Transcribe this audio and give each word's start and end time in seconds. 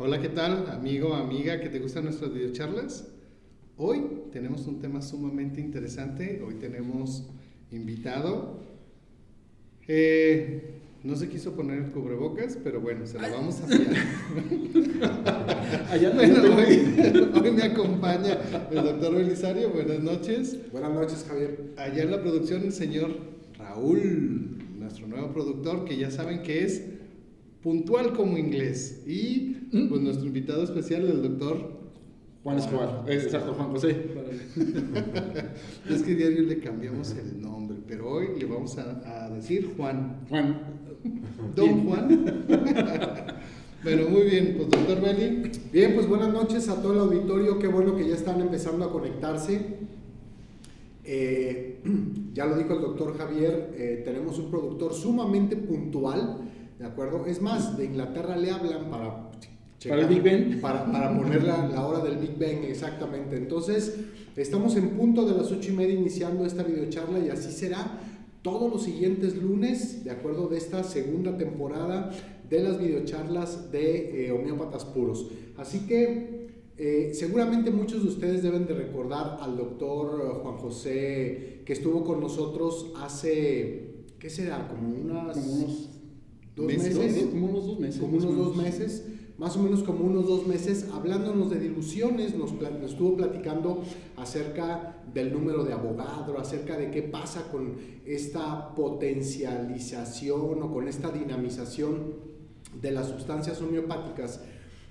Hola, 0.00 0.20
¿qué 0.20 0.28
tal, 0.28 0.70
amigo, 0.70 1.12
amiga, 1.12 1.58
que 1.58 1.68
te 1.68 1.80
gustan 1.80 2.04
nuestras 2.04 2.32
videocharlas? 2.32 3.08
Hoy 3.76 4.00
tenemos 4.30 4.64
un 4.68 4.78
tema 4.78 5.02
sumamente 5.02 5.60
interesante. 5.60 6.40
Hoy 6.46 6.54
tenemos 6.54 7.28
invitado. 7.72 8.60
Eh, 9.88 10.70
no 11.02 11.16
se 11.16 11.28
quiso 11.28 11.56
poner 11.56 11.78
el 11.78 11.90
cubrebocas, 11.90 12.56
pero 12.62 12.80
bueno, 12.80 13.08
se 13.08 13.18
la 13.18 13.28
vamos 13.28 13.60
a 13.60 13.66
pillar. 13.66 13.96
Allá 15.90 16.10
bueno, 16.14 16.42
hoy, 16.54 17.34
hoy 17.34 17.50
me 17.50 17.62
acompaña 17.64 18.38
el 18.70 18.76
doctor 18.76 19.16
Belisario. 19.16 19.70
Buenas 19.70 19.98
noches. 19.98 20.58
Buenas 20.70 20.92
noches, 20.92 21.26
Javier. 21.28 21.72
Allá 21.76 22.04
en 22.04 22.12
la 22.12 22.22
producción, 22.22 22.62
el 22.62 22.72
señor 22.72 23.16
Raúl, 23.58 24.58
nuestro 24.78 25.08
nuevo 25.08 25.32
productor, 25.32 25.84
que 25.84 25.96
ya 25.96 26.12
saben 26.12 26.44
que 26.44 26.62
es 26.62 26.84
puntual 27.64 28.12
como 28.12 28.38
inglés. 28.38 29.02
Y 29.04 29.57
pues 29.70 30.00
nuestro 30.00 30.26
invitado 30.26 30.62
especial, 30.62 31.06
el 31.06 31.22
doctor 31.22 31.72
Juan 32.42 32.58
Escobar. 32.58 33.04
Exacto, 33.08 33.54
Juan 33.54 33.70
José. 33.70 33.96
es 35.90 36.02
que 36.02 36.14
diario 36.14 36.42
le 36.42 36.58
cambiamos 36.60 37.12
el 37.12 37.40
nombre, 37.40 37.78
pero 37.86 38.10
hoy 38.10 38.38
le 38.38 38.46
vamos 38.46 38.78
a, 38.78 39.24
a 39.26 39.30
decir 39.30 39.74
Juan. 39.76 40.20
Juan. 40.28 40.60
Don 41.54 41.86
Juan. 41.86 42.46
bueno, 43.84 44.08
muy 44.08 44.22
bien, 44.22 44.54
pues 44.56 44.70
doctor 44.70 45.00
Beli. 45.00 45.50
Bien, 45.72 45.94
pues 45.94 46.06
buenas 46.08 46.32
noches 46.32 46.68
a 46.68 46.80
todo 46.80 46.92
el 46.92 47.00
auditorio. 47.00 47.58
Qué 47.58 47.68
bueno 47.68 47.96
que 47.96 48.08
ya 48.08 48.14
están 48.14 48.40
empezando 48.40 48.84
a 48.84 48.92
conectarse. 48.92 49.88
Eh, 51.10 51.80
ya 52.34 52.44
lo 52.44 52.56
dijo 52.56 52.74
el 52.74 52.82
doctor 52.82 53.16
Javier, 53.16 53.74
eh, 53.76 54.02
tenemos 54.04 54.38
un 54.38 54.50
productor 54.50 54.92
sumamente 54.92 55.56
puntual, 55.56 56.50
¿de 56.78 56.84
acuerdo? 56.84 57.24
Es 57.26 57.40
más, 57.40 57.78
de 57.78 57.86
Inglaterra 57.86 58.36
le 58.36 58.50
hablan 58.50 58.90
para... 58.90 59.30
para 59.86 60.02
el 60.02 60.08
Big 60.08 60.22
Ben. 60.22 60.60
Para, 60.60 60.90
para 60.90 61.16
poner 61.16 61.44
la, 61.44 61.68
la, 61.68 61.86
hora 61.86 62.00
del 62.00 62.16
Big 62.18 62.36
Ben, 62.36 62.64
exactamente. 62.64 63.36
Entonces, 63.36 63.96
estamos 64.36 64.74
en 64.76 64.90
punto 64.90 65.24
de 65.24 65.36
las 65.36 65.52
ocho 65.52 65.70
y 65.70 65.74
media 65.74 65.94
iniciando 65.94 66.44
esta 66.44 66.64
videocharla 66.64 67.20
y 67.20 67.28
así 67.28 67.52
será 67.52 68.00
todos 68.42 68.70
los 68.72 68.82
siguientes 68.82 69.36
lunes, 69.36 70.04
de 70.04 70.10
acuerdo 70.10 70.48
de 70.48 70.58
esta 70.58 70.82
segunda 70.82 71.36
temporada 71.36 72.10
de 72.48 72.60
las 72.60 72.78
videocharlas 72.80 73.70
de 73.70 74.26
eh, 74.26 74.32
homeópatas 74.32 74.84
puros. 74.84 75.28
Así 75.56 75.80
que 75.86 76.48
eh, 76.76 77.10
seguramente 77.12 77.70
muchos 77.70 78.02
de 78.02 78.08
ustedes 78.08 78.42
deben 78.42 78.66
de 78.66 78.74
recordar 78.74 79.38
al 79.40 79.56
doctor 79.56 80.40
Juan 80.42 80.56
José 80.56 81.62
que 81.64 81.72
estuvo 81.72 82.04
con 82.04 82.20
nosotros 82.20 82.92
hace, 82.96 84.04
¿qué 84.18 84.30
será? 84.30 84.66
Como, 84.68 84.88
unas, 84.88 85.36
como 85.36 85.52
unos 85.52 85.90
dos 86.56 86.66
meses. 86.66 86.96
meses. 86.96 87.26
Como 87.26 87.46
unos 87.46 87.66
dos 87.66 87.78
meses. 87.78 88.00
Como 88.00 88.16
unos 88.16 88.36
dos 88.36 88.56
meses 88.56 89.04
más 89.38 89.56
o 89.56 89.62
menos 89.62 89.84
como 89.84 90.04
unos 90.04 90.26
dos 90.26 90.46
meses, 90.46 90.88
hablándonos 90.92 91.48
de 91.48 91.60
diluciones, 91.60 92.34
nos, 92.34 92.52
estuvo 92.84 93.16
platicando 93.16 93.82
acerca 94.16 95.00
del 95.14 95.32
número 95.32 95.64
de 95.64 95.72
abogado, 95.72 96.38
acerca 96.38 96.76
de 96.76 96.90
qué 96.90 97.02
pasa 97.02 97.48
con 97.50 97.76
esta 98.04 98.74
potencialización 98.74 100.62
o 100.62 100.72
con 100.72 100.88
esta 100.88 101.12
dinamización 101.12 102.14
de 102.80 102.90
las 102.90 103.08
sustancias 103.08 103.62
homeopáticas. 103.62 104.40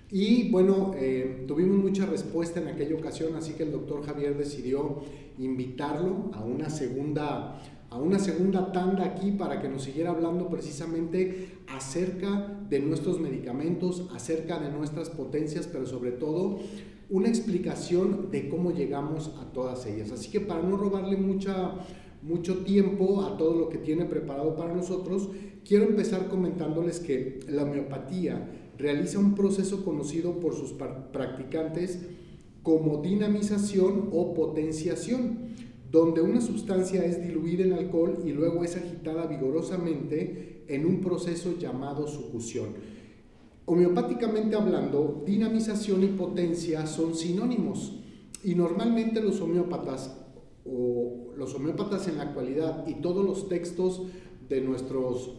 Y 0.10 0.50
bueno, 0.50 0.94
eh, 0.96 1.44
tuvimos 1.46 1.78
mucha 1.78 2.06
respuesta 2.06 2.62
en 2.62 2.70
aquella 2.70 2.96
ocasión, 2.96 3.36
así 3.36 3.54
que 3.54 3.64
el 3.64 3.74
doctor 3.74 4.06
Javier 4.06 4.38
decidió 4.38 5.02
invitarlo 5.38 6.32
a 6.34 6.46
una 6.46 6.70
segunda 6.70 7.62
a 7.90 7.98
una 7.98 8.20
segunda 8.20 8.72
tanda 8.72 9.06
aquí 9.06 9.32
para 9.32 9.62
que 9.62 9.70
nos 9.70 9.84
siguiera 9.84 10.10
hablando 10.10 10.50
precisamente 10.50 11.60
acerca 11.68 12.60
de 12.70 12.80
nuestros 12.80 13.20
medicamentos, 13.20 14.10
acerca 14.14 14.60
de 14.60 14.70
nuestras 14.72 15.10
potencias, 15.10 15.68
pero 15.68 15.86
sobre 15.86 16.12
todo 16.12 16.60
una 17.10 17.30
explicación 17.30 18.30
de 18.32 18.50
cómo 18.50 18.72
llegamos 18.72 19.32
a 19.40 19.54
todas 19.54 19.86
ellas. 19.86 20.12
Así 20.12 20.30
que 20.30 20.42
para 20.42 20.62
no 20.62 20.76
robarle 20.76 21.16
mucho 21.16 22.58
tiempo 22.66 23.22
a 23.22 23.38
todo 23.38 23.56
lo 23.58 23.70
que 23.70 23.78
tiene 23.78 24.04
preparado 24.04 24.56
para 24.58 24.74
nosotros, 24.74 25.30
quiero 25.66 25.86
empezar 25.86 26.28
comentándoles 26.28 27.00
que 27.00 27.40
la 27.48 27.64
homeopatía 27.64 28.50
realiza 28.78 29.20
un 29.20 29.34
proceso 29.34 29.86
conocido 29.86 30.42
por 30.42 30.54
sus 30.54 30.74
practicantes 30.74 32.00
como 32.64 33.02
dinamización 33.02 34.10
o 34.12 34.34
potenciación 34.34 35.48
donde 35.92 36.22
una 36.22 36.42
sustancia 36.42 37.06
es 37.06 37.22
diluida 37.22 37.64
en 37.64 37.74
alcohol 37.74 38.20
y 38.26 38.32
luego 38.32 38.64
es 38.64 38.76
agitada 38.76 39.26
vigorosamente 39.28 40.64
en 40.68 40.86
un 40.86 41.00
proceso 41.00 41.58
llamado 41.58 42.08
sucusión. 42.08 42.70
Homeopáticamente 43.66 44.56
hablando, 44.56 45.24
dinamización 45.26 46.04
y 46.04 46.08
potencia 46.08 46.86
son 46.88 47.16
sinónimos 47.16 48.00
y 48.44 48.56
normalmente 48.56 49.22
los 49.22 49.40
homeópatas 49.42 50.16
o 50.66 51.34
los 51.36 51.54
homeópatas 51.56 52.08
en 52.08 52.18
la 52.18 52.24
actualidad 52.24 52.86
y 52.88 52.96
todos 52.96 53.26
los 53.26 53.48
textos 53.48 54.04
de 54.50 54.62
nuestros 54.62 55.34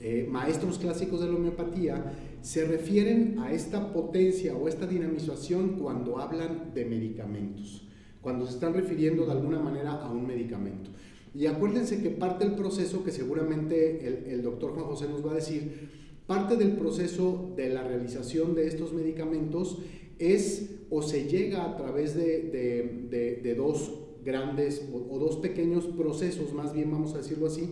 eh, 0.00 0.26
maestros 0.30 0.78
clásicos 0.78 1.20
de 1.20 1.28
la 1.28 1.36
homeopatía 1.36 2.38
se 2.42 2.64
refieren 2.64 3.38
a 3.38 3.52
esta 3.52 3.92
potencia 3.92 4.54
o 4.54 4.68
esta 4.68 4.86
dinamización 4.86 5.78
cuando 5.78 6.18
hablan 6.18 6.72
de 6.74 6.84
medicamentos 6.84 7.83
cuando 8.24 8.46
se 8.46 8.54
están 8.54 8.72
refiriendo 8.72 9.26
de 9.26 9.32
alguna 9.32 9.60
manera 9.60 9.92
a 9.92 10.10
un 10.10 10.26
medicamento. 10.26 10.90
Y 11.34 11.46
acuérdense 11.46 12.02
que 12.02 12.10
parte 12.10 12.46
del 12.46 12.54
proceso, 12.54 13.04
que 13.04 13.10
seguramente 13.10 14.06
el, 14.06 14.32
el, 14.32 14.42
doctor 14.42 14.72
Juan 14.72 14.86
José 14.86 15.08
nos 15.08 15.24
va 15.24 15.32
a 15.32 15.34
decir, 15.34 15.90
parte 16.26 16.56
del 16.56 16.72
proceso 16.72 17.52
de 17.54 17.68
la 17.68 17.82
realización 17.82 18.54
de 18.54 18.66
estos 18.66 18.94
medicamentos 18.94 19.78
es 20.18 20.70
o 20.90 21.02
se 21.02 21.28
llega 21.28 21.64
a 21.64 21.76
través 21.76 22.14
de, 22.14 22.42
de, 22.44 23.08
de, 23.10 23.40
de 23.42 23.54
dos 23.54 23.92
grandes 24.24 24.88
o, 24.92 25.14
o, 25.14 25.18
dos 25.18 25.36
pequeños 25.36 25.84
procesos, 25.86 26.54
más 26.54 26.72
bien 26.72 26.90
vamos 26.90 27.12
a 27.14 27.18
decirlo 27.18 27.46
así, 27.46 27.68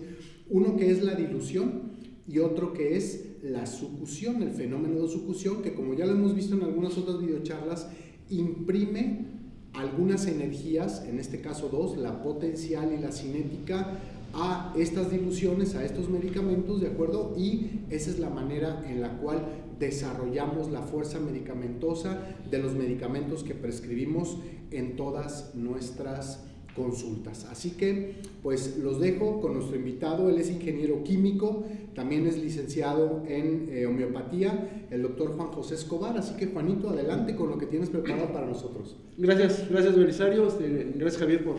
uno 0.51 0.77
que 0.77 0.91
es 0.91 1.03
la 1.03 1.15
dilución 1.15 1.93
y 2.29 2.41
otro 2.41 2.75
que 2.75 2.97
es 2.97 3.37
la 3.43 3.65
sucusión, 3.65 4.43
el 4.43 4.51
fenómeno 4.51 5.03
de 5.03 5.09
sucusión, 5.09 5.63
que 5.63 5.73
como 5.73 5.95
ya 5.95 6.05
lo 6.05 6.13
hemos 6.13 6.35
visto 6.35 6.55
en 6.55 6.63
algunas 6.63 6.99
otras 6.99 7.21
videocharlas, 7.21 7.89
imprime 8.29 9.42
algunas 9.75 10.27
energías, 10.27 11.05
en 11.07 11.19
este 11.19 11.41
caso 11.41 11.69
dos, 11.69 11.97
la 11.97 12.23
potencial 12.23 12.93
y 12.93 13.01
la 13.01 13.13
cinética, 13.13 13.99
a 14.35 14.73
estas 14.77 15.11
diluciones, 15.11 15.75
a 15.75 15.85
estos 15.85 16.09
medicamentos, 16.09 16.81
¿de 16.81 16.89
acuerdo? 16.89 17.35
Y 17.37 17.83
esa 17.91 18.11
es 18.11 18.19
la 18.19 18.31
manera 18.31 18.83
en 18.89 19.01
la 19.01 19.19
cual 19.19 19.45
desarrollamos 19.79 20.71
la 20.71 20.83
fuerza 20.83 21.19
medicamentosa 21.19 22.19
de 22.51 22.59
los 22.59 22.75
medicamentos 22.75 23.43
que 23.45 23.55
prescribimos 23.55 24.39
en 24.71 24.97
todas 24.97 25.55
nuestras 25.55 26.45
consultas. 26.75 27.47
Así 27.51 27.73
que 27.73 28.15
pues 28.43 28.79
los 28.79 29.01
dejo 29.01 29.41
con 29.41 29.55
nuestro 29.55 29.77
invitado, 29.77 30.29
él 30.29 30.39
es 30.39 30.51
ingeniero 30.51 31.05
químico, 31.05 31.65
también 31.95 32.27
es 32.27 32.39
licenciado 32.39 33.23
en 33.29 33.69
eh, 33.71 33.87
homeopatía, 33.87 34.87
el 34.91 35.03
doctor 35.03 35.37
Juan 35.37 35.49
José 35.49 35.75
Escobar, 35.75 36.17
así 36.17 36.35
que 36.37 36.47
Juanito, 36.47 36.91
adelante 36.91 37.37
con 37.37 37.51
lo 37.51 37.59
que 37.59 37.67
tienes 37.67 37.91
preparado 37.91 38.33
para 38.33 38.47
nosotros. 38.47 38.97
Gracias, 39.17 39.69
gracias 39.71 39.97
Belisario, 39.97 40.49
este, 40.49 40.93
gracias 40.97 41.21
Javier 41.21 41.45
por, 41.45 41.57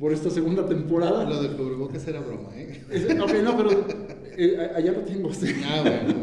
por 0.00 0.12
esta 0.12 0.30
segunda 0.30 0.66
temporada. 0.66 1.28
Lo 1.28 1.42
del 1.42 1.52
cubrebocas 1.52 2.06
era 2.08 2.20
broma, 2.20 2.48
¿eh? 2.56 2.82
Ok, 3.20 3.32
no, 3.44 3.56
pero 3.56 3.70
eh, 4.36 4.70
allá 4.74 4.92
lo 4.92 5.00
tengo. 5.00 5.30
Este. 5.30 5.54
Ah, 5.64 5.82
bueno. 5.82 6.14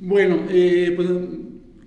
bueno, 0.00 0.36
eh, 0.48 0.92
pues 0.96 1.08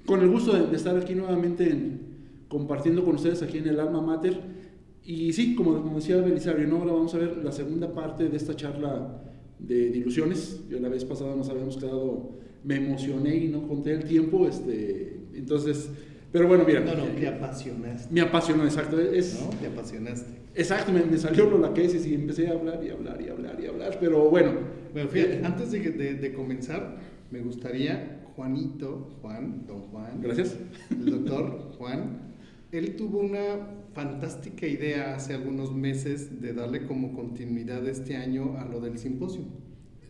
con 0.06 0.22
el 0.22 0.30
gusto 0.30 0.54
de, 0.54 0.68
de 0.68 0.76
estar 0.76 0.96
aquí 0.98 1.16
nuevamente 1.16 1.70
en, 1.70 2.02
compartiendo 2.48 3.04
con 3.04 3.16
ustedes 3.16 3.42
aquí 3.42 3.58
en 3.58 3.68
el 3.68 3.80
Alma 3.80 4.00
Mater. 4.00 4.63
Y 5.06 5.34
sí, 5.34 5.56
como, 5.56 5.82
como 5.82 5.98
decía 5.98 6.18
Belisario, 6.18 6.68
¿no? 6.68 6.78
ahora 6.78 6.94
vamos 6.94 7.14
a 7.14 7.18
ver 7.18 7.38
la 7.44 7.52
segunda 7.52 7.94
parte 7.94 8.30
de 8.30 8.38
esta 8.38 8.56
charla 8.56 9.22
de, 9.60 9.90
de 9.90 9.98
ilusiones. 9.98 10.62
Yo 10.70 10.80
la 10.80 10.90
vez 10.90 11.04
pasada 11.04 11.36
nos 11.36 11.50
habíamos 11.50 11.78
quedado, 11.78 12.32
me 12.64 12.76
emocioné 12.76 13.36
y 13.36 13.48
no 13.50 13.68
conté 13.68 13.94
el 13.94 14.06
tiempo, 14.06 14.48
este, 14.48 15.20
entonces, 15.34 15.90
pero 16.32 16.48
bueno, 16.48 16.64
mira. 16.66 16.80
No, 16.80 16.96
no, 16.96 17.06
te 17.06 17.28
apasionaste. 17.28 18.14
Me 18.14 18.22
apasionó, 18.22 18.64
exacto. 18.64 19.00
Es, 19.00 19.42
¿No? 19.42 19.50
Te 19.60 19.68
apasionaste. 19.68 20.32
Exacto, 20.56 20.92
me, 20.92 21.04
me 21.04 21.18
salió 21.18 21.50
lo 21.50 21.60
la 21.60 21.74
que 21.74 21.86
es 21.86 22.06
y 22.06 22.14
empecé 22.14 22.48
a 22.48 22.52
hablar 22.52 22.82
y 22.84 22.90
hablar 22.90 23.22
y 23.22 23.30
hablar 23.30 23.60
y 23.62 23.66
hablar, 23.68 23.98
pero 24.00 24.30
bueno. 24.30 24.52
Bueno, 24.94 25.10
fíjate, 25.10 25.36
eh, 25.36 25.42
antes 25.44 25.72
de, 25.72 25.80
de, 25.80 26.14
de 26.16 26.34
comenzar, 26.34 26.98
me 27.30 27.42
gustaría, 27.42 28.22
Juanito, 28.36 29.10
Juan, 29.22 29.66
don 29.68 29.82
Juan. 29.82 30.22
Gracias. 30.22 30.56
El 30.92 31.12
doctor 31.12 31.74
Juan, 31.78 32.34
él 32.72 32.96
tuvo 32.96 33.20
una 33.20 33.83
fantástica 33.94 34.68
idea 34.68 35.16
hace 35.16 35.34
algunos 35.34 35.74
meses 35.74 36.42
de 36.42 36.54
darle 36.54 36.86
como 36.86 37.14
continuidad 37.14 37.88
este 37.88 38.16
año 38.16 38.58
a 38.58 38.66
lo 38.66 38.80
del 38.82 38.98
simposio. 38.98 39.44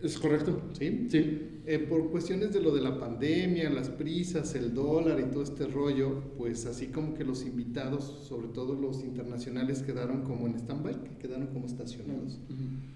¿Es 0.02 0.18
correcto? 0.20 0.62
¿Sí? 0.78 1.08
Sí. 1.10 1.50
Eh, 1.66 1.80
por 1.80 2.12
cuestiones 2.12 2.52
de 2.54 2.62
lo 2.62 2.76
de 2.76 2.82
la 2.82 3.00
pandemia, 3.00 3.70
las 3.70 3.90
prisas, 3.90 4.54
el 4.56 4.74
dólar 4.74 5.18
y 5.20 5.32
todo 5.32 5.44
este 5.44 5.66
rollo, 5.66 6.22
pues 6.38 6.66
así 6.66 6.88
como 6.88 7.14
que 7.14 7.24
los 7.24 7.46
invitados, 7.46 8.26
sobre 8.28 8.50
todo 8.50 8.74
los 8.76 9.02
internacionales, 9.04 9.82
quedaron 9.82 10.24
como 10.24 10.48
en 10.48 10.56
stand-by, 10.56 11.20
quedaron 11.20 11.48
como 11.48 11.66
estacionados. 11.66 12.42
Uh 12.50 12.54
-huh. 12.54 12.94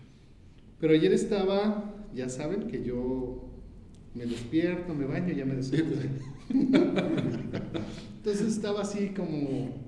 Pero 0.81 0.93
ayer 0.93 1.13
estaba, 1.13 1.95
ya 2.13 2.27
saben 2.27 2.67
que 2.67 2.83
yo 2.83 3.47
me 4.13 4.25
despierto, 4.25 4.93
me 4.93 5.05
baño, 5.05 5.33
ya 5.33 5.45
me 5.45 5.55
desocupo. 5.55 5.95
Entonces 8.17 8.47
estaba 8.47 8.81
así 8.81 9.09
como 9.15 9.86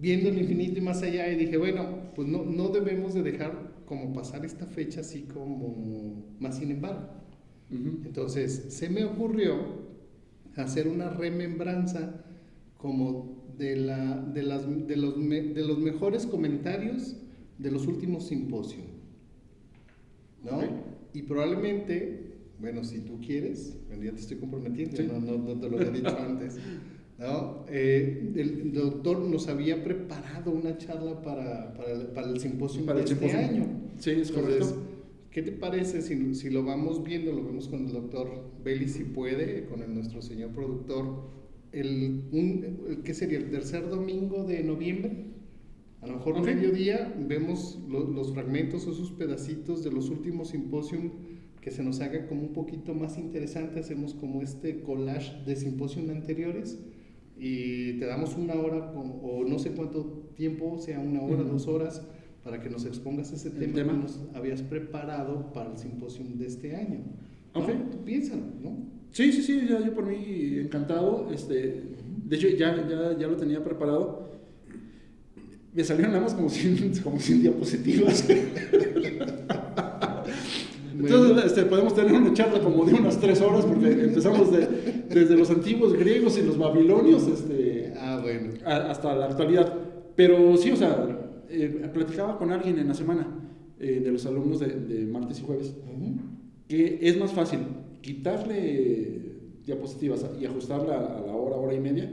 viendo 0.00 0.28
el 0.28 0.38
infinito 0.38 0.78
y 0.78 0.82
más 0.82 1.02
allá 1.02 1.30
y 1.32 1.36
dije, 1.36 1.56
bueno, 1.56 2.12
pues 2.14 2.28
no, 2.28 2.44
no 2.44 2.68
debemos 2.68 3.14
de 3.14 3.22
dejar 3.22 3.82
como 3.86 4.12
pasar 4.12 4.44
esta 4.44 4.66
fecha 4.66 5.00
así 5.00 5.22
como 5.22 6.24
más 6.40 6.58
sin 6.58 6.70
embargo. 6.70 7.08
Ujú. 7.70 8.00
Entonces 8.04 8.66
se 8.68 8.88
me 8.88 9.04
ocurrió 9.04 9.88
hacer 10.56 10.88
una 10.88 11.10
remembranza 11.10 12.24
como 12.76 13.44
de, 13.58 13.76
la, 13.76 14.16
de, 14.20 14.42
las, 14.42 14.66
de, 14.86 14.96
los, 14.96 15.16
me- 15.16 15.42
de 15.42 15.64
los 15.66 15.78
mejores 15.78 16.26
comentarios 16.26 17.16
de 17.58 17.70
los 17.70 17.86
últimos 17.86 18.28
simposios. 18.28 18.86
¿No? 20.44 20.58
Ok. 20.58 20.64
Y 21.14 21.22
probablemente, 21.22 22.34
bueno, 22.60 22.84
si 22.84 23.00
tú 23.00 23.18
quieres, 23.20 23.76
bueno, 23.88 24.04
ya 24.04 24.12
te 24.12 24.20
estoy 24.20 24.36
comprometiendo, 24.36 24.96
Sí. 24.96 25.08
no, 25.10 25.18
no- 25.20 25.38
no 25.38 25.60
te 25.60 25.68
lo 25.68 25.78
había 25.78 25.90
dicho 25.90 26.16
antes. 26.20 26.58
¿No? 27.18 27.64
Eh, 27.68 28.32
el 28.36 28.72
doctor 28.72 29.18
nos 29.20 29.48
había 29.48 29.82
preparado 29.82 30.52
una 30.52 30.78
charla 30.78 31.20
para, 31.22 31.74
para, 31.74 31.92
el, 31.92 32.06
para 32.08 32.28
el 32.30 32.38
simposio 32.40 32.84
Para 32.86 33.00
de 33.00 33.06
el 33.06 33.12
este 33.12 33.28
simposio. 33.28 33.48
año. 33.48 33.66
Sí, 33.98 34.10
es 34.10 34.28
Entonces, 34.30 34.58
correcto. 34.68 34.82
¿qué 35.30 35.42
te 35.42 35.52
parece 35.52 36.00
si, 36.02 36.34
si 36.34 36.50
lo 36.50 36.64
vamos 36.64 37.02
viendo, 37.02 37.32
lo 37.32 37.44
vemos 37.44 37.68
con 37.68 37.86
el 37.86 37.92
doctor 37.92 38.28
Belli 38.64 38.88
si 38.88 39.04
puede, 39.04 39.64
con 39.66 39.82
el, 39.82 39.94
nuestro 39.94 40.22
señor 40.22 40.50
productor, 40.50 41.28
el, 41.72 42.22
un, 42.32 42.76
el- 42.88 43.02
¿qué 43.02 43.12
sería? 43.14 43.38
¿El 43.38 43.50
tercer 43.50 43.88
domingo 43.88 44.44
de 44.44 44.62
noviembre? 44.62 45.24
A 46.00 46.06
lo 46.06 46.14
mejor 46.14 46.38
Ok. 46.38 46.44
mediodía 46.46 47.12
vemos 47.28 47.80
lo- 47.88 48.06
los 48.08 48.32
fragmentos 48.32 48.86
o 48.86 48.92
esos 48.92 49.10
pedacitos 49.10 49.82
de 49.82 49.90
los 49.90 50.08
últimos 50.10 50.50
simposium 50.50 51.10
que 51.60 51.72
se 51.72 51.82
nos 51.82 52.00
haga 52.00 52.28
como 52.28 52.42
un 52.42 52.52
poquito 52.52 52.94
más 52.94 53.18
interesante, 53.18 53.80
hacemos 53.80 54.14
como 54.14 54.40
este 54.42 54.80
collage 54.80 55.44
de 55.44 55.56
simposium 55.56 56.08
anteriores 56.10 56.78
y 57.38 57.94
te 57.98 58.06
damos 58.06 58.36
una 58.36 58.54
hora 58.54 58.90
o 58.94 59.44
no 59.46 59.58
sé 59.58 59.70
cuánto 59.72 60.30
tiempo, 60.34 60.78
sea 60.78 60.98
una 60.98 61.20
hora, 61.22 61.42
Ujú. 61.42 61.52
dos 61.52 61.68
horas, 61.68 62.02
para 62.44 62.60
que 62.60 62.70
nos 62.70 62.84
expongas 62.84 63.32
ese 63.32 63.50
tema, 63.50 63.74
tema. 63.74 63.92
que 63.92 63.98
nos 63.98 64.20
habías 64.34 64.62
preparado 64.62 65.52
para 65.52 65.70
el 65.72 65.78
simposium 65.78 66.38
de 66.38 66.46
este 66.46 66.74
año. 66.74 67.00
¿no? 67.54 67.60
Ok. 67.60 67.70
Tú 67.90 68.04
piénsalo, 68.04 68.42
¿no? 68.62 68.76
Sí, 69.10 69.32
sí, 69.32 69.42
sí, 69.42 69.66
ya, 69.68 69.84
yo 69.84 69.94
por 69.94 70.06
mí 70.06 70.58
encantado. 70.58 71.28
Este, 71.32 71.82
de 72.24 72.36
hecho, 72.36 72.48
ya, 72.48 72.86
ya, 72.88 73.16
ya 73.18 73.26
lo 73.26 73.36
tenía 73.36 73.62
preparado. 73.62 74.28
Me 75.74 75.84
salieron 75.84 76.12
nada 76.12 76.24
más 76.24 76.34
como 76.34 76.48
100, 76.48 77.00
como 77.02 77.18
100 77.18 77.42
diapositivas. 77.42 78.26
Entonces, 80.98 81.44
este, 81.46 81.62
podemos 81.64 81.94
tener 81.94 82.12
una 82.12 82.32
charla 82.34 82.60
como 82.60 82.84
de 82.84 82.94
unas 82.94 83.18
3 83.18 83.40
horas 83.40 83.64
porque 83.64 83.90
empezamos 83.90 84.50
de- 84.50 84.66
desde 85.08 85.36
los 85.36 85.48
antiguos 85.50 85.92
griegos 85.94 86.38
y 86.38 86.42
los 86.42 86.58
babilonios 86.58 87.26
este, 87.26 87.92
Ah, 87.98 88.18
bueno. 88.22 88.52
a- 88.64 88.90
hasta 88.90 89.14
la 89.14 89.26
actualidad. 89.26 89.72
Pero 90.16 90.56
sí, 90.56 90.70
o 90.72 90.76
sea, 90.76 91.06
eh, 91.48 91.88
platicaba 91.94 92.36
con 92.38 92.50
alguien 92.50 92.78
en 92.78 92.88
la 92.88 92.94
semana 92.94 93.26
eh, 93.80 94.00
de 94.04 94.10
los 94.10 94.26
alumnos 94.26 94.58
de, 94.60 94.66
de 94.66 95.06
martes 95.06 95.38
y 95.38 95.42
jueves 95.44 95.72
Ujú. 95.86 96.16
que 96.66 96.98
es 97.00 97.16
más 97.18 97.32
fácil 97.32 97.60
quitarle 98.02 99.22
diapositivas 99.64 100.24
y 100.40 100.46
ajustarla 100.46 100.96
a 100.96 101.20
la 101.20 101.32
hora, 101.32 101.56
hora 101.56 101.74
y 101.74 101.80
media, 101.80 102.10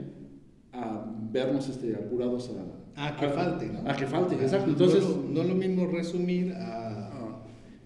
a 0.72 1.04
vernos 1.32 1.68
este, 1.68 1.94
apurados 1.94 2.50
a, 2.50 2.76
Ah, 2.98 3.16
que 3.18 3.28
falte, 3.28 3.66
¿no? 3.66 3.90
A 3.90 3.94
que 3.96 4.06
falte, 4.06 4.36
exacto. 4.36 4.66
no 4.68 4.72
Entonces, 4.72 5.04
no, 5.30 5.42
es 5.42 5.48
lo 5.48 5.54
mismo 5.54 5.86
resumir 5.86 6.52
a, 6.54 6.85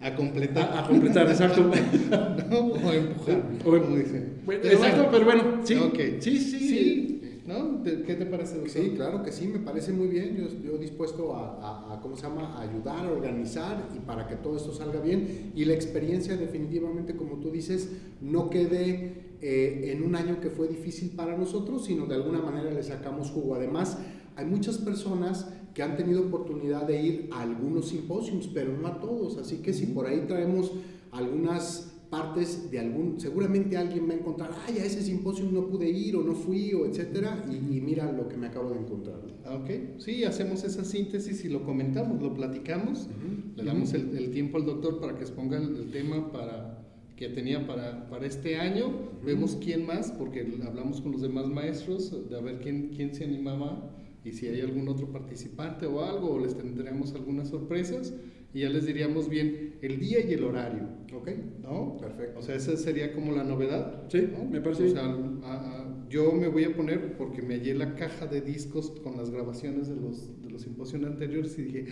a 0.01 0.15
completar. 0.17 0.71
a, 0.73 0.81
a 0.85 0.89
completar, 0.89 1.29
exacto. 1.29 1.63
¿no? 2.51 2.59
O 2.59 2.93
empujar, 2.93 3.43
O 3.65 3.77
em- 3.77 3.83
como 3.83 3.97
dicen. 3.97 4.41
Bueno, 4.47 4.61
Pero 4.63 4.75
exacto, 4.75 4.97
bueno. 5.09 5.11
pero 5.13 5.25
bueno, 5.25 5.61
sí. 5.65 5.75
Ok. 5.75 5.99
Sí, 6.21 6.39
sí, 6.39 6.59
Sí, 6.59 7.21
¿no? 7.47 7.83
¿Te- 7.83 8.03
¿Qué 8.03 8.15
te 8.15 8.27
parece, 8.27 8.55
doctor? 8.59 8.71
Sí, 8.83 8.93
claro 8.97 9.23
que 9.23 9.33
sí, 9.33 9.47
me 9.49 9.59
parece 9.59 9.93
muy 9.93 10.09
bien. 10.09 10.37
Yo, 10.37 10.47
yo 10.73 10.79
dispuesto 10.79 11.35
a, 11.37 11.59
a- 11.61 11.95
a, 11.95 12.01
¿cómo 12.01 12.17
se 12.17 12.23
llama?, 12.23 12.57
a 12.59 12.63
ayudar, 12.63 13.05
a 13.07 13.11
organizar 13.11 13.89
y 13.95 13.99
para 14.01 14.27
que 14.27 14.37
todo 14.37 14.57
esto 14.57 14.73
salga 14.73 15.01
bien. 15.01 15.53
Y 15.55 15.65
la 15.67 15.75
experiencia 15.75 16.37
definitivamente, 16.37 17.15
como 17.17 17.37
tú 17.37 17.51
dices, 17.51 17.91
no 18.21 18.49
quede 18.51 19.37
eh, 19.43 19.93
en 19.93 20.03
un 20.03 20.15
año 20.17 20.41
que 20.41 20.51
fue 20.51 20.69
difícil 20.69 21.11
para 21.11 21.37
nosotros, 21.37 21.85
sino 21.85 22.07
de 22.07 22.15
alguna 22.15 22.41
manera 22.41 22.71
le 22.71 22.83
sacamos 22.83 23.31
jugo. 23.31 23.55
Además, 23.55 23.99
hay 24.37 24.47
muchas 24.47 24.79
personas 24.79 25.49
que 25.75 25.83
han 25.83 25.97
tenido 25.97 26.23
oportunidad 26.23 26.87
de 26.87 27.03
ir 27.03 27.29
a 27.33 27.43
algunos 27.43 27.89
simposios, 27.89 28.49
pero 28.53 28.77
no 28.77 28.89
a 28.89 29.01
todos. 29.01 29.37
Así 29.39 29.59
que 29.59 29.73
si 29.73 29.87
por 29.87 30.07
ahí 30.07 30.25
traemos 30.27 30.73
algunas 31.13 31.87
partes 32.11 32.71
de 32.73 32.81
algún, 32.81 33.21
seguramente 33.21 33.77
alguien 33.77 34.09
va 34.09 34.15
a 34.15 34.17
encontrar, 34.17 34.51
ay, 34.67 34.79
a 34.79 34.85
ese 34.85 35.01
simposio 35.01 35.45
no 35.51 35.69
pude 35.69 35.89
ir 35.89 36.17
o 36.17 36.25
no 36.25 36.35
fui 36.35 36.75
o 36.75 36.85
etcétera, 36.85 37.45
y, 37.49 37.55
y 37.77 37.81
mira 37.81 38.11
lo 38.11 38.29
que 38.29 38.37
me 38.37 38.49
acabo 38.49 38.71
de 38.71 38.81
encontrar. 38.81 39.21
Ah, 39.45 39.55
Ok, 39.63 40.01
sí, 40.01 40.25
hacemos 40.25 40.65
esa 40.65 40.85
síntesis 40.85 41.45
y 41.45 41.49
lo 41.49 41.65
comentamos, 41.65 42.21
lo 42.21 42.35
platicamos, 42.35 43.09
le 43.57 43.63
damos 43.63 43.93
el, 43.95 44.17
el 44.17 44.33
tiempo 44.33 44.59
al 44.59 44.65
doctor 44.67 45.01
para 45.01 45.15
que 45.15 45.21
exponga 45.23 45.59
el, 45.59 45.77
el 45.77 45.91
tema 45.93 46.33
para, 46.33 46.85
que 47.17 47.29
tenía 47.29 47.65
para, 47.65 48.09
para 48.11 48.27
este 48.27 48.57
año, 48.57 48.91
vemos 49.25 49.57
quién 49.63 49.87
más, 49.87 50.11
porque 50.11 50.41
hablamos 50.67 51.01
con 51.01 51.13
los 51.13 51.21
demás 51.23 51.47
maestros 51.47 52.29
de 52.29 52.37
a 52.37 52.41
ver 52.41 52.59
quién, 52.61 52.89
quién 52.89 53.15
se 53.15 53.23
animaba 53.25 53.89
y 54.25 54.33
si 54.33 54.47
hay 54.49 54.61
algún 54.61 54.89
otro 54.89 55.11
participante 55.13 55.87
o 55.87 56.05
algo, 56.05 56.33
o 56.33 56.39
les 56.41 56.57
tendremos 56.57 57.15
algunas 57.15 57.49
sorpresas 57.49 58.13
y 58.53 58.61
ya 58.61 58.69
les 58.69 58.85
diríamos 58.87 59.29
bien 59.29 59.75
el 59.81 59.99
día 60.01 60.21
y 60.25 60.33
el 60.35 60.45
horario, 60.45 60.83
¿Ok? 61.15 61.31
¿no? 61.63 61.97
Perfecto. 61.99 62.39
O 62.41 62.43
sea, 62.43 62.55
esa 62.57 62.77
sería 62.77 63.13
como 63.13 63.33
la 63.33 63.45
novedad. 63.45 64.05
Sí, 64.09 64.29
¿no? 64.33 64.45
me 64.45 64.61
parece 64.61 64.85
O 64.87 64.91
sea, 64.91 65.05
a- 65.05 65.13
a- 65.45 66.07
yo 66.09 66.33
me 66.33 66.49
voy 66.49 66.65
a 66.65 66.75
poner 66.75 67.17
porque 67.17 67.41
me 67.43 67.55
hallé 67.55 67.75
la 67.75 67.95
caja 67.95 68.27
de 68.27 68.41
discos 68.41 68.91
con 69.03 69.17
las 69.17 69.31
grabaciones 69.31 69.89
de 69.89 69.97
los, 69.97 70.43
de 70.43 70.51
los 70.51 70.63
simposios 70.63 71.03
anteriores 71.05 71.57
y 71.59 71.63
dije, 71.63 71.87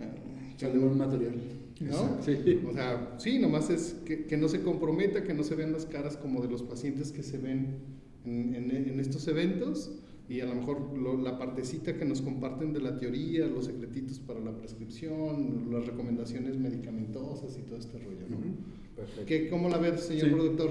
ah, 0.00 0.14
Sale 0.56 0.76
buen 0.78 0.98
material. 0.98 1.34
¿no? 1.80 2.18
Sí. 2.22 2.60
O 2.68 2.72
sea, 2.72 3.14
sí, 3.18 3.38
nomás 3.38 3.70
es 3.70 3.94
que, 4.04 4.24
que 4.26 4.36
no 4.36 4.48
se 4.48 4.60
comprometa, 4.62 5.22
que 5.22 5.32
no 5.34 5.44
se 5.44 5.54
vean 5.54 5.72
las 5.72 5.86
caras 5.86 6.16
como 6.16 6.42
de 6.42 6.48
los 6.48 6.62
pacientes 6.64 7.12
que 7.12 7.22
se 7.22 7.38
ven 7.38 7.76
en, 8.24 8.54
en- 8.56 8.72
en 8.72 8.98
estos 8.98 9.28
eventos 9.28 9.92
y 10.28 10.40
a 10.40 10.46
lo 10.46 10.54
mejor 10.54 10.96
lo- 10.98 11.16
la 11.16 11.38
partecita 11.38 11.96
que 11.96 12.04
nos 12.04 12.20
comparten 12.20 12.72
de 12.72 12.80
la 12.80 12.98
teoría, 12.98 13.46
los 13.46 13.64
secretitos 13.66 14.18
para 14.18 14.40
la 14.40 14.52
prescripción, 14.56 15.68
las 15.72 15.86
recomendaciones 15.86 16.56
medicamentosas 16.58 17.56
y 17.58 17.62
todo 17.62 17.78
este 17.78 17.98
rollo, 17.98 18.26
¿no? 18.28 18.36
Perfecto. 18.96 19.22
¿Qué, 19.26 19.48
¿Cómo 19.48 19.68
la 19.68 19.78
ves, 19.78 20.00
señor 20.02 20.26
Sí. 20.28 20.34
productor? 20.34 20.70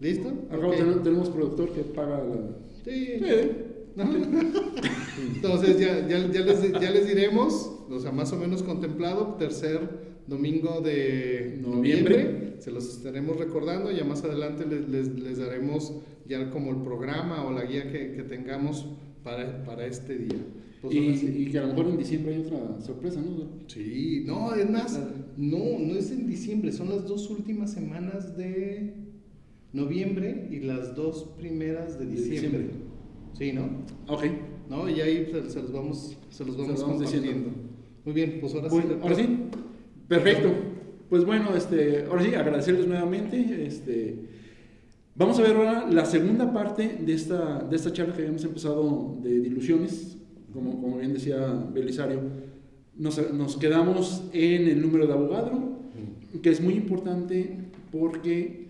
¿Listo? 0.00 0.28
Acá 0.50 0.66
Ok. 0.66 0.76
tenemos, 0.76 1.02
tenemos 1.02 1.28
productor 1.28 1.72
que 1.72 1.82
paga 1.82 2.24
la... 2.24 2.36
Sí. 2.84 3.06
Sí. 3.18 3.50
¿No? 3.96 4.04
Entonces 5.34 5.78
ya, 5.78 6.06
ya, 6.08 6.30
ya, 6.30 6.40
les, 6.40 6.72
ya 6.72 6.90
les 6.90 7.06
diremos, 7.08 7.70
o 7.90 7.98
sea, 7.98 8.12
más 8.12 8.32
o 8.32 8.36
menos 8.38 8.62
contemplado, 8.62 9.34
tercer 9.38 9.80
domingo 10.26 10.80
de 10.80 11.58
Noviembre. 11.60 12.24
noviembre, 12.24 12.54
se 12.60 12.70
los 12.70 12.88
estaremos 12.88 13.36
recordando, 13.36 13.90
ya 13.90 14.04
más 14.04 14.22
adelante 14.24 14.64
les, 14.64 14.88
les, 14.88 15.18
les 15.20 15.38
daremos 15.38 15.92
ya 16.30 16.48
como 16.50 16.70
el 16.70 16.78
programa 16.82 17.44
o 17.44 17.52
la 17.52 17.64
guía 17.64 17.90
que, 17.92 18.12
que 18.12 18.22
tengamos 18.22 18.86
para, 19.22 19.62
para 19.64 19.84
este 19.84 20.16
día. 20.16 20.38
Pues. 20.80 20.94
Y, 20.94 20.98
y 20.98 21.50
que 21.50 21.58
a 21.58 21.62
lo 21.62 21.68
mejor 21.74 21.88
en 21.88 21.98
diciembre 21.98 22.34
hay 22.36 22.40
otra 22.40 22.80
sorpresa, 22.80 23.20
¿no? 23.20 23.46
Sí, 23.66 24.22
no, 24.26 24.54
es 24.54 24.70
más, 24.70 24.98
no, 25.36 25.58
no 25.78 25.94
es 25.94 26.10
en 26.10 26.26
diciembre, 26.26 26.72
son 26.72 26.88
las 26.88 27.06
dos 27.06 27.28
últimas 27.28 27.72
semanas 27.72 28.34
de 28.36 28.94
noviembre 29.74 30.48
y 30.50 30.60
las 30.60 30.94
dos 30.94 31.24
primeras 31.36 31.98
de 31.98 32.06
De 32.06 32.12
diciembre. 32.12 32.58
diciembre. 32.58 32.70
Sí, 33.38 33.52
¿no? 33.52 33.64
Ok. 34.12 34.24
¿no? 34.70 34.88
Y 34.88 35.00
ahí 35.00 35.26
se, 35.30 35.50
se 35.50 35.60
los 35.62 35.72
vamos, 35.72 36.16
se 36.30 36.44
los 36.44 36.56
vamos, 36.56 36.70
los 36.72 36.82
vamos 36.82 36.98
compartiendo. 37.02 37.50
Muy 38.04 38.14
bien, 38.14 38.38
pues 38.40 38.54
ahora 38.54 38.68
Bueno, 38.68 38.88
sí. 38.94 38.98
ahora 39.02 39.14
sí. 39.16 39.38
Perfecto. 40.08 40.50
Pues 41.10 41.24
bueno, 41.24 41.54
este, 41.56 42.04
ahora 42.04 42.22
sí, 42.22 42.34
agradecerles 42.34 42.86
nuevamente. 42.86 43.66
Este, 43.66 44.16
vamos 45.20 45.38
a 45.38 45.42
ver 45.42 45.54
ahora 45.54 45.86
la 45.90 46.06
segunda 46.06 46.50
parte 46.50 46.96
de 46.98 47.12
esta, 47.12 47.58
de 47.58 47.76
esta 47.76 47.92
charla 47.92 48.14
que 48.14 48.22
habíamos 48.22 48.42
empezado 48.42 49.18
de 49.22 49.38
diluciones, 49.40 50.16
como, 50.50 50.80
como 50.80 50.96
bien 50.96 51.12
decía 51.12 51.46
Belisario. 51.72 52.20
Nos, 52.96 53.30
nos 53.32 53.58
quedamos 53.58 54.24
en 54.32 54.66
el 54.66 54.80
número 54.80 55.06
de 55.06 55.12
Avogadro, 55.12 55.78
que 56.42 56.48
es 56.48 56.62
muy 56.62 56.72
importante 56.72 57.54
porque 57.92 58.66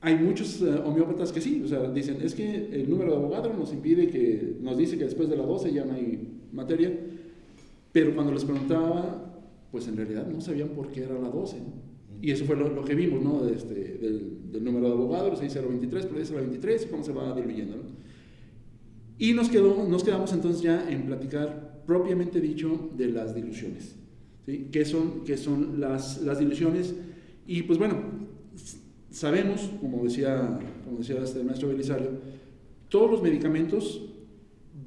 hay 0.00 0.16
muchos 0.16 0.60
eh, 0.60 0.74
homeópatas 0.84 1.30
que 1.30 1.40
sí, 1.40 1.62
o 1.64 1.68
sea, 1.68 1.88
dicen, 1.90 2.18
es 2.20 2.34
que 2.34 2.68
el 2.72 2.90
número 2.90 3.12
de 3.12 3.16
Avogadro 3.18 3.54
nos 3.54 3.72
impide 3.72 4.08
que, 4.08 4.56
nos 4.60 4.76
dice 4.76 4.98
que 4.98 5.04
después 5.04 5.28
de 5.28 5.36
la 5.36 5.44
12 5.44 5.72
ya 5.72 5.84
no 5.84 5.94
hay 5.94 6.40
materia, 6.52 6.92
pero 7.92 8.12
cuando 8.14 8.32
les 8.32 8.44
preguntaba, 8.44 9.40
pues 9.70 9.86
en 9.86 9.96
realidad 9.96 10.26
no 10.26 10.40
sabían 10.40 10.70
por 10.70 10.88
qué 10.88 11.04
era 11.04 11.14
la 11.14 11.28
12. 11.28 11.58
¿no? 11.58 11.89
Y 12.20 12.30
eso 12.30 12.44
fue 12.44 12.56
lo, 12.56 12.68
lo 12.68 12.84
que 12.84 12.94
vimos, 12.94 13.22
¿no? 13.22 13.48
Este, 13.48 13.74
del, 13.74 14.52
del 14.52 14.64
número 14.64 14.88
de 14.88 14.92
Avogadro, 14.92 15.36
6023, 15.36 16.06
pero 16.06 16.20
es 16.20 16.30
la 16.30 16.40
23 16.40 16.84
y 16.84 16.88
cómo 16.90 17.02
se 17.02 17.12
va 17.12 17.34
diluyendo, 17.34 17.76
¿no? 17.76 17.82
Y 19.20 19.34
nos, 19.34 19.50
quedó, 19.50 19.86
nos 19.86 20.02
quedamos 20.02 20.32
entonces 20.32 20.62
ya 20.62 20.90
en 20.90 21.04
platicar 21.04 21.82
propiamente 21.86 22.40
dicho 22.40 22.90
de 22.96 23.08
las 23.08 23.34
diluciones. 23.34 23.94
¿sí? 24.46 24.68
¿Qué 24.72 24.86
son, 24.86 25.24
qué 25.26 25.36
son 25.36 25.78
las, 25.78 26.22
las 26.22 26.38
diluciones? 26.38 26.94
Y 27.46 27.62
pues 27.64 27.78
bueno, 27.78 27.96
sabemos, 29.10 29.70
como 29.78 30.04
decía, 30.04 30.58
como 30.86 30.98
decía 30.98 31.22
este 31.22 31.42
maestro 31.42 31.68
Belisario, 31.68 32.12
todos 32.88 33.10
los 33.10 33.22
medicamentos 33.22 34.06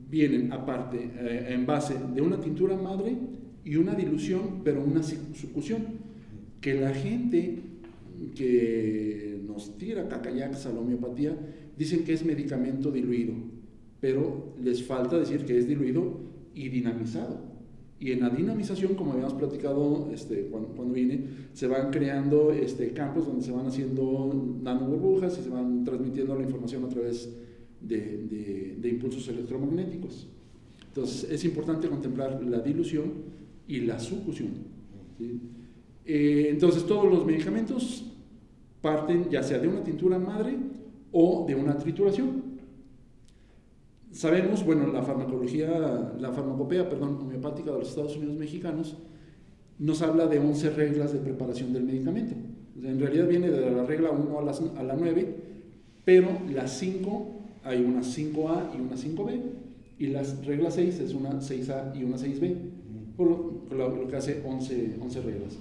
vienen 0.09 0.51
aparte, 0.51 1.11
eh, 1.15 1.47
en 1.49 1.67
base 1.67 1.95
de 2.15 2.21
una 2.21 2.39
tintura 2.39 2.75
madre 2.75 3.15
y 3.63 3.75
una 3.75 3.93
dilución, 3.93 4.61
pero 4.63 4.83
una 4.83 5.03
sucusión. 5.03 6.02
Que 6.63 6.75
la 6.75 6.93
gente 6.93 7.59
que 8.35 9.43
nos 9.45 9.77
tira 9.77 10.07
cacayax 10.07 10.65
a 10.65 10.71
la 10.71 10.79
homeopatía 10.79 11.35
dicen 11.77 12.05
que 12.05 12.13
es 12.13 12.23
medicamento 12.23 12.89
diluido, 12.89 13.33
pero 13.99 14.55
les 14.63 14.81
falta 14.81 15.19
decir 15.19 15.43
que 15.43 15.57
es 15.57 15.67
diluido 15.67 16.21
y 16.55 16.69
dinamizado. 16.69 17.51
Y 17.99 18.11
en 18.11 18.21
la 18.21 18.29
dinamización, 18.29 18.95
como 18.95 19.11
habíamos 19.11 19.33
platicado 19.33 20.09
este, 20.13 20.47
cuando, 20.47 20.69
cuando, 20.69 20.93
vine, 20.93 21.25
se 21.53 21.67
van 21.67 21.91
creando 21.91 22.53
este, 22.53 22.91
campos 22.91 23.27
donde 23.27 23.43
se 23.43 23.51
van 23.51 23.67
haciendo 23.67 24.33
nanoburbujas 24.61 25.37
y 25.39 25.43
se 25.43 25.49
van 25.49 25.83
transmitiendo 25.83 26.33
la 26.35 26.43
información 26.43 26.85
a 26.85 26.89
través 26.89 27.29
de, 27.81 28.77
de, 28.79 28.89
impulsos 28.89 29.27
electromagnéticos. 29.27 30.27
Entonces, 30.87 31.29
es 31.29 31.43
importante 31.43 31.89
contemplar 31.89 32.41
la 32.43 32.59
dilución 32.59 33.11
y 33.67 33.81
la 33.81 33.99
sucusión. 33.99 34.51
Eh, 36.05 36.47
entonces, 36.49 36.85
todos 36.85 37.11
los 37.11 37.25
medicamentos 37.25 38.05
parten 38.81 39.29
ya 39.29 39.41
sea 39.41 39.59
de 39.59 39.67
una 39.67 39.83
tintura 39.83 40.19
madre 40.19 40.57
o 41.11 41.45
de 41.47 41.55
una 41.55 41.77
trituración. 41.77 42.43
Sabemos, 44.11 44.65
bueno, 44.65 44.87
la 44.87 45.01
farmacología, 45.01 46.13
la 46.19 46.31
farmacopea, 46.31 46.87
perdón, 46.87 47.17
homeopática 47.21 47.71
de 47.71 47.79
los 47.79 47.89
Estados 47.89 48.15
Unidos 48.17 48.35
mexicanos 48.35 48.97
nos 49.79 50.01
habla 50.01 50.27
de 50.27 50.39
11 50.39 50.69
reglas 50.71 51.13
de 51.13 51.19
preparación 51.19 51.73
del 51.73 51.83
medicamento. 51.83 52.35
En 52.81 52.99
realidad 52.99 53.27
viene 53.27 53.49
de 53.49 53.71
la 53.71 53.83
regla 53.83 54.11
1 54.11 54.39
a 54.39 54.43
la, 54.43 54.51
a 54.77 54.83
la 54.83 54.95
9, 54.95 55.35
pero 56.05 56.27
las 56.53 56.77
5, 56.77 57.27
hay 57.63 57.83
una 57.83 58.01
5A 58.01 58.75
y 58.75 58.81
una 58.81 58.95
5B, 58.95 59.41
y 59.99 60.07
la 60.07 60.23
regla 60.45 60.69
6 60.69 60.99
es 60.99 61.13
una 61.13 61.39
6A 61.39 61.95
y 61.95 62.03
una 62.03 62.17
6B, 62.17 62.55
por 63.15 63.27
lo, 63.71 64.07
que 64.07 64.15
hace 64.15 64.41
11, 64.45 64.97
11 65.01 65.21
reglas. 65.21 65.57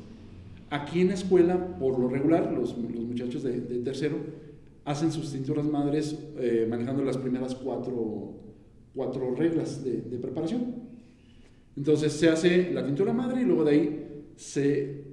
Aquí 0.73 1.03
en 1.03 1.09
la 1.09 1.15
escuela, 1.15 1.77
por 1.79 1.99
lo 1.99 2.09
regular, 2.09 2.51
los, 2.51 2.79
los 2.79 3.05
muchachos 3.05 3.43
de, 3.43 3.61
de, 3.61 3.81
tercero 3.81 4.17
hacen 4.87 5.13
sus 5.13 5.31
tinturas 5.31 5.67
madres 5.67 6.19
eh, 6.39 6.67
manejando 6.67 7.05
las 7.05 7.19
primeras 7.19 7.55
cuatro, 7.55 8.41
cuatro 8.95 9.35
reglas 9.35 9.85
de, 9.85 10.01
de, 10.01 10.17
preparación. 10.17 10.77
Entonces 11.77 12.15
se 12.15 12.31
hace 12.31 12.73
la 12.73 12.87
tintura 12.87 13.13
madre 13.13 13.43
y 13.43 13.45
luego 13.45 13.65
de 13.65 13.71
ahí 13.71 14.25
se... 14.37 15.05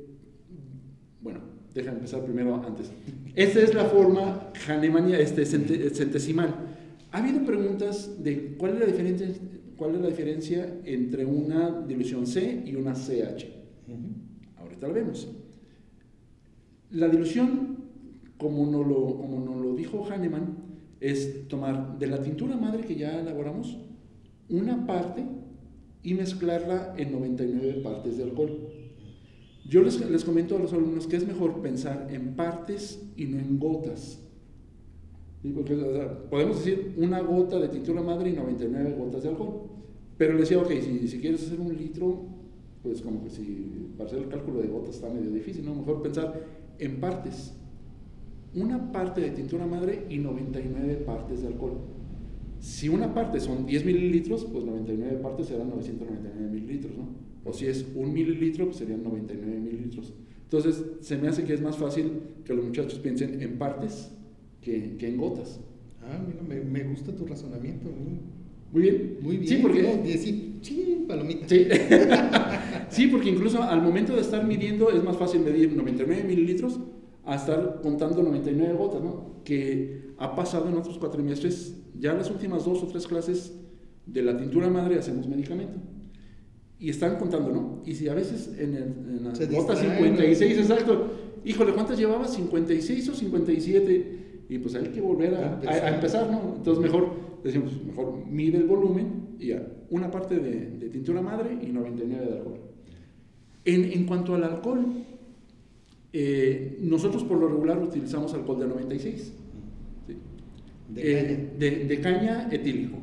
Bueno, 1.22 1.42
deja 1.74 1.92
empezar 1.92 2.24
primero 2.24 2.56
antes. 2.56 2.94
Esta 3.36 3.60
es 3.60 3.74
la 3.74 3.84
forma 3.84 4.54
Hahnemann 4.66 5.14
este, 5.14 5.46
centesimal. 5.46 6.56
Ha 7.12 7.18
habido 7.18 7.46
preguntas 7.46 8.24
de 8.24 8.56
cuál 8.56 8.76
es 8.76 8.80
la 8.80 8.86
diferencia, 8.86 9.28
cuál 9.76 9.96
es 9.96 10.02
la 10.02 10.08
diferencia 10.08 10.80
entre 10.86 11.26
una 11.26 11.82
dilución 11.86 12.26
C 12.26 12.64
y 12.66 12.76
una 12.76 12.94
CH. 12.94 13.46
Ahorita 14.58 14.88
la 14.88 14.94
vemos. 14.94 15.28
La 16.92 17.08
dilución, 17.08 17.78
como 18.38 18.66
nos 18.66 18.88
lo, 18.88 19.18
como 19.18 19.40
nos 19.40 19.62
lo 19.62 19.76
dijo 19.76 20.06
Hahnemann, 20.06 20.58
es 21.00 21.48
tomar 21.48 21.98
de 21.98 22.08
la 22.08 22.22
tintura 22.22 22.58
madre 22.58 22.84
que 22.84 22.96
ya 22.96 23.20
elaboramos 23.20 23.78
una 24.50 24.86
parte 24.86 25.24
y 26.02 26.14
mezclarla 26.14 26.94
en 26.98 27.12
99 27.12 27.82
partes 27.84 28.18
de 28.18 28.24
alcohol. 28.24 28.70
Yo 29.68 29.84
les, 29.84 30.10
les 30.10 30.24
comento 30.24 30.56
a 30.56 30.60
los 30.60 30.74
alumnos 30.74 31.06
que 31.06 31.18
es 31.18 31.28
mejor 31.28 31.62
pensar 31.62 32.08
en 32.10 32.36
partes 32.36 33.08
y 33.16 33.26
no 33.26 33.38
en 33.38 33.60
gotas. 33.60 34.20
Porque, 35.54 35.76
podemos 36.30 36.58
decir 36.58 36.96
una 36.98 37.22
gota 37.22 37.60
de 37.60 37.70
tintura 37.70 38.02
madre 38.02 38.32
y 38.32 38.34
99 38.34 38.96
gotas 38.98 39.24
de 39.24 39.30
alcohol. 39.30 39.70
Pero 40.18 40.34
le 40.34 40.42
decía, 40.42 40.60
ok, 40.60 40.72
si, 40.82 41.08
si, 41.08 41.20
quieres 41.20 41.46
hacer 41.46 41.62
un 41.62 41.78
litro, 41.78 42.26
pues 42.84 43.02
como 43.02 43.24
que 43.24 43.30
si 43.30 43.94
para 43.98 44.10
hacer 44.10 44.24
el 44.24 44.28
cálculo 44.28 44.60
de 44.60 44.68
gotas 44.68 44.96
está 44.96 45.10
medio 45.10 45.32
difícil, 45.32 45.66
¿no? 45.66 45.76
Mejor 45.76 46.02
pensar 46.02 46.59
en 46.80 47.00
partes. 47.00 47.54
Una 48.56 48.92
parte 48.92 49.22
de 49.22 49.30
tintura 49.32 49.66
madre 49.66 50.06
y 50.10 50.18
99 50.18 50.96
partes 51.06 51.42
de 51.42 51.48
alcohol. 51.48 51.78
Si 52.60 52.90
una 52.90 53.14
parte 53.14 53.40
son 53.40 53.66
10 53.66 53.86
mililitros, 53.86 54.46
pues 54.52 54.66
99 54.66 55.20
partes 55.20 55.48
serán 55.48 55.70
999 55.70 56.50
mililitros, 56.50 56.98
¿no? 56.98 57.08
O 57.46 57.54
si 57.54 57.68
es 57.68 57.86
un 57.96 58.14
mililitro, 58.14 58.66
pues 58.66 58.78
serían 58.78 59.04
99 59.04 59.60
mililitros. 59.60 60.14
Entonces, 60.44 60.84
se 61.02 61.18
me 61.18 61.28
hace 61.28 61.44
que 61.44 61.54
es 61.54 61.62
más 61.62 61.78
fácil 61.78 62.12
que 62.44 62.54
los 62.54 62.66
muchachos 62.66 63.00
piensen 63.00 63.42
en 63.42 63.58
partes 63.58 64.12
que, 64.62 64.98
en 65.00 65.18
gotas. 65.18 65.60
Ah, 66.02 66.20
mira, 66.26 66.42
me, 66.42 66.60
me, 66.62 66.84
gusta 66.90 67.16
tu 67.16 67.26
razonamiento. 67.26 67.90
Muy 68.72 68.82
bien. 68.82 69.18
Muy 69.22 69.38
bien. 69.38 69.48
Sí, 69.48 69.60
porque... 69.62 70.18
sí, 70.18 70.60
sí, 70.62 71.06
palomita. 71.08 71.48
Sí. 71.48 71.68
sí, 72.90 73.08
porque 73.08 73.30
incluso 73.30 73.64
al 73.64 73.82
momento 73.82 74.16
de 74.16 74.22
estar 74.22 74.46
midiendo 74.46 74.92
es 74.92 75.04
más 75.04 75.18
fácil 75.18 75.42
medir 75.42 75.76
99 75.76 76.24
mililitros 76.24 76.80
a 77.26 77.36
estar 77.36 77.80
contando 77.82 78.24
99 78.24 78.74
gotas, 78.74 79.04
¿no? 79.04 79.42
Que 79.44 80.14
ha 80.18 80.36
pasado 80.36 80.68
en 80.68 80.76
otros 80.76 80.98
cuatrimestres, 80.98 81.76
ya 81.98 82.14
las 82.14 82.30
últimas 82.30 82.66
dos 82.66 82.84
o 82.84 82.88
tres 82.88 83.08
clases 83.08 83.54
de 84.06 84.24
la 84.24 84.38
tintura 84.38 84.70
madre 84.70 84.98
hacemos 84.98 85.28
medicamento. 85.28 85.80
Y 86.80 86.90
están 86.90 87.18
contando, 87.18 87.52
¿no? 87.52 87.82
Y 87.86 87.94
si 87.96 88.08
a 88.08 88.14
veces 88.14 88.50
en, 88.58 88.74
el, 88.76 88.84
en 88.84 89.24
la 89.26 89.46
gota 89.58 89.76
56, 89.76 90.58
exacto, 90.58 91.12
híjole, 91.44 91.74
¿cuántas 91.74 92.00
llevabas? 92.00 92.40
¿56 92.40 93.10
o 93.10 93.14
57? 93.14 94.19
Y 94.50 94.58
pues 94.58 94.74
hay 94.76 94.88
que 94.88 95.00
volver 95.00 95.36
a, 95.36 95.60
a, 95.60 95.94
empezar, 95.94 96.30
¿no? 96.30 96.56
Entonces 96.58 96.84
mejor, 96.84 97.12
decimos, 97.44 97.72
mejor 97.86 98.26
mide 98.26 98.58
el 98.58 98.66
volumen 98.66 99.38
y 99.40 99.48
ya, 99.48 99.66
una 99.92 100.10
parte 100.10 100.40
de, 100.40 100.72
de 100.72 100.90
tintura 100.90 101.22
madre 101.22 101.58
y 101.62 101.68
99 101.68 102.26
de 102.26 102.34
alcohol. 102.34 102.60
En, 103.64 103.86
en 103.86 104.06
cuanto 104.06 104.34
al 104.34 104.44
alcohol, 104.44 104.88
eh, 106.12 106.78
nosotros 106.82 107.24
por 107.24 107.38
lo 107.40 107.48
regular 107.48 107.82
utilizamos 107.82 108.34
alcohol 108.34 108.60
de 108.60 108.68
96. 108.68 109.34
¿sí? 110.08 110.18
¿De, 110.90 111.02
eh, 111.02 111.26
caña? 111.26 111.50
De, 111.58 111.86
de, 111.86 112.02
caña? 112.02 112.50
etílico. 112.52 112.98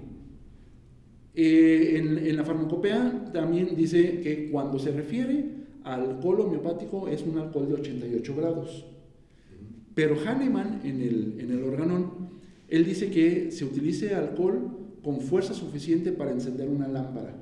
Eh, 1.35 1.93
en, 1.97 2.19
en, 2.19 2.37
la 2.37 2.45
farmacopea 2.45 3.31
también 3.33 3.77
dice 3.77 4.21
que 4.21 4.51
cuando 4.51 4.79
se 4.79 4.91
refiere 4.91 5.45
al 5.85 6.01
alcohol 6.01 6.41
homeopático 6.41 7.07
es 7.09 7.23
un 7.23 7.39
alcohol 7.39 7.69
de 7.69 7.75
88 7.75 8.35
grados. 8.37 8.87
Pero 9.97 10.15
Hahnemann 10.27 10.83
en 10.85 11.01
el, 11.01 11.41
en 11.41 11.51
el 11.53 11.65
organón, 11.65 12.29
él 12.69 12.85
dice 12.85 13.11
que 13.11 13.51
se 13.51 13.65
utilice 13.65 14.15
alcohol 14.15 14.77
con 15.03 15.23
fuerza 15.23 15.55
suficiente 15.55 16.13
para 16.13 16.33
encender 16.33 16.69
una 16.69 16.87
lámpara. 16.87 17.35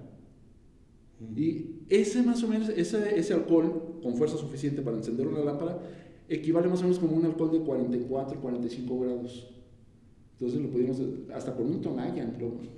Y 1.35 1.81
ese 1.89 2.23
más 2.23 2.45
o 2.45 2.49
menos, 2.49 2.69
ese, 2.69 3.19
ese 3.19 3.35
alcohol 3.35 3.99
con 4.01 4.15
fuerza 4.15 4.37
suficiente 4.37 4.83
para 4.83 4.97
encender 4.97 5.27
una 5.27 5.41
lámpara, 5.41 5.81
equivale 6.29 6.69
más 6.69 6.79
o 6.79 6.83
menos 6.85 7.01
como 7.01 7.17
un 7.17 7.25
alcohol 7.25 7.51
de 7.51 7.59
44, 7.59 8.41
45 8.41 9.01
grados. 9.01 9.53
Entonces 10.35 10.61
lo 10.61 10.69
pudimos, 10.69 11.03
hasta 11.35 11.57
con 11.57 11.67
un 11.67 11.81
tonayan. 11.81 12.37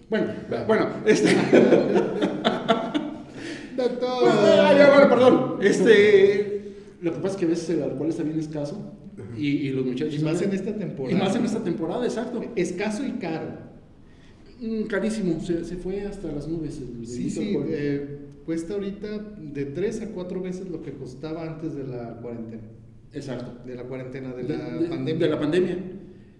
Bueno, 0.09 0.27
bueno, 0.67 0.89
este... 1.05 1.37
Doctor. 3.77 4.23
Bueno, 4.23 4.91
bueno, 4.91 5.09
perdón. 5.11 5.59
Este, 5.61 6.46
lo 7.01 7.13
que 7.13 7.19
pasa 7.19 7.35
es 7.35 7.37
que 7.37 7.45
a 7.45 7.49
veces 7.49 7.71
el 7.71 7.83
alcohol 7.83 8.09
está 8.09 8.23
bien 8.23 8.39
escaso 8.39 8.93
y, 9.37 9.47
y 9.47 9.71
los 9.71 9.85
muchachos... 9.85 10.21
Y 10.21 10.25
más 10.25 10.41
en 10.43 10.53
esta 10.53 10.75
temporada. 10.77 11.17
Y 11.17 11.21
más 11.21 11.37
en 11.37 11.45
esta 11.45 11.63
temporada, 11.63 12.05
exacto. 12.05 12.43
Escaso 12.55 13.07
y 13.07 13.13
caro. 13.13 13.67
Mm, 14.61 14.83
carísimo, 14.85 15.41
se, 15.41 15.65
se, 15.65 15.77
fue 15.77 16.03
hasta 16.03 16.33
las 16.33 16.49
nubes. 16.49 16.81
El, 16.81 17.07
sí, 17.07 17.29
sí, 17.29 17.57
eh, 17.69 18.19
cuesta 18.47 18.75
ahorita 18.75 19.19
de 19.19 19.67
tres 19.67 20.01
a 20.01 20.09
cuatro 20.09 20.41
veces 20.41 20.69
lo 20.71 20.83
que 20.83 20.93
costaba 20.93 21.47
antes 21.47 21.75
de 21.75 21.85
la 21.87 22.19
cuarentena. 22.21 22.63
Exacto. 23.13 23.53
De 23.67 23.75
la 23.75 23.85
cuarentena, 23.85 24.33
de 24.33 24.45
la 24.45 24.79
de, 24.79 24.89
pandemia. 24.89 25.27
De 25.27 25.31
la 25.31 25.39
pandemia. 25.39 25.79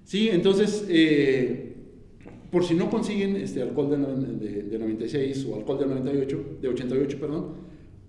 Sí, 0.05 0.29
entonces, 0.31 0.87
eh, 0.89 1.75
por 2.51 2.65
si 2.65 2.75
no 2.75 2.89
consiguen 2.89 3.37
este 3.37 3.61
alcohol 3.61 3.91
de, 3.91 4.49
de, 4.49 4.63
de, 4.63 4.79
96 4.79 5.47
o 5.51 5.57
alcohol 5.57 5.79
de 5.79 5.87
98, 5.87 6.59
de 6.63 6.69
88, 6.69 7.19
perdón, 7.21 7.55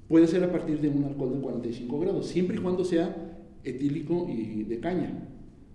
puede 0.08 0.28
ser 0.28 0.44
a 0.44 0.52
partir 0.52 0.80
de 0.80 0.90
un 0.90 1.04
alcohol 1.04 1.34
de 1.34 1.42
45 1.42 2.00
grados, 2.00 2.28
siempre 2.28 2.58
y 2.58 2.60
cuando 2.60 2.84
sea 2.84 3.16
etílico 3.64 4.28
y 4.30 4.64
de 4.64 4.80
caña. 4.80 5.28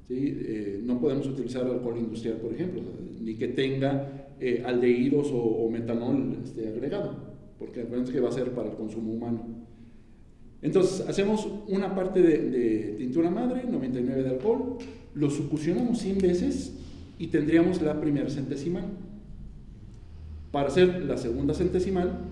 ¿sí? 0.09 0.15
Eh, 0.19 0.81
no 0.85 1.01
podemos 1.01 1.27
utilizar 1.27 1.67
alcohol 1.67 1.99
industrial, 1.99 2.37
por 2.37 2.53
ejemplo, 2.53 2.83
ni 3.21 3.35
que 3.35 3.49
tenga 3.49 4.29
eh, 4.41 4.63
aldehídos 4.65 5.31
o, 5.33 5.39
o 5.39 5.71
metanol 5.71 6.39
este, 6.43 6.69
agregado 6.69 7.33
porque 7.63 7.83
acuérdense 7.83 8.13
que 8.13 8.19
va 8.19 8.29
a 8.29 8.33
ser 8.33 8.51
para 8.51 8.71
el 8.71 8.77
consumo 8.77 9.13
humano. 9.13 9.45
Entonces, 10.63 11.09
hacemos 11.09 11.49
una 11.69 11.95
parte 11.95 12.21
de, 12.21 12.51
de, 12.51 12.95
tintura 12.99 13.31
madre, 13.31 13.63
99 13.71 14.23
de 14.25 14.31
alcohol, 14.31 14.79
lo 15.15 15.31
succionamos 15.31 15.99
100 16.01 16.19
veces 16.19 16.75
y 17.21 17.29
tendríamos 17.29 17.81
la 17.81 18.01
primera 18.01 18.29
centesimal. 18.29 18.85
Para 20.51 20.69
hacer 20.69 21.05
la 21.05 21.17
segunda 21.17 21.55
centesimal, 21.55 22.32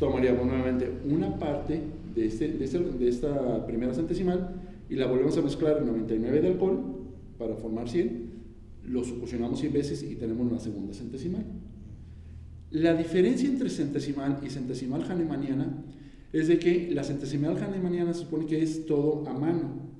tomaríamos 0.00 0.46
nuevamente 0.46 0.90
una 1.04 1.38
parte 1.38 1.80
de, 2.14 2.26
este, 2.26 2.48
de, 2.48 2.64
este, 2.64 2.78
de 2.78 3.08
esta 3.08 3.66
primera 3.66 3.94
centesimal 3.94 4.54
y 4.88 4.96
la 4.96 5.06
volvemos 5.06 5.36
a 5.36 5.42
mezclar 5.42 5.78
en 5.78 5.86
99 5.86 6.40
de 6.40 6.48
alcohol 6.48 6.80
para 7.38 7.54
formar 7.54 7.88
100, 7.88 8.30
lo 8.86 9.04
succionamos 9.04 9.60
100 9.60 9.72
veces 9.72 10.02
y 10.02 10.16
tenemos 10.16 10.50
la 10.50 10.58
segunda 10.58 10.94
centesimal. 10.94 11.44
La 12.70 12.94
diferencia 12.94 13.48
entre 13.48 13.68
centesimal 13.68 14.40
y 14.42 14.48
centesimal 14.48 15.02
hahnemanniana 15.02 15.84
es 16.32 16.48
de 16.48 16.58
que 16.58 16.90
la 16.92 17.04
centesimal 17.04 17.56
hahnemanniana 17.58 18.14
se 18.14 18.20
supone 18.20 18.46
que 18.46 18.62
es 18.62 18.86
todo 18.86 19.28
a 19.28 19.34
mano, 19.34 19.90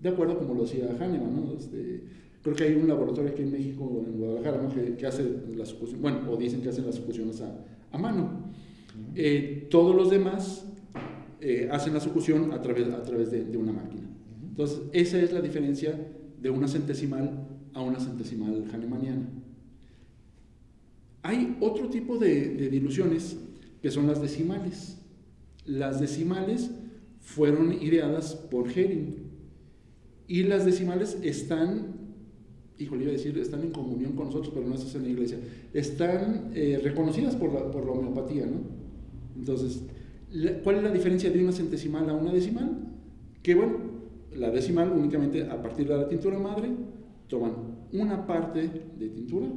de 0.00 0.08
acuerdo 0.08 0.38
como 0.38 0.54
lo 0.54 0.64
hacía 0.64 0.86
Hahnemann, 0.98 1.34
¿no? 1.34 1.54
Este, 1.58 2.04
creo 2.42 2.54
que 2.54 2.64
hay 2.64 2.74
un 2.74 2.86
laboratorio 2.86 3.30
aquí 3.30 3.42
en 3.42 3.52
México, 3.52 4.04
en 4.06 4.18
Guadalajara, 4.18 4.62
¿no? 4.62 4.72
que, 4.72 4.94
que, 4.96 5.06
hace 5.06 5.24
la 5.56 5.66
sucusión, 5.66 6.00
bueno, 6.00 6.30
o 6.30 6.36
dicen 6.36 6.62
que 6.62 6.68
hacen 6.68 6.86
las 6.86 6.94
sucusiones 6.94 7.40
a, 7.40 7.52
a 7.90 7.98
mano. 7.98 8.50
Eh, 9.14 9.66
todos 9.70 9.94
los 9.94 10.10
demás 10.10 10.66
eh, 11.40 11.68
hacen 11.70 11.94
la 11.94 12.00
sucusión 12.00 12.52
a 12.52 12.60
través, 12.60 12.88
a 12.88 13.02
través 13.02 13.30
de, 13.30 13.56
una 13.56 13.72
máquina. 13.72 14.08
Entonces, 14.42 14.80
esa 14.92 15.20
es 15.20 15.32
la 15.32 15.40
diferencia 15.40 15.98
de 16.40 16.50
una 16.50 16.68
centesimal 16.68 17.46
a 17.72 17.80
una 17.80 17.98
centesimal 17.98 18.66
hahnemanniana. 18.72 19.28
Hay 21.22 21.56
otro 21.60 21.88
tipo 21.88 22.18
de, 22.18 22.68
diluciones 22.68 23.38
que 23.82 23.90
son 23.90 24.06
las 24.06 24.20
decimales. 24.20 24.98
Las 25.64 26.00
decimales 26.00 26.70
fueron 27.20 27.72
ideadas 27.72 28.34
por 28.34 28.70
Hering 28.70 29.16
y 30.26 30.44
las 30.44 30.64
decimales 30.64 31.18
están, 31.22 31.94
híjole, 32.78 33.02
iba 33.02 33.10
a 33.10 33.16
decir, 33.16 33.36
están 33.38 33.62
en 33.62 33.70
comunión 33.70 34.12
con 34.12 34.26
nosotros, 34.26 34.52
pero 34.54 34.66
no 34.66 34.74
es 34.74 34.94
en 34.94 35.02
la 35.02 35.08
iglesia, 35.08 35.38
están 35.74 36.50
eh, 36.54 36.80
reconocidas 36.82 37.34
por 37.36 37.52
la, 37.52 37.70
por 37.70 37.84
la, 37.84 37.92
homeopatía, 37.92 38.46
¿no? 38.46 38.79
Entonces, 39.40 39.82
¿cuál 40.62 40.76
es 40.76 40.82
la 40.82 40.92
diferencia 40.92 41.30
de 41.30 41.42
una 41.42 41.52
centesimal 41.52 42.08
a 42.10 42.14
una 42.14 42.30
decimal? 42.30 42.78
Que 43.42 43.54
bueno, 43.54 43.78
la 44.36 44.50
decimal 44.50 44.92
únicamente 44.92 45.44
a 45.44 45.60
partir 45.62 45.88
de 45.88 45.96
la 45.96 46.08
tintura 46.08 46.38
madre 46.38 46.68
toman 47.26 47.52
una 47.92 48.26
parte 48.26 48.68
de 48.98 49.08
tintura 49.08 49.48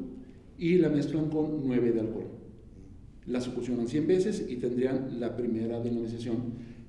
y 0.57 0.77
la 0.77 0.89
mezclan 0.89 1.29
con 1.29 1.67
9 1.67 1.91
de 1.91 1.99
alcohol. 1.99 2.27
La 3.27 3.41
succionan 3.41 3.87
100 3.87 4.07
veces 4.07 4.45
y 4.47 4.55
tendrían 4.55 5.19
la 5.19 5.35
primera 5.35 5.81
denominación. 5.81 6.37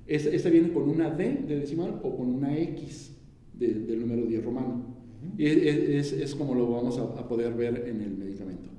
Esta, 0.07 0.29
esta 0.29 0.49
viene 0.49 0.71
con 0.71 0.89
una 0.89 1.09
D 1.09 1.43
de 1.47 1.59
decimal 1.59 1.99
o 2.01 2.15
con 2.15 2.29
una 2.29 2.57
X 2.57 3.13
de, 3.53 3.73
del 3.73 3.99
número 3.99 4.25
10 4.25 4.43
romano. 4.43 4.95
Y 5.37 5.45
es, 5.45 6.13
es, 6.13 6.35
como 6.35 6.55
lo 6.55 6.69
vamos 6.71 6.97
a, 6.97 7.03
a, 7.03 7.27
poder 7.27 7.53
ver 7.55 7.87
en 7.87 8.01
el 8.01 8.15
medicamento. 8.15 8.69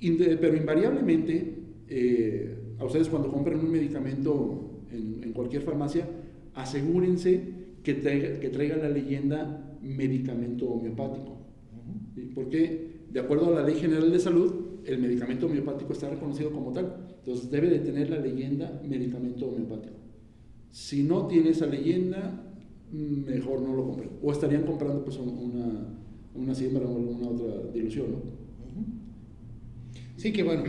Pero 0.00 0.56
invariablemente, 0.56 1.62
eh, 1.88 2.61
a 2.82 2.86
ustedes 2.86 3.08
cuando 3.08 3.30
compren 3.30 3.60
un 3.60 3.70
medicamento 3.70 4.82
en, 4.90 5.22
en 5.22 5.32
cualquier 5.32 5.62
farmacia, 5.62 6.08
asegúrense 6.54 7.62
que 7.82 7.94
traiga, 7.94 8.40
que 8.40 8.48
traiga, 8.48 8.76
la 8.76 8.88
leyenda 8.88 9.78
medicamento 9.80 10.66
homeopático. 10.66 11.32
Uh 11.32 12.20
-huh. 12.20 12.34
Porque, 12.34 13.06
de 13.10 13.20
acuerdo 13.20 13.46
a 13.46 13.60
la 13.60 13.66
Ley 13.66 13.76
General 13.76 14.10
de 14.10 14.18
Salud, 14.18 14.52
el 14.84 14.98
medicamento 14.98 15.46
homeopático 15.46 15.92
está 15.92 16.10
reconocido 16.10 16.50
como 16.50 16.72
tal. 16.72 17.16
Entonces 17.18 17.50
debe 17.50 17.70
de 17.70 17.78
tener 17.78 18.10
la 18.10 18.18
leyenda 18.18 18.82
medicamento 18.84 19.46
homeopático. 19.46 19.94
Si 20.70 21.04
no 21.04 21.26
tiene 21.28 21.50
esa 21.50 21.66
leyenda, 21.66 22.52
mejor 22.92 23.62
no 23.62 23.74
lo 23.74 23.86
compren. 23.86 24.10
O 24.22 24.32
estarían 24.32 24.64
comprando 24.64 25.04
pues 25.04 25.18
una, 25.18 25.94
una 26.34 26.54
siembra 26.54 26.84
o 26.84 26.96
alguna 26.96 27.28
otra 27.28 27.70
dilución, 27.72 28.06
¿no? 28.10 28.42
Sí, 30.16 30.32
que 30.32 30.42
bueno, 30.42 30.64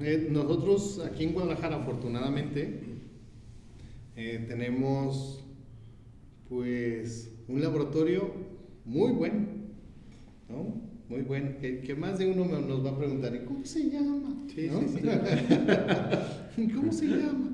eh, 0.00 0.28
nosotros 0.30 1.00
aquí 1.04 1.24
en 1.24 1.32
Guadalajara 1.32 1.76
afortunadamente 1.76 2.80
eh, 4.16 4.44
tenemos 4.48 5.44
pues 6.48 7.32
un 7.48 7.60
laboratorio 7.60 8.32
muy 8.84 9.12
bueno, 9.12 9.46
¿no? 10.48 10.88
Muy 11.08 11.22
bueno, 11.22 11.52
que, 11.60 11.80
que, 11.80 11.94
más 11.94 12.18
de 12.18 12.30
uno 12.30 12.44
nos 12.60 12.84
va 12.84 12.90
a 12.90 12.98
preguntar, 12.98 13.34
¿y 13.34 13.44
cómo 13.46 13.64
se 13.64 13.88
llama? 13.88 14.44
Sí, 14.54 14.68
¿no? 14.70 14.80
sí, 14.80 14.98
sí. 16.56 16.68
¿Cómo 16.74 16.92
se 16.92 17.06
llama? 17.06 17.50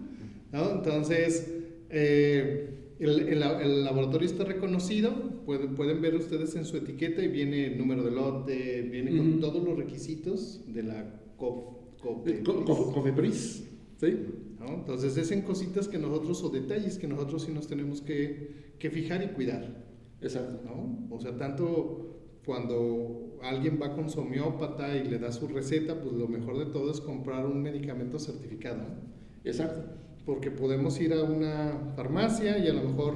¿No? 0.52 0.72
Entonces, 0.72 1.52
eh, 1.90 2.74
el, 2.98 3.20
el, 3.28 3.42
el, 3.42 3.84
laboratorio 3.84 4.26
está 4.26 4.44
reconocido, 4.44 5.12
pueden, 5.46 5.74
pueden, 5.74 6.00
ver 6.00 6.14
ustedes 6.16 6.56
en 6.56 6.64
su 6.64 6.76
etiqueta 6.76 7.22
y 7.22 7.28
viene 7.28 7.66
el 7.66 7.78
número 7.78 8.02
de 8.02 8.10
lote, 8.10 8.82
viene 8.82 9.16
con 9.16 9.40
todos 9.40 9.62
los 9.62 9.76
requisitos 9.76 10.60
de 10.72 10.82
la 10.82 11.20
COFEPRIS. 12.04 13.64
¿Sí? 13.96 14.18
¿No? 14.58 14.74
Entonces, 14.74 15.16
es 15.16 15.30
en 15.30 15.42
cositas 15.42 15.88
que 15.88 15.98
nosotros, 15.98 16.42
o 16.42 16.50
detalles 16.50 16.98
que 16.98 17.06
nosotros 17.06 17.42
sí 17.42 17.52
nos 17.52 17.66
tenemos 17.66 18.00
que, 18.00 18.74
que 18.78 18.90
fijar 18.90 19.22
y 19.22 19.28
cuidar. 19.28 19.84
Exacto. 20.20 20.60
¿no? 20.64 21.14
O 21.14 21.20
sea, 21.20 21.36
tanto 21.36 22.10
cuando 22.44 23.38
alguien 23.42 23.78
va 23.80 23.94
con 23.94 24.10
su 24.10 24.20
homeópata 24.20 24.96
y 24.96 25.04
le 25.04 25.18
da 25.18 25.32
su 25.32 25.48
receta, 25.48 26.00
pues 26.00 26.14
lo 26.14 26.28
mejor 26.28 26.58
de 26.58 26.66
todo 26.66 26.90
es 26.90 27.00
comprar 27.00 27.46
un 27.46 27.62
medicamento 27.62 28.18
certificado. 28.18 28.78
¿no? 28.78 29.14
Exacto 29.44 30.04
porque 30.24 30.50
podemos 30.50 30.98
ir 31.00 31.12
a 31.12 31.22
una 31.22 31.92
farmacia 31.96 32.58
y 32.58 32.68
a 32.68 32.72
lo 32.72 32.82
mejor 32.88 33.14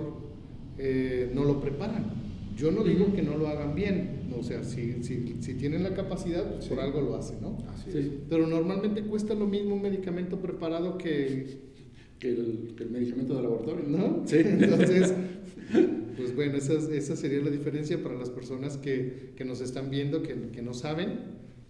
eh, 0.77 1.31
no 1.35 1.45
lo 1.45 1.61
preparan. 1.61 2.28
Yo 2.59 2.73
no 2.73 2.83
digo 2.83 3.13
que 3.15 3.23
no 3.23 3.39
lo 3.39 3.47
hagan 3.47 3.77
bien, 3.77 4.29
o 4.37 4.43
sea, 4.43 4.65
si, 4.65 5.05
si, 5.05 5.37
si 5.41 5.55
tienen 5.55 5.85
la 5.85 5.95
capacidad, 5.95 6.45
pues 6.51 6.65
sí. 6.65 6.71
por 6.71 6.81
algo 6.81 7.01
lo 7.01 7.15
hacen, 7.15 7.41
¿no? 7.41 7.57
Así 7.69 7.93
sí. 7.93 8.19
Pero 8.29 8.49
normalmente 8.49 9.03
cuesta 9.03 9.35
lo 9.35 9.47
mismo 9.47 9.77
un 9.77 9.83
medicamento 9.83 10.41
preparado 10.41 10.99
que... 10.99 11.69
Que 12.19 12.31
el, 12.31 12.75
que 12.77 12.83
el 12.83 12.91
medicamento 12.91 13.37
de 13.37 13.43
laboratorio, 13.43 13.85
¿no? 13.87 14.25
Sí. 14.27 14.39
Entonces, 14.45 15.15
pues 16.17 16.35
bueno, 16.35 16.57
esa, 16.57 16.73
esa 16.73 17.15
sería 17.15 17.41
la 17.41 17.51
diferencia 17.51 18.03
para 18.03 18.17
las 18.17 18.29
personas 18.29 18.77
que, 18.77 19.35
que 19.37 19.45
nos 19.45 19.61
están 19.61 19.89
viendo, 19.89 20.21
que, 20.25 20.35
que 20.51 20.61
no 20.61 20.75
saben, 20.75 21.21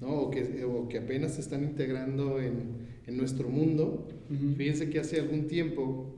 ¿no? 0.01 0.09
O 0.09 0.31
que, 0.31 0.65
o 0.65 0.89
que 0.89 1.01
apenas 1.01 1.35
se 1.35 1.43
están 1.43 1.65
integrando 1.65 2.41
en, 2.41 2.89
en 3.07 3.17
nuestro 3.19 3.51
mundo. 3.51 4.09
Uh 4.31 4.33
-huh. 4.33 4.57
Fíjense 4.57 4.89
que 4.89 5.01
hace 5.01 5.21
algún 5.21 5.49
tiempo 5.49 6.15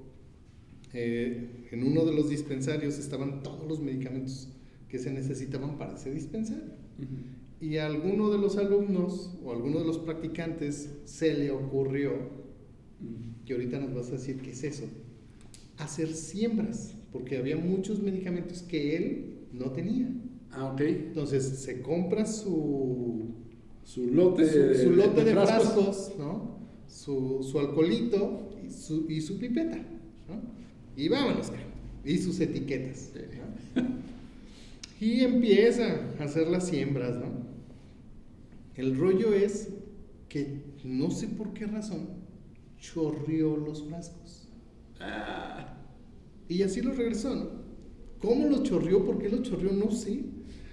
eh, 0.93 1.67
en 1.73 1.83
uno 1.83 2.05
de 2.05 2.13
los 2.15 2.31
dispensarios 2.31 3.01
estaban 3.01 3.43
todos 3.43 3.69
los 3.69 3.81
medicamentos 3.81 4.49
que 4.91 4.99
se 4.99 5.13
necesitaban 5.13 5.79
para 5.79 5.95
ese 5.95 6.13
dispensario. 6.13 6.75
Uh 6.99 7.03
-huh. 7.03 7.67
Y 7.69 7.77
a 7.77 7.87
alguno 7.87 8.31
de 8.31 8.39
los 8.39 8.57
alumnos 8.57 9.39
o 9.45 9.53
a 9.53 9.55
alguno 9.55 9.79
de 9.79 9.85
los 9.85 9.99
practicantes 9.99 10.91
se 11.05 11.35
le 11.35 11.51
ocurrió, 11.51 12.13
uh 12.13 13.05
-huh. 13.05 13.45
que 13.45 13.53
ahorita 13.53 13.79
nos 13.79 13.95
vas 13.95 14.09
a 14.09 14.13
decir 14.13 14.41
qué 14.41 14.51
es 14.51 14.65
eso, 14.65 14.85
hacer 15.79 16.09
siembras, 16.13 16.95
porque 17.13 17.37
había 17.37 17.57
muchos 17.57 18.01
medicamentos 18.01 18.63
que 18.63 18.97
él 18.97 19.47
no 19.53 19.71
tenía. 19.71 20.09
Ah, 20.51 20.73
ok. 20.73 20.81
Entonces 20.81 21.45
se 21.45 21.81
compra 21.81 22.27
su, 22.27 23.21
su 23.85 24.09
lote, 24.09 24.47
su, 24.47 24.83
su 24.85 24.91
lote 24.91 25.21
de, 25.21 25.27
de 25.27 25.33
frascos, 25.33 25.75
frascos 25.75 26.19
¿no? 26.19 26.59
su, 26.89 27.43
su 27.43 27.59
alcoholito 27.59 28.51
y 28.67 28.71
su, 28.71 29.07
y 29.09 29.21
su 29.21 29.39
pipeta. 29.39 29.77
¿no? 29.77 30.41
Y 30.97 31.09
vámonos, 31.09 31.53
y 32.05 32.19
sus 32.19 32.41
etiquetas. 32.41 33.13
¿no? 33.77 33.83
y 35.01 35.25
empieza 35.25 36.13
a 36.19 36.25
hacer 36.25 36.49
las 36.49 36.69
siembras. 36.69 37.17
¿no? 37.17 37.47
El 38.77 38.97
rollo 38.97 39.33
es 39.33 39.71
que 40.29 40.63
no 40.85 41.11
sé 41.11 41.27
por 41.27 41.53
qué 41.55 41.67
razón 41.67 42.21
chorrió 42.79 43.57
los 43.57 43.83
frascos. 43.85 44.49
Ah, 45.01 45.79
y 46.49 46.63
así 46.63 46.83
los 46.83 46.97
regresó. 46.97 47.35
¿no? 47.35 47.51
¿Cómo 48.21 48.49
lo 48.49 48.63
chorrió? 48.63 49.05
¿Por 49.05 49.19
qué 49.19 49.31
lo 49.31 49.43
chorrió? 49.43 49.73
No 49.73 49.91
sé. 49.91 50.23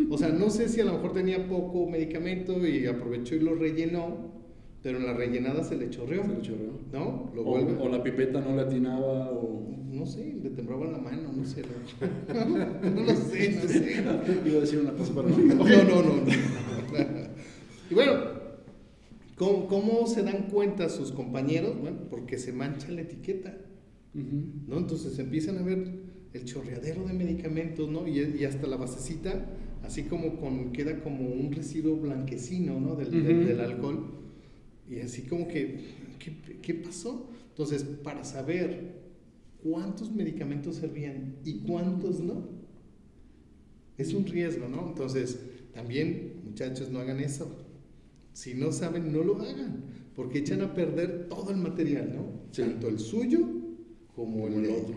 O 0.10 0.18
sea, 0.18 0.30
no 0.30 0.50
sé 0.50 0.68
si 0.68 0.82
a 0.82 0.86
lo 0.86 0.94
mejor 0.94 1.14
tenía 1.14 1.48
poco 1.48 1.88
medicamento 1.90 2.68
y 2.68 2.86
aprovechó 2.86 3.36
y 3.36 3.40
lo 3.40 3.56
rellenó 3.56 4.27
pero 4.88 5.00
en 5.00 5.06
la 5.06 5.14
rellenada 5.14 5.66
se 5.66 5.76
le 5.76 5.90
chorreó. 5.90 6.24
Se 6.24 6.30
le 6.30 6.42
chorreó. 6.42 6.80
¿No? 6.94 7.30
Lo 7.36 7.42
o, 7.42 7.84
o, 7.84 7.90
la 7.90 8.02
pipeta 8.02 8.40
no 8.40 8.56
le 8.56 8.62
atinaba 8.62 9.32
o... 9.32 9.70
No 9.92 10.06
sé, 10.06 10.38
le 10.42 10.50
temblaba 10.52 10.86
la 10.86 10.98
mano, 10.98 11.30
no 11.36 11.44
sé. 11.44 11.62
No, 12.34 12.46
no 12.96 13.04
lo 13.04 13.14
sé, 13.14 13.52
no 13.52 13.68
sé. 13.68 14.02
Iba 14.46 14.58
a 14.58 14.62
decir 14.62 14.80
una 14.80 14.94
cosa, 14.94 15.12
pero 15.14 15.28
no. 15.28 15.56
No, 15.56 15.66
no, 15.66 16.04
no. 16.04 16.16
no. 16.22 16.34
y 17.92 17.94
bueno, 17.94 18.14
¿cómo, 19.36 19.68
¿cómo, 19.68 20.08
se 20.08 20.24
dan 20.24 20.44
cuenta 20.50 20.88
sus 20.88 21.12
compañeros? 21.12 21.78
Bueno, 21.82 21.98
porque 22.10 22.38
se 22.38 22.54
mancha 22.54 22.90
la 22.90 23.02
etiqueta. 23.02 23.58
Uh 24.16 24.20
-huh. 24.20 24.68
¿no? 24.68 24.78
Entonces 24.78 25.20
empiezan 25.20 25.58
a 25.58 25.64
ver 25.64 25.86
el 26.32 26.46
chorreadero 26.46 27.06
de 27.06 27.12
medicamentos, 27.12 27.90
¿no? 27.90 28.08
Y, 28.08 28.22
y 28.40 28.46
hasta 28.46 28.68
la 28.68 28.78
basecita, 28.78 29.48
así 29.84 30.04
como 30.04 30.38
con, 30.38 30.72
queda 30.72 31.02
como 31.02 31.28
un 31.28 31.52
residuo 31.52 31.98
blanquecino, 31.98 32.80
¿no? 32.80 32.96
Del, 32.96 33.10
uh 33.10 33.12
-huh. 33.12 33.24
del, 33.24 33.48
del 33.48 33.60
alcohol. 33.60 34.27
Y 34.90 35.00
así 35.00 35.24
como 35.24 35.48
que, 35.48 35.80
¿qué, 36.20 36.60
¿qué, 36.62 36.74
pasó? 36.74 37.30
Entonces, 37.50 37.84
para 37.84 38.24
saber 38.24 39.02
cuántos 39.64 40.12
medicamentos 40.12 40.78
servían 40.78 41.36
y 41.44 41.60
cuántos 41.60 42.20
no, 42.20 42.48
es 43.98 44.14
un 44.14 44.26
riesgo, 44.26 44.68
¿no? 44.68 44.88
Entonces, 44.90 45.40
también, 45.74 46.42
muchachos, 46.46 46.90
no 46.90 47.00
hagan 47.00 47.20
eso. 47.20 47.56
Si 48.34 48.54
no 48.54 48.72
saben, 48.72 49.12
no 49.12 49.24
lo 49.24 49.42
hagan, 49.42 49.84
porque 50.16 50.40
echan 50.40 50.62
a 50.62 50.74
perder 50.74 51.28
todo 51.28 51.52
el 51.52 51.58
material, 51.58 52.14
¿no? 52.16 52.48
Sí. 52.52 52.62
Tanto 52.62 52.88
el 52.88 53.00
suyo 53.00 53.40
como 54.16 54.48
el, 54.48 54.66
el 54.66 54.72
otro. 54.72 54.96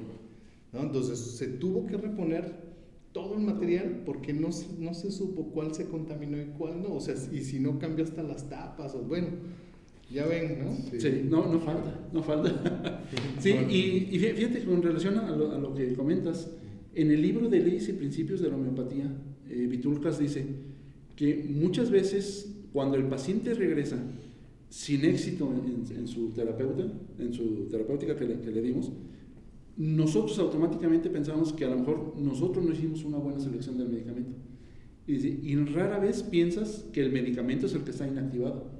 ¿no? 0.72 0.82
Entonces, 0.82 1.18
se 1.18 1.48
tuvo 1.48 1.86
que 1.86 1.96
reponer 1.96 2.70
todo 3.12 3.34
el 3.34 3.40
material 3.40 4.02
porque 4.04 4.32
no, 4.32 4.50
no 4.78 4.94
se 4.94 5.10
supo 5.10 5.50
cuál 5.50 5.74
se 5.74 5.86
contaminó 5.86 6.40
y 6.40 6.46
cuál 6.56 6.82
no. 6.82 6.94
O 6.94 7.00
sea, 7.00 7.14
y 7.32 7.42
si 7.42 7.58
no 7.58 7.78
cambió 7.78 8.04
hasta 8.04 8.22
las 8.22 8.48
tapas, 8.48 8.94
o 8.94 9.02
bueno, 9.02 9.28
ya 10.12 10.26
ven, 10.26 10.58
¿no? 10.64 10.76
Sí, 11.00 11.22
no, 11.28 11.46
no 11.52 11.60
falta, 11.60 12.08
no 12.12 12.22
falta. 12.22 13.04
sí, 13.38 13.50
y, 13.68 14.08
y 14.14 14.18
fí- 14.18 14.34
fíjate, 14.34 14.64
con 14.64 14.82
relación 14.82 15.18
a 15.18 15.34
lo, 15.36 15.52
a 15.52 15.58
lo 15.58 15.74
que 15.74 15.92
comentas, 15.94 16.50
en 16.94 17.10
el 17.10 17.22
libro 17.22 17.48
de 17.48 17.60
leyes 17.60 17.88
y 17.88 17.92
principios 17.92 18.40
de 18.40 18.48
la 18.50 18.56
homeopatía, 18.56 19.10
eh, 19.48 19.66
Vitulcas 19.68 20.18
dice 20.18 20.44
que 21.16 21.46
muchas 21.48 21.90
veces 21.90 22.52
cuando 22.72 22.96
el 22.96 23.04
paciente 23.04 23.54
regresa 23.54 23.98
sin 24.68 25.04
éxito 25.04 25.52
en, 25.52 25.96
en 25.96 26.06
su 26.08 26.30
terapeuta, 26.30 26.84
en 27.18 27.32
su 27.32 27.66
terapéutica 27.70 28.16
que 28.16 28.24
le, 28.24 28.40
que 28.40 28.50
le 28.50 28.62
dimos, 28.62 28.90
nosotros 29.76 30.38
automáticamente 30.38 31.08
pensamos 31.10 31.52
que 31.52 31.64
a 31.64 31.70
lo 31.70 31.78
mejor 31.78 32.14
nosotros 32.18 32.64
no 32.64 32.72
hicimos 32.72 33.04
una 33.04 33.18
buena 33.18 33.40
selección 33.40 33.78
del 33.78 33.88
medicamento. 33.88 34.32
Y, 35.06 35.12
dice, 35.14 35.28
y 35.42 35.56
rara 35.56 35.98
vez 35.98 36.22
piensas 36.22 36.84
que 36.92 37.00
el 37.02 37.10
medicamento 37.12 37.66
es 37.66 37.74
el 37.74 37.82
que 37.82 37.90
está 37.90 38.06
inactivado. 38.06 38.79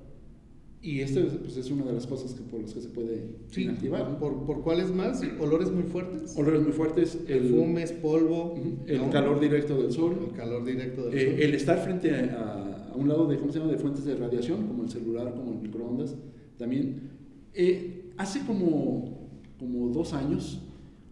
Y 0.82 1.00
esta 1.00 1.20
pues, 1.20 1.56
es 1.58 1.70
una 1.70 1.84
de 1.84 1.92
las 1.92 2.06
cosas 2.06 2.32
que, 2.32 2.40
por 2.42 2.60
las 2.62 2.72
que 2.72 2.80
se 2.80 2.88
puede 2.88 3.34
Sí, 3.48 3.64
inactivar. 3.64 4.08
¿no? 4.10 4.18
¿Por, 4.18 4.44
¿Por 4.46 4.62
cuáles 4.62 4.90
más? 4.94 5.22
¿Olores 5.38 5.70
muy 5.70 5.82
fuertes? 5.82 6.34
Olores 6.38 6.62
muy 6.62 6.72
fuertes, 6.72 7.18
el, 7.28 7.40
Perfumes, 7.40 7.92
polvo, 7.92 8.54
el 8.86 8.98
¿no? 8.98 9.10
calor 9.10 9.40
directo 9.40 9.80
del 9.82 9.92
sol, 9.92 10.16
el 10.30 10.34
calor 10.34 10.64
directo 10.64 11.04
del 11.10 11.18
eh, 11.18 11.30
sol. 11.32 11.40
el 11.40 11.54
estar 11.54 11.78
frente 11.84 12.14
a, 12.14 12.88
a 12.92 12.96
un 12.96 13.08
lado 13.08 13.26
de, 13.26 13.36
¿cómo 13.38 13.52
se 13.52 13.58
llama? 13.58 13.70
de 13.72 13.78
fuentes 13.78 14.04
de 14.06 14.16
radiación, 14.16 14.66
como 14.68 14.82
el 14.84 14.88
celular, 14.90 15.34
como 15.34 15.52
el 15.52 15.58
microondas, 15.58 16.16
también. 16.56 17.10
Eh, 17.52 18.12
hace 18.16 18.40
como, 18.46 19.28
como 19.58 19.88
dos 19.90 20.14
años, 20.14 20.62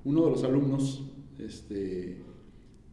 uno 0.04 0.24
de 0.24 0.30
los 0.30 0.44
alumnos 0.44 1.04
este, 1.38 2.22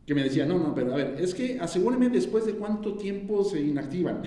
que 0.05 0.13
me 0.13 0.23
decía, 0.23 0.45
no, 0.45 0.59
no, 0.59 0.75
pero 0.75 0.93
a 0.93 0.97
ver, 0.97 1.15
es 1.19 1.33
que 1.33 1.57
asegúreme 1.59 2.09
después 2.09 2.45
de 2.45 2.53
cuánto 2.55 2.95
tiempo 2.95 3.43
se 3.45 3.61
inactivan. 3.61 4.21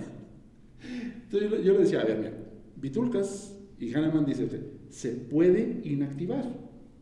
Entonces 1.22 1.50
yo, 1.50 1.62
yo 1.62 1.72
le 1.74 1.80
decía, 1.80 2.00
a 2.00 2.04
ver, 2.04 2.18
mira, 2.18 2.32
Vitulcas 2.76 3.56
y 3.78 3.92
Hahnemann 3.92 4.24
dice, 4.24 4.48
se 4.90 5.10
puede 5.10 5.80
inactivar, 5.84 6.44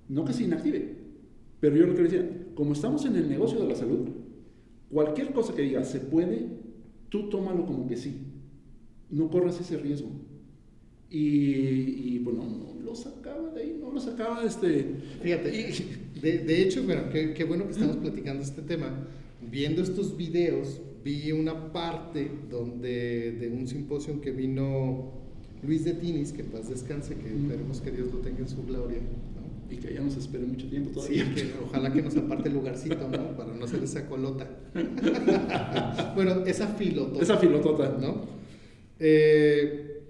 no 0.08 0.24
que 0.24 0.32
se 0.32 0.44
inactive, 0.44 0.96
pero 1.60 1.76
yo 1.76 1.86
lo 1.86 1.94
que 1.94 2.02
le 2.02 2.08
decía, 2.08 2.46
como 2.54 2.72
estamos 2.72 3.04
en 3.04 3.16
el 3.16 3.28
negocio 3.28 3.58
de 3.60 3.68
la 3.68 3.74
salud, 3.74 4.08
cualquier 4.90 5.32
cosa 5.32 5.54
que 5.54 5.62
diga 5.62 5.84
se 5.84 6.00
puede, 6.00 6.48
tú 7.08 7.28
tómalo 7.28 7.66
como 7.66 7.86
que 7.86 7.96
sí, 7.96 8.26
no 9.10 9.30
corras 9.30 9.60
ese 9.60 9.76
riesgo. 9.76 10.10
Y, 11.08 11.18
y, 11.18 12.18
bueno, 12.18 12.44
no 12.44 12.82
lo 12.82 12.94
sacaba 12.94 13.50
de 13.50 13.62
ahí, 13.62 13.78
no 13.80 13.92
lo 13.92 14.00
sacaba 14.00 14.42
este... 14.42 14.96
Fíjate, 15.22 15.50
de, 16.20 16.38
de 16.38 16.62
hecho, 16.62 16.82
bueno, 16.82 17.02
qué, 17.12 17.32
qué 17.32 17.44
bueno 17.44 17.64
que 17.64 17.72
estamos 17.72 17.96
platicando 17.98 18.42
este 18.42 18.62
tema. 18.62 19.06
Viendo 19.48 19.82
estos 19.82 20.16
videos, 20.16 20.80
vi 21.06 21.30
una 21.30 21.72
parte 21.72 22.28
donde 22.50 23.30
de 23.38 23.48
un 23.48 23.68
simposio 23.68 24.20
que 24.20 24.32
vino 24.32 25.12
Luis 25.62 25.84
de 25.84 25.92
Tinis, 25.92 26.32
que 26.32 26.42
en 26.42 26.48
paz 26.48 26.68
descanse, 26.68 27.14
que 27.14 27.28
esperemos 27.28 27.80
que 27.80 27.92
Dios 27.92 28.12
lo 28.12 28.18
tenga 28.18 28.40
en 28.40 28.48
su 28.48 28.64
gloria. 28.64 28.98
¿no? 28.98 29.72
Y 29.72 29.76
que 29.78 29.94
ya 29.94 30.00
nos 30.00 30.16
espere 30.16 30.44
mucho 30.44 30.68
tiempo 30.68 31.00
Sí, 31.00 31.14
todavía. 31.18 31.34
que 31.34 31.52
ojalá 31.64 31.92
que 31.92 32.02
nos 32.02 32.16
aparte 32.16 32.48
el 32.48 32.54
lugarcito, 32.54 33.08
¿no? 33.08 33.36
Para 33.36 33.54
no 33.54 33.64
hacer 33.64 33.84
esa 33.84 34.08
colota. 34.08 34.48
bueno, 36.16 36.44
esa 36.44 36.66
filotota. 36.68 37.22
Esa 37.22 37.36
filotota. 37.36 37.96
¿no? 38.00 38.22
Eh, 38.98 40.02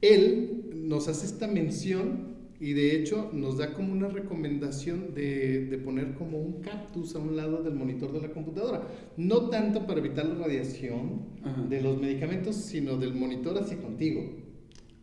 él 0.00 0.70
nos 0.76 1.08
hace 1.08 1.26
esta 1.26 1.48
mención 1.48 2.31
y 2.64 2.74
de 2.74 2.94
hecho 2.96 3.28
nos 3.32 3.58
da 3.58 3.74
como 3.74 3.92
una 3.92 4.08
recomendación 4.08 5.14
de, 5.14 5.66
de 5.66 5.78
poner 5.78 6.14
como 6.14 6.38
un 6.40 6.60
cactus 6.60 7.16
a 7.16 7.18
un 7.18 7.34
lado 7.36 7.62
del 7.64 7.74
monitor 7.74 8.12
de 8.12 8.20
la 8.20 8.30
computadora. 8.32 8.86
No 9.16 9.48
tanto 9.50 9.84
para 9.86 9.98
evitar 9.98 10.24
la 10.26 10.36
radiación 10.36 11.22
Ajá. 11.42 11.60
de 11.62 11.82
los 11.82 12.00
medicamentos, 12.00 12.54
sino 12.56 12.96
del 12.98 13.14
monitor 13.14 13.58
hacia 13.58 13.78
contigo, 13.78 14.22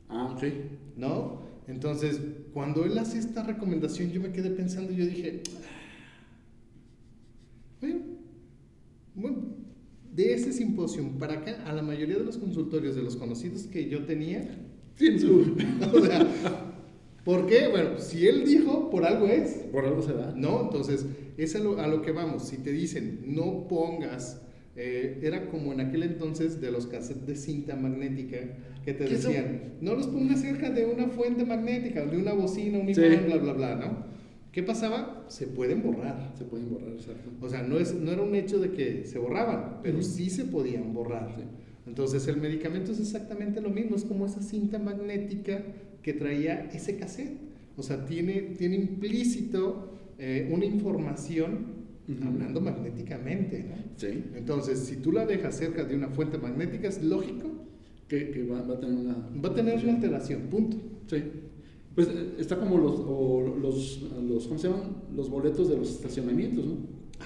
Ah, 0.07 0.33
ok. 0.35 0.43
¿no? 0.95 1.41
Entonces, 1.67 2.19
cuando 2.53 2.85
él 2.85 2.97
hace 2.97 3.19
esta 3.19 3.43
recomendación, 3.43 4.09
yo 4.11 4.21
me 4.21 4.31
quedé 4.31 4.49
pensando 4.51 4.91
y 4.93 4.95
yo 4.95 5.05
dije, 5.05 5.41
bueno, 7.81 7.99
bueno, 9.15 9.37
de 10.15 10.33
ese 10.33 10.51
simposio 10.53 11.03
para 11.19 11.35
acá, 11.35 11.63
a 11.65 11.73
la 11.73 11.81
mayoría 11.81 12.17
de 12.17 12.23
los 12.25 12.37
consultorios 12.37 12.95
de 12.95 13.03
los 13.03 13.15
conocidos 13.17 13.63
que 13.63 13.89
yo 13.89 14.05
tenía, 14.05 14.49
Sí, 14.95 15.07
en 15.07 15.19
su- 15.19 15.55
o 15.93 16.01
sea, 16.01 16.27
¿por 17.29 17.45
qué? 17.45 17.67
Bueno, 17.67 17.99
si 17.99 18.27
él 18.27 18.43
dijo, 18.43 18.89
por 18.89 19.05
algo 19.05 19.27
es, 19.27 19.51
Por 19.71 19.85
algo 19.85 20.01
se 20.01 20.13
da. 20.13 20.33
¿no? 20.35 20.61
Entonces, 20.63 21.05
es 21.37 21.55
a 21.55 21.59
lo, 21.59 21.79
a 21.79 21.87
lo 21.87 22.01
que 22.01 22.11
vamos. 22.11 22.47
Si 22.47 22.57
te 22.57 22.71
dicen, 22.71 23.21
no 23.27 23.67
pongas, 23.67 24.41
eh, 24.75 25.19
era 25.21 25.47
como 25.47 25.71
en 25.71 25.79
aquel 25.81 26.01
entonces 26.01 26.59
de 26.59 26.71
los 26.71 26.87
cassettes 26.87 27.27
de 27.27 27.35
cinta 27.35 27.75
magnética 27.75 28.37
que 28.83 28.93
te 28.95 29.03
decían, 29.03 29.73
no 29.79 29.93
los 29.93 30.07
pongas 30.07 30.41
cerca 30.41 30.71
de 30.71 30.87
una 30.87 31.07
fuente 31.09 31.45
magnética, 31.45 32.03
de 32.03 32.17
una 32.17 32.33
bocina, 32.33 32.79
un 32.79 32.95
Sí. 32.95 32.99
imán, 32.99 33.25
bla, 33.27 33.37
bla, 33.37 33.53
bla, 33.53 33.75
¿no? 33.75 34.05
¿Qué 34.51 34.63
pasaba? 34.63 35.25
Se 35.27 35.45
pueden 35.45 35.83
borrar. 35.83 36.33
Se 36.35 36.45
pueden 36.45 36.67
borrar, 36.71 36.93
exacto. 36.93 37.29
O 37.41 37.47
sea, 37.47 37.61
no, 37.61 37.77
es, 37.77 37.93
no 37.93 38.11
era 38.11 38.23
un 38.23 38.33
hecho 38.33 38.57
de 38.57 38.71
que 38.71 39.05
se 39.05 39.19
borraban, 39.19 39.81
pero 39.83 40.01
sí 40.01 40.31
se 40.31 40.45
podían 40.45 40.91
borrar. 40.95 41.35
Sí. 41.37 41.43
Entonces 41.85 42.27
el 42.27 42.37
medicamento 42.37 42.91
es 42.91 42.99
exactamente 42.99 43.61
lo 43.61 43.69
mismo, 43.69 43.95
es 43.95 44.03
como 44.05 44.25
esa 44.25 44.41
cinta 44.41 44.79
magnética 44.79 45.63
que 46.01 46.13
traía 46.13 46.69
ese 46.73 46.97
cassette. 46.97 47.37
O 47.77 47.83
sea, 47.83 48.05
tiene, 48.05 48.53
tiene 48.57 48.75
implícito 48.75 49.89
eh, 50.17 50.49
una 50.51 50.65
información 50.65 51.79
Ujú. 52.07 52.27
hablando 52.27 52.61
magnéticamente. 52.61 53.63
¿no? 53.69 53.75
Sí. 53.95 54.23
Entonces, 54.35 54.79
si 54.79 54.97
tú 54.97 55.11
la 55.11 55.25
dejas 55.25 55.55
cerca 55.55 55.83
de 55.83 55.95
una 55.95 56.09
fuente 56.09 56.37
magnética, 56.37 56.87
es 56.87 57.03
lógico, 57.03 57.49
Que, 58.07 58.31
que 58.31 58.43
va, 58.43 58.61
va 58.63 58.73
a 58.75 58.79
tener 58.79 58.97
una... 58.97 59.29
va 59.43 59.49
a 59.49 59.53
tener 59.53 59.77
una 59.83 59.93
alteración, 59.93 60.41
punto. 60.49 60.77
Sí. 61.07 61.21
Pues 61.95 62.07
eh, 62.07 62.33
está 62.39 62.57
como 62.57 62.77
los, 62.79 62.99
o 63.05 63.55
los, 63.61 64.01
los, 64.27 64.47
¿cómo 64.47 64.59
se 64.59 64.67
llaman? 64.67 65.03
Los 65.15 65.29
boletos 65.29 65.69
de 65.69 65.77
los 65.77 65.89
estacionamientos, 65.91 66.65
¿no? 66.65 66.77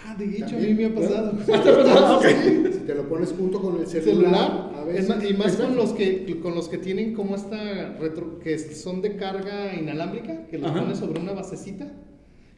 Ah, 0.06 0.16
de 0.18 0.26
hecho, 0.38 0.56
a 0.56 0.60
mí 0.60 0.74
me 0.74 0.86
ha 0.86 0.94
pasado. 0.96 1.34
Ah, 1.48 2.18
ok. 2.20 2.26
Si 2.74 2.80
te 2.80 2.96
lo 2.96 3.08
pones 3.08 3.32
junto 3.38 3.62
con 3.62 3.80
el 3.80 3.88
celular, 3.88 4.14
celular, 4.14 4.72
a 4.76 4.82
es 4.82 5.08
veces. 5.08 5.10
más- 5.10 5.30
y 5.30 5.34
más 5.36 5.56
con 5.56 5.76
los 5.76 5.94
que 5.94 6.40
con 6.42 6.56
los 6.56 6.68
que 6.68 6.78
tienen 6.80 7.14
como 7.14 7.36
esta 7.36 7.96
retro 8.00 8.40
que 8.40 8.58
son 8.60 9.02
de 9.02 9.16
carga 9.16 9.74
inalámbrica 9.76 10.48
que 10.48 10.58
los 10.58 10.70
Ajá. 10.72 10.82
pones 10.82 10.98
sobre 10.98 11.20
una 11.22 11.34
basecita 11.34 11.92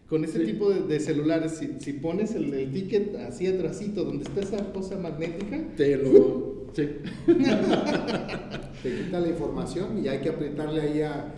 con 0.10 0.24
ese 0.24 0.40
Sí. 0.40 0.46
tipo 0.52 0.70
de, 0.70 0.82
de 0.84 1.00
celulares 1.00 1.54
si, 1.54 1.70
si 1.80 1.94
pones 1.94 2.36
el, 2.36 2.54
el 2.54 2.72
ticket 2.72 3.16
así 3.18 3.48
atrásito 3.48 4.04
donde 4.04 4.24
está 4.24 4.40
esa 4.42 4.72
cosa 4.74 4.98
magnética 4.98 5.60
Te 5.76 5.98
lo... 5.98 6.56
Sí. 6.76 6.90
Te 8.84 8.96
quita 8.96 9.20
la 9.20 9.28
información 9.30 10.04
y 10.04 10.08
hay 10.08 10.20
que 10.20 10.30
apretarle 10.30 10.82
ahí 10.82 11.02
a. 11.02 11.34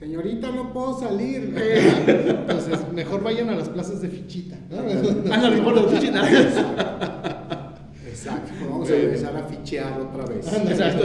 Señorita, 0.00 0.50
no 0.50 0.72
puedo 0.72 0.98
salir. 0.98 1.54
entonces 2.06 2.78
mejor 2.94 3.22
vayan 3.22 3.50
a 3.50 3.54
las 3.56 3.68
plazas 3.68 4.00
de 4.00 4.08
fichita 4.08 4.58
¿no? 4.70 4.78
Ándale, 5.34 5.56
mejor 5.56 5.74
lo 5.74 5.88
fichita. 5.90 6.26
Exacto. 8.08 8.52
Vamos 8.68 8.90
a 8.90 8.96
empezar 8.96 9.36
a 9.36 9.42
fichear 9.44 10.00
otra 10.00 10.24
vez. 10.24 10.46
Exacto. 10.52 11.04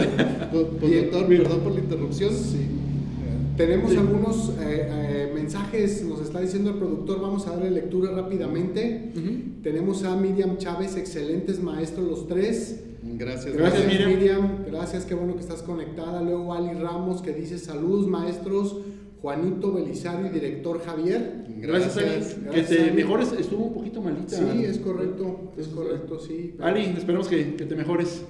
Pues, 0.51 0.65
pues, 0.79 1.12
doctor 1.12 1.27
perdón 1.27 1.60
por 1.60 1.73
la 1.73 1.79
interrupción 1.79 2.34
Sí. 2.34 2.67
Tenemos 3.58 3.91
Sí. 3.91 3.97
algunos 3.97 4.49
eh, 4.60 4.89
eh, 4.89 5.31
mensajes, 5.34 6.03
nos 6.03 6.19
está 6.19 6.41
diciendo 6.41 6.71
el 6.71 6.75
productor, 6.75 7.21
vamos 7.21 7.47
a 7.47 7.51
darle 7.51 7.71
lectura 7.71 8.12
rápidamente. 8.12 9.12
Tenemos 9.63 10.03
a 10.03 10.15
Miriam 10.17 10.58
Chávez, 10.58 10.97
excelentes 10.97 11.62
maestros 11.63 12.05
los 12.05 12.27
tres. 12.27 12.81
Gracias 13.13 13.56
Gracias, 13.56 13.56
Gracias, 13.56 13.88
Miriam. 13.88 14.10
Miriam. 14.20 14.65
Gracias, 14.65 15.06
qué 15.06 15.15
bueno 15.15 15.36
que 15.36 15.41
estás 15.41 15.62
conectada. 15.62 16.22
Luego 16.22 16.54
Ali 16.54 16.74
Ramos 16.80 17.22
que 17.22 17.34
dice 17.34 17.58
saludos 17.58 18.08
maestros. 18.08 18.78
Juanito 19.22 19.72
Belisario 19.74 20.28
y 20.28 20.30
director 20.30 20.80
Javier. 20.86 21.46
Gracias, 21.58 21.98
Ali. 21.98 22.08
Gracias. 22.08 22.36
Que 22.52 22.62
te 22.62 22.82
Ali. 22.84 22.91
mejores, 22.91 23.32
estuvo 23.32 23.65
un 23.65 23.74
poquito 23.74 24.02
malita. 24.02 24.38
Sí, 24.38 24.63
es 24.63 24.78
correcto, 24.78 25.52
es 25.58 25.68
correcto, 25.68 26.20
sí. 26.20 26.56
Ali, 26.60 26.82
esperemos 26.96 27.28
que, 27.28 27.56
que 27.56 27.65
te 27.65 27.76
mejores. 27.76 28.22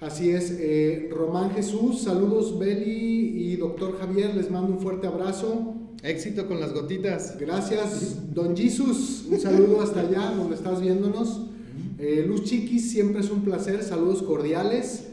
Así 0.00 0.30
es, 0.30 0.56
eh, 0.58 1.10
Román 1.12 1.50
Jesús, 1.50 2.02
saludos 2.02 2.56
Beli 2.56 3.52
y 3.52 3.56
doctor 3.56 3.98
Javier, 3.98 4.34
les 4.36 4.48
mando 4.48 4.72
un 4.72 4.78
fuerte 4.78 5.08
abrazo. 5.08 5.74
éxito 6.04 6.46
con 6.46 6.60
las 6.60 6.72
gotitas 6.72 7.36
Gracias, 7.38 8.32
Don 8.32 8.56
Jesus, 8.56 9.26
un 9.28 9.40
saludo 9.40 9.80
hasta 9.80 10.00
allá 10.00 10.32
donde 10.36 10.54
estás 10.54 10.80
viéndonos. 10.80 11.42
Eh, 11.98 12.24
Luz 12.26 12.44
Chiquis, 12.44 12.90
siempre 12.90 13.20
es 13.20 13.30
un 13.30 13.42
placer, 13.42 13.82
saludos 13.82 14.22
cordiales. 14.22 15.08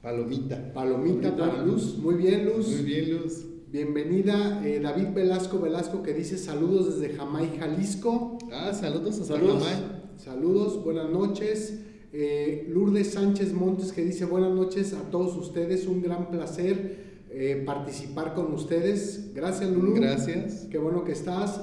palomita 0.00 0.72
Palomita 0.72 1.30
Palomita. 1.30 1.36
para 1.36 1.66
Luz, 1.66 1.98
muy 1.98 2.14
bien 2.14 2.46
Luz. 2.46 2.68
muy 2.68 2.82
bien 2.82 3.10
Luz 3.22 3.44
Bienvenida 3.72 4.60
eh, 4.66 4.80
David 4.80 5.08
Velasco 5.14 5.58
Velasco 5.58 6.02
que 6.02 6.12
dice 6.12 6.36
saludos 6.36 7.00
desde 7.00 7.14
Jamay, 7.16 7.56
Jalisco. 7.58 8.38
ah 8.52 8.72
saludos 8.74 9.18
hasta 9.20 9.34
Saludos. 9.36 9.62
Jamay. 9.64 10.02
Saludos, 10.18 10.84
buenas 10.84 11.10
noches. 11.10 11.80
Eh, 12.12 12.66
Lourdes 12.68 13.12
Sánchez 13.12 13.52
Montes 13.54 13.90
que 13.92 14.04
dice 14.04 14.26
buenas 14.26 14.52
noches 14.52 14.92
a 14.92 15.10
todos 15.10 15.34
ustedes, 15.36 15.86
un 15.86 16.02
gran 16.02 16.30
placer 16.30 17.24
eh, 17.30 17.62
participar 17.64 18.34
con 18.34 18.52
ustedes. 18.52 19.30
Gracias 19.34 19.70
Lulu. 19.70 19.94
gracias 19.94 20.66
Qué 20.70 20.76
bueno 20.78 21.02
que 21.02 21.12
estás. 21.12 21.62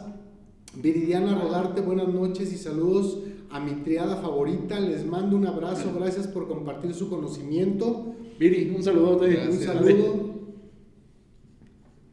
Viridiana 0.76 1.40
Rodarte, 1.40 1.82
buenas 1.82 2.08
noches 2.10 2.52
y 2.52 2.58
saludos 2.58 3.20
a 3.50 3.60
mi 3.60 3.84
triada 3.84 4.18
favorita. 4.18 4.80
Les 4.80 5.06
mando 5.06 5.36
un 5.36 5.48
abrazo, 5.48 5.94
gracias 5.96 6.28
por 6.28 6.48
compartir 6.48 6.94
su 6.94 7.10
conocimiento. 7.10 8.16
Viri, 8.40 8.74
un 8.76 8.84
saludote. 8.84 9.48
Un 9.50 9.60
saludo. 9.60 10.30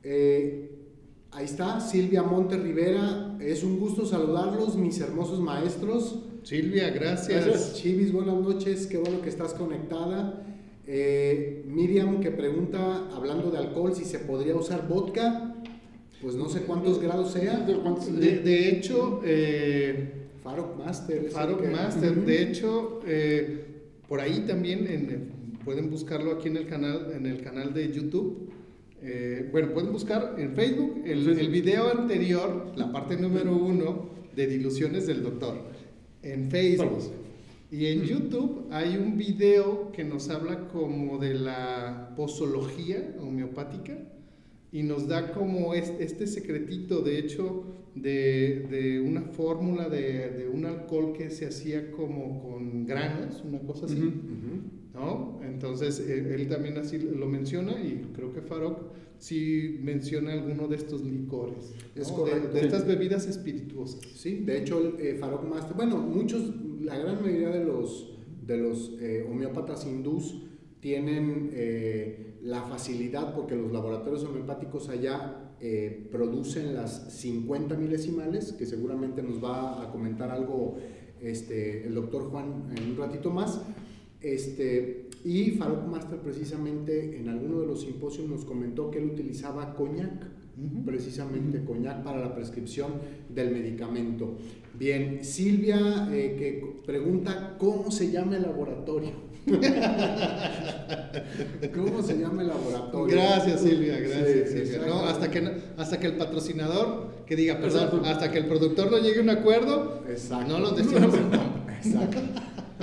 Eh, 0.03 0.71
ahí 1.33 1.45
está, 1.45 1.81
Silvia 1.81 2.23
Monte 2.23 2.57
Rivera. 2.57 3.37
Es 3.41 3.63
un 3.63 3.79
gusto 3.79 4.07
saludarlos, 4.07 4.77
mis 4.77 5.01
hermosos 5.01 5.41
maestros. 5.41 6.21
Silvia, 6.43 6.91
gracias. 6.91 7.45
Gracias. 7.45 7.75
Chivis, 7.75 8.13
buenas 8.13 8.37
noches, 8.37 8.87
qué 8.87 8.99
bueno 8.99 9.21
que 9.21 9.29
estás 9.29 9.53
conectada. 9.55 10.45
Eh, 10.87 11.65
Miriam 11.67 12.21
que 12.21 12.31
pregunta, 12.31 13.09
hablando 13.13 13.51
de 13.51 13.59
alcohol, 13.59 13.95
si 13.95 14.05
se 14.05 14.21
podría 14.21 14.55
usar 14.55 14.87
vodka. 14.89 15.55
Pues 16.23 16.35
no 16.35 16.49
sé 16.49 16.63
cuántos 16.63 17.01
grados 17.01 17.33
sea. 17.33 17.59
De 17.59 18.69
hecho, 18.69 19.21
eh, 19.25 20.26
Farok 20.47 20.77
Master. 20.79 21.25
Farok 21.31 21.61
que- 21.63 21.69
Master, 21.69 22.15
de 22.25 22.43
hecho, 22.43 23.01
eh, 23.07 23.65
por 24.09 24.21
ahí 24.21 24.45
también 24.47 24.87
en- 24.87 25.57
pueden 25.65 25.91
buscarlo 25.91 26.31
aquí 26.33 26.49
en 26.49 26.57
el 26.57 26.67
canal, 26.67 27.13
en 27.15 27.27
el 27.27 27.43
canal 27.43 27.75
de 27.75 27.93
YouTube. 27.93 28.51
Eh, 29.03 29.49
bueno, 29.53 29.73
pueden 29.75 29.93
buscar 29.93 30.37
en 30.39 30.55
Facebook 30.55 31.03
el, 31.05 31.29
el 31.39 31.49
video 31.51 31.91
anterior, 31.91 32.73
la 32.77 32.93
parte 32.93 33.17
número 33.17 33.55
uno 33.57 34.09
de 34.35 34.47
Diluciones 34.47 35.07
del 35.07 35.23
Doctor, 35.23 35.57
en 36.23 36.51
Facebook. 36.51 37.01
Y 37.71 37.87
en 37.87 38.03
YouTube 38.05 38.67
hay 38.71 38.97
un 38.97 39.17
video 39.17 39.91
que 39.93 40.05
nos 40.05 40.31
habla 40.31 40.69
como 40.69 41.19
de 41.19 41.35
la 41.35 42.13
posología 42.17 43.15
homeopática 43.21 43.99
y 44.73 44.83
nos 44.83 45.07
da 45.09 45.33
como 45.33 45.75
es- 45.75 45.93
este 46.01 46.27
secretito, 46.27 47.01
de 47.03 47.19
hecho, 47.19 47.65
de, 47.95 48.67
de 48.71 49.01
una 49.01 49.23
fórmula 49.23 49.89
de, 49.89 50.31
de 50.31 50.49
un 50.49 50.67
alcohol 50.67 51.13
que 51.17 51.31
se 51.31 51.47
hacía 51.47 51.91
como 51.93 52.43
con 52.43 52.85
granos, 52.85 53.43
una 53.45 53.61
cosa 53.61 53.87
así. 53.87 54.13
¿no? 54.95 55.41
Entonces, 55.45 56.01
él, 56.09 56.27
él 56.27 56.49
también 56.49 56.77
así 56.79 56.99
lo 56.99 57.27
menciona 57.27 57.73
y 57.73 58.03
creo 58.15 58.33
que 58.33 58.41
Farok 58.43 58.79
sí 59.19 59.79
menciona 59.83 60.33
alguno 60.33 60.69
de 60.69 60.77
estos 60.77 61.03
licores, 61.05 61.75
Es 61.95 62.09
¿no? 62.11 62.17
correcto. 62.17 62.49
de, 62.49 62.61
de 62.61 62.67
estas 62.67 62.87
bebidas 62.87 63.27
espirituosas. 63.27 64.01
Sí, 64.15 64.43
de 64.45 64.59
hecho, 64.59 64.99
eh, 64.99 65.17
Farok 65.19 65.45
Master, 65.49 65.75
bueno, 65.77 65.97
muchos, 65.99 66.53
la 66.83 66.99
gran 66.99 67.23
mayoría 67.23 67.49
de 67.51 67.65
los, 67.65 68.15
de 68.47 68.57
los 68.59 68.97
eh, 69.01 69.27
homeópatas 69.31 69.87
hindús 69.87 70.43
tienen 70.81 71.51
eh, 71.53 72.35
la 72.47 72.63
facilidad 72.63 73.35
porque 73.35 73.57
los 73.57 73.73
laboratorios 73.73 74.23
homeopáticos 74.23 74.89
allá 74.89 75.53
eh, 75.61 76.07
producen 76.13 76.75
las 76.75 77.13
50 77.13 77.77
milesimales, 77.77 78.53
que 78.53 78.67
seguramente 78.67 79.21
nos 79.21 79.43
va 79.43 79.83
a 79.83 79.91
comentar 79.91 80.31
algo 80.31 80.77
este, 81.21 81.85
el 81.85 81.95
doctor 81.95 82.31
Juan 82.31 82.73
en 82.77 82.91
un 82.93 82.97
ratito 82.97 83.31
más. 83.31 83.61
Este, 84.21 85.11
y 85.25 85.51
Farok 85.53 85.89
Master 85.89 86.21
precisamente 86.21 87.19
en 87.19 87.29
alguno 87.29 87.61
de 87.63 87.67
los 87.67 87.81
simposios 87.81 88.29
nos 88.29 88.45
comentó 88.45 88.93
que 88.93 88.99
él 88.99 89.07
utilizaba 89.07 89.75
coñac 89.75 90.27
precisamente 90.87 91.65
coñac 91.65 92.03
para 92.03 92.21
la 92.21 92.35
prescripción 92.35 92.93
del 93.29 93.51
medicamento. 93.51 94.37
Bien, 94.79 95.25
Silvia 95.25 96.09
eh, 96.13 96.37
que 96.39 96.83
pregunta 96.87 97.57
cómo 97.59 97.91
se 97.91 98.11
llama 98.11 98.37
el 98.37 98.43
laboratorio. 98.43 99.26
¿Cómo 101.75 102.03
se 102.03 102.19
llama 102.19 102.43
el 102.43 102.49
laboratorio? 102.49 103.15
Gracias 103.17 103.61
Silvia, 103.61 103.97
gracias 103.99 104.51
Sí, 104.51 104.67
Silvia. 104.67 104.87
No, 104.89 105.05
hasta, 105.07 105.31
que, 105.31 105.63
hasta 105.77 106.01
que 106.01 106.07
el 106.09 106.17
patrocinador, 106.17 107.15
que 107.27 107.37
diga, 107.37 107.59
perdón, 107.61 108.05
hasta 108.07 108.33
que 108.33 108.39
el 108.39 108.47
productor 108.47 108.91
no 108.91 108.99
llegue 108.99 109.21
a 109.21 109.23
un 109.23 109.31
acuerdo, 109.31 110.03
Exacto. 110.09 110.49
no 110.53 110.59
lo 110.59 110.71
decimos 110.73 111.15
nombre. 111.21 111.39
Exacto. 111.83 112.19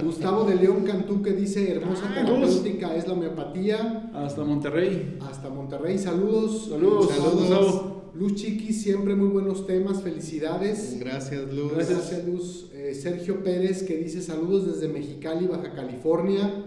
Gustavo 0.01 0.45
de 0.45 0.55
León 0.55 0.83
Cantú 0.83 1.21
que 1.21 1.33
dice 1.33 1.71
hermosa 1.71 2.03
Ah, 2.09 2.25
terapéutica 2.25 2.95
es 2.95 3.07
la 3.07 3.13
homeopatía. 3.13 4.09
Hasta 4.13 4.43
Monterrey. 4.43 5.17
Hasta 5.21 5.49
Monterrey, 5.49 5.97
saludos. 5.99 6.69
Saludos. 6.69 7.09
Saludos. 7.09 7.85
Luz 8.15 8.35
Chiqui, 8.35 8.73
siempre 8.73 9.15
muy 9.15 9.29
buenos 9.29 9.65
temas, 9.65 10.01
felicidades. 10.03 10.97
Gracias 10.99 11.51
Luz. 11.51 11.73
Gracias, 11.73 12.25
Luz. 12.27 12.69
Eh, 12.73 12.93
Sergio 12.93 13.43
Pérez 13.43 13.83
que 13.83 13.97
dice 13.97 14.21
saludos 14.21 14.67
desde 14.67 14.87
Mexicali, 14.87 15.47
Baja 15.47 15.73
California. 15.73 16.63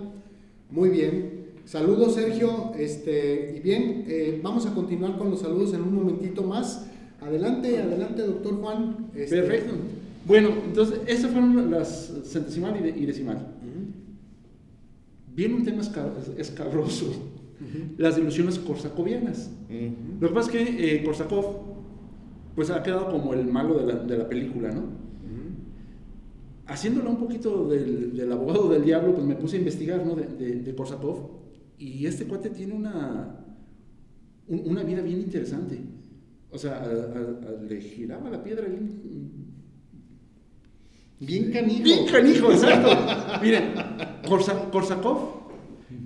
Muy 0.71 0.89
bien. 0.89 1.47
Saludos, 1.65 2.15
Sergio. 2.15 2.73
Este, 2.79 3.55
y 3.57 3.61
bien, 3.61 4.05
eh, 4.09 4.41
vamos 4.43 4.67
a 4.67 4.75
continuar 4.75 5.19
con 5.19 5.31
los 5.31 5.41
saludos 5.41 5.75
en 5.75 5.83
un 5.83 5.95
momentito 5.95 6.43
más. 6.43 6.87
Adelante, 7.21 7.79
adelante, 7.81 8.23
doctor 8.23 8.61
Juan. 8.61 9.09
Este, 9.15 9.37
Perfecto. 9.37 9.75
Bueno, 10.27 10.49
entonces, 10.65 11.01
estas 11.07 11.31
fueron 11.31 11.71
las 11.71 12.13
centesimal 12.25 12.77
y, 12.81 12.83
de- 12.83 12.99
y 12.99 13.07
decimal. 13.07 13.39
Viene 15.35 15.55
un 15.55 15.65
tema 15.65 15.83
esca- 15.83 16.13
escabroso. 16.39 17.07
Las 17.97 18.19
ilusiones 18.19 18.59
korsakovianas. 18.59 19.51
Lo 20.21 20.29
que 20.29 20.35
pasa 20.35 20.51
es 20.51 20.57
que 20.67 20.95
eh, 20.97 21.05
Korsakov 21.05 21.47
pues 22.55 22.71
ha 22.71 22.83
quedado 22.83 23.11
como 23.11 23.35
el 23.35 23.47
malo 23.47 23.79
de 23.79 23.87
la, 23.87 23.95
de 24.03 24.19
la 24.19 24.29
película, 24.29 24.71
¿no? 24.73 24.81
Haciéndolo 26.67 27.11
un 27.11 27.19
poquito 27.19 27.69
del, 27.69 28.17
del 28.17 28.33
abogado 28.33 28.69
del 28.71 28.85
diablo, 28.85 29.15
pues 29.15 29.25
me 29.27 29.37
puse 29.37 29.57
a 29.57 29.59
investigar, 29.61 30.05
¿no? 30.05 30.15
De, 30.17 30.27
de, 30.27 30.61
de 30.63 30.75
Korsakov. 30.75 31.31
Y 31.79 32.07
este 32.07 32.25
cuate 32.27 32.51
tiene 32.51 32.75
una, 32.75 33.45
un- 34.49 34.63
una 34.67 34.83
vida 34.83 35.03
bien 35.03 35.21
interesante. 35.21 35.79
O 36.51 36.59
sea, 36.59 36.79
a- 36.79 36.85
a- 36.85 37.59
a- 37.59 37.63
le 37.63 37.81
giraba 37.81 38.31
la 38.31 38.43
piedra 38.43 38.67
bien, 38.67 38.91
Bien 41.21 41.51
canijo. 41.51 41.83
Bien 41.83 42.07
canijo, 42.07 42.53
exacto. 42.53 42.91
Miren, 43.43 43.73
Korsa- 44.29 44.71
Korsakov, 44.71 45.19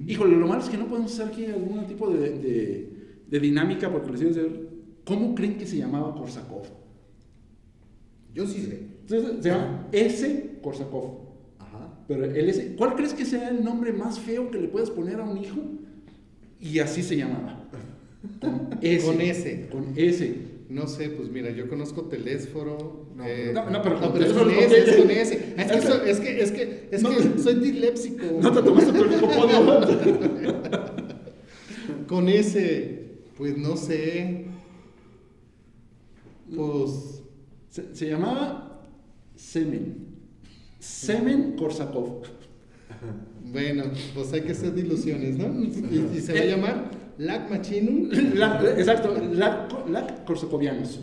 híjole, 0.07 0.37
lo 0.37 0.47
malo 0.47 0.63
es 0.63 0.69
que 0.69 0.77
no 0.77 0.87
podemos 0.87 1.13
hacer 1.13 1.29
aquí 1.33 1.47
algún 1.47 1.87
tipo 1.87 2.09
de, 2.11 2.31
de- 2.39 2.91
de 3.27 3.41
dinámica 3.41 3.91
porque 3.91 4.11
les 4.11 4.21
digo, 4.21 4.33
decir, 4.33 4.69
¿cómo 5.05 5.35
creen 5.35 5.57
que 5.59 5.67
se 5.67 5.77
llamaba 5.77 6.15
Korsakov? 6.15 6.63
Yo 8.35 8.47
sí 8.47 8.63
sé. 8.63 8.87
Entonces, 9.09 9.43
se 9.43 9.49
llama 9.49 9.89
S. 9.93 10.59
Korsakov. 10.63 11.11
Ajá. 11.59 11.99
Pero 12.07 12.25
el 12.25 12.49
S, 12.49 12.75
¿cuál 12.77 12.95
crees 12.95 13.13
que 13.15 13.25
sea 13.25 13.49
el 13.49 13.65
nombre 13.65 13.93
más 13.93 14.19
feo 14.21 14.51
que 14.51 14.59
le 14.61 14.69
puedes 14.69 14.91
poner 14.91 15.21
a 15.21 15.25
un 15.25 15.37
hijo? 15.39 15.59
Y 16.61 16.79
así 16.79 17.03
se 17.03 17.17
llamaba. 17.17 17.65
Con 18.41 18.79
S. 18.83 19.07
Con 19.07 19.21
S. 19.21 19.69
Con 19.73 19.93
S. 19.97 20.37
No 20.69 20.87
sé, 20.87 21.09
pues 21.11 21.29
mira, 21.31 21.51
yo 21.51 21.69
conozco 21.69 22.03
Telésforo. 22.03 23.00
No, 23.21 23.27
eh, 23.27 23.51
no, 23.55 23.69
no, 23.71 23.83
pero 23.83 23.97
con 24.01 24.09
es 24.09 24.13
Telésforo 24.15 24.45
con 24.47 24.55
con 24.55 24.63
S, 24.65 24.79
es 24.79 24.97
con 24.97 25.11
S. 25.11 25.55
Es 25.59 25.73
que, 25.73 25.81
soy, 25.83 26.11
es 26.11 26.21
que, 26.21 26.43
es 26.43 26.53
que, 26.53 26.89
es 26.91 27.03
No. 27.03 27.11
que 27.11 27.39
soy 27.39 27.55
disléxico. 27.57 28.25
No 28.41 28.51
te 28.53 28.63
tomaste 28.63 28.93
tu 28.93 29.21
podio. 29.21 30.61
Con 32.07 32.29
S, 32.29 33.05
pues 33.37 33.57
no 33.57 33.77
sé. 33.77 34.47
Pues 36.55 37.23
Se, 37.69 37.95
se 37.95 38.09
llamaba 38.09 38.83
Semen. 39.37 40.07
Semen 40.81 41.57
Korsakov. 41.57 42.23
bueno, 43.45 43.85
pues 44.15 44.33
hay 44.33 44.41
que 44.43 44.53
hacer 44.53 44.77
ilusiones, 44.77 45.37
¿no? 45.37 45.47
Y, 45.63 46.17
y 46.17 46.21
se 46.21 46.33
va 46.35 46.41
a 46.41 46.45
llamar 46.45 46.91
Lac 47.19 47.49
Machinum. 47.51 48.09
La- 48.35 48.61
exacto, 48.77 49.15
Lac 49.33 49.89
Lac 49.89 50.25
Korsakovianos. 50.25 50.99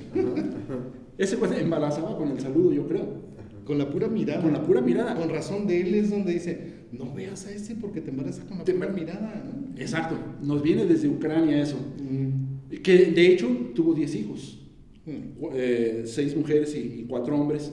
Ese 1.18 1.38
pues 1.38 1.52
embarazaba 1.60 2.18
con 2.18 2.30
el 2.30 2.40
saludo, 2.40 2.72
yo 2.74 2.88
creo. 2.88 3.28
Con 3.66 3.78
la 3.78 3.90
pura 3.90 4.08
mirada. 4.08 4.42
Con 4.42 4.54
la 4.54 4.64
pura 4.64 4.82
mirada. 4.82 5.16
Con 5.16 5.30
razón 5.30 5.68
de 5.68 5.82
él 5.82 5.94
es 5.96 6.10
donde 6.10 6.34
dice, 6.34 6.86
no 6.92 7.14
veas 7.14 7.46
a 7.48 7.52
ese 7.52 7.76
porque 7.76 8.00
te 8.02 8.12
embaraza 8.12 8.46
con 8.46 8.60
la 8.60 8.64
Te 8.64 8.74
pura 8.74 8.90
mirada. 8.90 9.44
¿no? 9.46 9.80
Exacto, 9.82 10.16
nos 10.42 10.62
viene 10.62 10.86
desde 10.86 11.08
Ucrania 11.10 11.62
eso. 11.62 11.78
Mm. 12.02 12.78
Que 12.82 13.12
de 13.12 13.28
hecho 13.28 13.48
tuvo 13.76 13.94
10 13.94 14.16
hijos. 14.16 14.64
Mm. 15.06 15.40
cu- 15.40 15.50
eh, 15.54 16.04
seis 16.06 16.36
mujeres 16.36 16.76
y, 16.76 17.02
y 17.02 17.06
cuatro 17.10 17.38
hombres. 17.40 17.72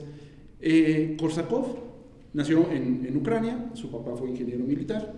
Eh, 0.59 1.15
Korsakov 1.19 1.77
nació 2.33 2.69
en, 2.71 3.05
en 3.07 3.15
Ucrania, 3.17 3.69
su 3.73 3.89
papá 3.91 4.15
fue 4.15 4.29
ingeniero 4.29 4.63
militar. 4.65 5.13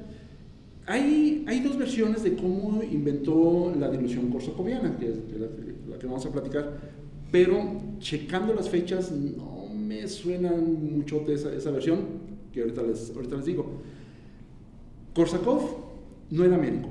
Hay, 0.86 1.44
hay 1.48 1.60
dos 1.62 1.78
versiones 1.78 2.24
de 2.24 2.36
cómo 2.36 2.82
inventó 2.84 3.74
la 3.78 3.90
dilución 3.90 4.30
korsakoviana, 4.30 4.98
que 4.98 5.10
es 5.10 5.18
la, 5.38 5.48
la 5.90 6.00
que 6.00 6.06
vamos 6.08 6.26
a 6.26 6.32
platicar, 6.32 6.97
pero 7.32 7.82
checando 8.00 8.54
las 8.54 8.70
fechas 8.70 9.12
no 9.12 9.68
me 9.74 10.08
suena 10.08 10.52
mucho 10.52 11.20
de 11.22 11.34
esa, 11.36 11.54
esa 11.54 11.72
versión, 11.72 12.00
que 12.52 12.62
ahorita 12.62 12.84
les, 12.84 13.12
ahorita 13.16 13.36
les 13.38 13.46
digo. 13.46 13.82
Korsakov 15.14 15.62
no 16.32 16.44
era 16.44 16.58
médico, 16.58 16.90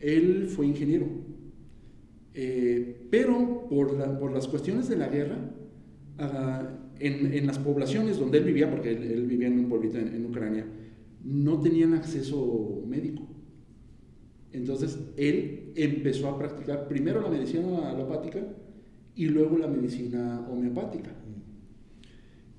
él 0.00 0.48
fue 0.48 0.66
ingeniero. 0.66 1.06
Eh, 2.34 3.06
pero 3.10 3.66
por, 3.68 3.94
la- 3.96 4.18
por 4.18 4.32
las 4.32 4.46
cuestiones 4.46 4.88
de 4.88 4.96
la 4.96 5.08
guerra, 5.08 5.38
ah, 6.18 6.68
en, 7.00 7.32
en 7.32 7.46
las 7.46 7.58
poblaciones 7.58 8.18
donde 8.18 8.38
él 8.38 8.44
vivía, 8.44 8.70
porque 8.70 8.90
él, 8.92 9.02
él 9.04 9.26
vivía 9.26 9.48
en 9.48 9.58
un 9.58 9.68
pueblito 9.68 9.98
en, 9.98 10.08
en 10.14 10.26
Ucrania, 10.26 10.66
no 11.24 11.60
tenían 11.60 11.94
acceso 11.94 12.82
médico. 12.86 13.26
Entonces 14.52 14.98
él 15.16 15.72
empezó 15.76 16.28
a 16.28 16.38
practicar 16.38 16.88
primero 16.88 17.20
la 17.20 17.28
medicina 17.28 17.90
alopática 17.90 18.40
y 19.18 19.26
luego 19.26 19.58
la 19.58 19.66
medicina 19.66 20.46
homeopática. 20.48 21.10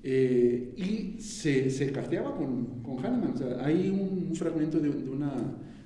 eh, 0.02 0.74
y 0.76 1.18
se, 1.20 1.70
se 1.70 1.90
carteaba 1.90 2.36
con, 2.36 2.82
con 2.82 2.98
Hahnemann. 2.98 3.34
Hay 3.62 3.88
un, 3.88 4.34
fragmento 4.36 4.78
de, 4.78 4.90
una, 4.90 5.32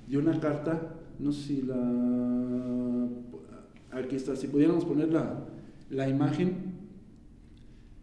de 0.05 0.17
una 0.17 0.37
carta, 0.39 0.95
no 1.17 1.31
sé 1.31 1.41
si 1.47 1.61
la... 1.61 3.07
Aquí 3.91 4.17
está, 4.17 4.35
si 4.35 4.47
pudiéramos 4.47 4.83
poner 4.83 5.13
la, 5.13 5.45
la 5.89 6.09
imagen. 6.09 6.75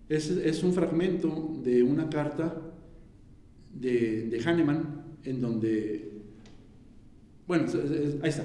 Es, 0.08 0.30
es, 0.30 0.62
un 0.62 0.72
fragmento 0.72 1.60
de 1.62 1.82
una 1.82 2.08
carta 2.08 2.56
de, 3.74 4.28
de 4.28 4.40
Hahnemann 4.40 5.18
en 5.24 5.42
donde... 5.42 6.22
Bueno, 7.46 7.66
ahí 8.22 8.30
está. 8.30 8.44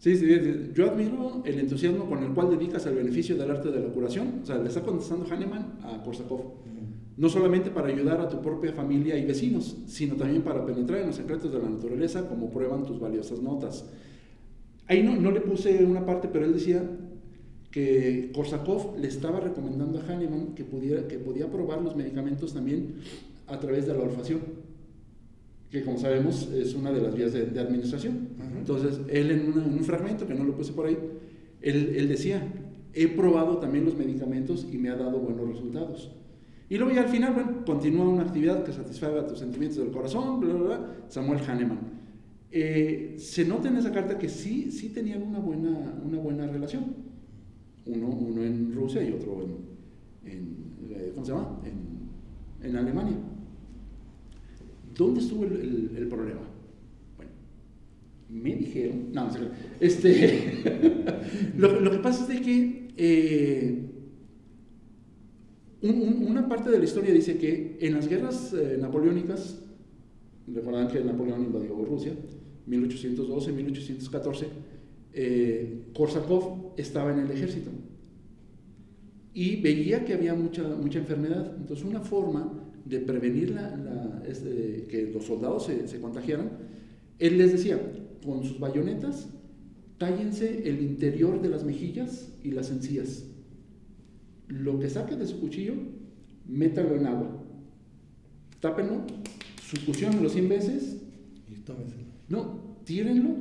Sí, 0.00 0.16
sí, 0.16 0.26
yo 0.74 0.90
admiro 0.90 1.42
el 1.44 1.58
entusiasmo 1.58 2.06
con 2.06 2.22
el 2.22 2.30
cual 2.30 2.48
dedicas 2.48 2.86
al 2.86 2.94
beneficio 2.94 3.36
del 3.36 3.50
arte 3.50 3.70
de 3.70 3.80
la 3.80 3.88
curación. 3.88 4.40
O 4.42 4.46
sea, 4.46 4.56
le 4.56 4.68
está 4.68 4.80
contestando 4.80 5.26
Hahnemann 5.26 5.78
a 5.82 6.02
Korsakov. 6.02 6.40
No 7.18 7.28
solamente 7.28 7.70
para 7.70 7.88
ayudar 7.88 8.18
a 8.18 8.26
tu 8.26 8.40
propia 8.40 8.72
familia 8.72 9.18
y 9.18 9.26
vecinos, 9.26 9.76
sino 9.86 10.16
también 10.16 10.40
para 10.40 10.64
penetrar 10.64 11.00
en 11.00 11.08
los 11.08 11.16
secretos 11.16 11.52
de 11.52 11.58
la 11.58 11.68
naturaleza, 11.68 12.26
como 12.26 12.48
prueban 12.48 12.86
tus 12.86 12.98
valiosas 12.98 13.42
notas. 13.42 13.84
Ahí 14.86 15.02
no, 15.02 15.16
no 15.16 15.30
le 15.30 15.42
puse 15.42 15.84
una 15.84 16.06
parte, 16.06 16.28
pero 16.32 16.46
él 16.46 16.54
decía 16.54 16.82
que 17.70 18.32
Korsakov 18.34 18.98
le 18.98 19.06
estaba 19.06 19.38
recomendando 19.38 19.98
a 19.98 20.02
Hahnemann 20.02 20.54
que, 20.54 20.64
pudiera, 20.64 21.06
que 21.08 21.18
podía 21.18 21.46
probar 21.48 21.82
los 21.82 21.94
medicamentos 21.94 22.54
también 22.54 22.94
a 23.46 23.60
través 23.60 23.86
de 23.86 23.92
la 23.92 24.00
olfacción 24.00 24.40
que 25.70 25.84
como 25.84 25.98
sabemos 25.98 26.50
es 26.52 26.74
una 26.74 26.90
de 26.90 27.00
las 27.00 27.14
vías 27.14 27.32
de, 27.32 27.46
de 27.46 27.60
administración. 27.60 28.28
Uh 28.36 28.42
-huh. 28.42 28.58
Entonces, 28.58 29.00
él 29.08 29.30
en, 29.30 29.52
una, 29.52 29.64
en, 29.64 29.72
un 29.74 29.84
fragmento, 29.84 30.26
que 30.26 30.34
no 30.34 30.44
lo 30.44 30.56
puse 30.56 30.72
por 30.72 30.86
ahí, 30.86 30.98
él, 31.60 31.94
él, 31.96 32.08
decía, 32.08 32.42
he 32.92 33.06
probado 33.08 33.58
también 33.58 33.84
los 33.84 33.96
medicamentos 33.96 34.66
y 34.70 34.78
me 34.78 34.90
ha 34.90 34.96
dado 34.96 35.20
buenos 35.20 35.48
resultados. 35.48 36.10
Y 36.68 36.76
luego 36.76 36.92
ya 36.92 37.02
al 37.02 37.08
final, 37.08 37.34
bueno, 37.34 37.64
continúa 37.64 38.08
una 38.08 38.22
actividad 38.22 38.64
que 38.64 38.72
satisfaga 38.72 39.26
tus 39.26 39.38
sentimientos 39.38 39.78
del 39.78 39.90
corazón, 39.90 40.40
bla, 40.40 40.54
bla, 40.54 40.66
bla, 40.66 40.96
Samuel 41.08 41.40
Hahnemann. 41.40 41.78
Eh, 42.52 43.14
se 43.18 43.44
nota 43.44 43.68
en 43.68 43.76
esa 43.76 43.92
carta 43.92 44.18
que 44.18 44.28
sí, 44.28 44.72
sí 44.72 44.88
tenían 44.88 45.22
una 45.22 45.38
buena, 45.38 46.00
una 46.04 46.18
buena 46.18 46.46
relación. 46.46 46.84
Uno, 47.86 48.08
uno 48.08 48.42
en 48.42 48.72
Rusia 48.72 49.02
y 49.02 49.12
otro 49.12 49.42
en, 49.42 50.30
en 50.32 51.12
¿cómo 51.14 51.24
se 51.24 51.32
llama? 51.32 51.60
En, 51.64 52.68
en 52.68 52.76
Alemania. 52.76 53.16
¿Dónde 55.00 55.20
estuvo 55.20 55.44
el, 55.44 56.06
problema? 56.10 56.42
Bueno, 57.16 57.32
me 58.28 58.54
dijeron, 58.54 59.10
no, 59.12 59.28
no 59.28 59.48
este, 59.80 60.62
lo, 61.56 61.80
lo, 61.80 61.90
que 61.90 61.98
pasa 62.00 62.24
es 62.24 62.28
de 62.28 62.42
que 62.42 62.88
eh, 62.98 63.78
un, 65.80 66.02
un, 66.02 66.26
una 66.30 66.46
parte 66.46 66.68
de 66.68 66.78
la 66.78 66.84
historia 66.84 67.14
dice 67.14 67.38
que 67.38 67.78
en 67.80 67.94
las 67.94 68.08
guerras 68.08 68.52
eh, 68.52 68.76
napoleónicas, 68.78 69.62
recordarán 70.46 70.88
que 70.88 71.02
Napoleón 71.02 71.44
invadió 71.44 71.82
Rusia, 71.82 72.12
1812, 72.66 73.52
1814, 73.52 74.46
eh, 75.14 75.84
Korsakov 75.94 76.74
estaba 76.76 77.10
en 77.10 77.20
el 77.20 77.30
ejército 77.30 77.70
y 79.32 79.62
veía 79.62 80.04
que 80.04 80.12
había 80.12 80.34
mucha, 80.34 80.62
mucha 80.62 80.98
enfermedad. 80.98 81.56
Entonces, 81.56 81.86
una 81.86 82.00
forma 82.00 82.59
de 82.84 83.00
prevenir 83.00 83.50
la, 83.50 83.76
la, 83.76 84.22
este, 84.26 84.86
que 84.88 85.10
los 85.12 85.24
soldados 85.24 85.66
se, 85.66 85.86
se, 85.88 86.00
contagiaran, 86.00 86.50
él 87.18 87.38
les 87.38 87.52
decía, 87.52 87.80
con 88.24 88.44
sus 88.44 88.58
bayonetas, 88.58 89.28
tállense 89.98 90.68
el 90.68 90.82
interior 90.82 91.40
de 91.42 91.48
las 91.48 91.64
mejillas 91.64 92.32
y 92.42 92.50
las 92.52 92.70
encías. 92.70 93.24
Lo 94.48 94.78
que 94.78 94.88
saque 94.88 95.16
de 95.16 95.26
su 95.26 95.40
cuchillo, 95.40 95.74
métalo 96.46 96.96
en 96.96 97.06
agua. 97.06 97.44
Tápenlo, 98.60 99.02
succionenlo 99.62 100.28
100 100.28 100.48
veces. 100.48 101.02
Y 101.48 101.60
tómenselo. 101.60 102.02
No, 102.28 102.78
tírenlo. 102.84 103.36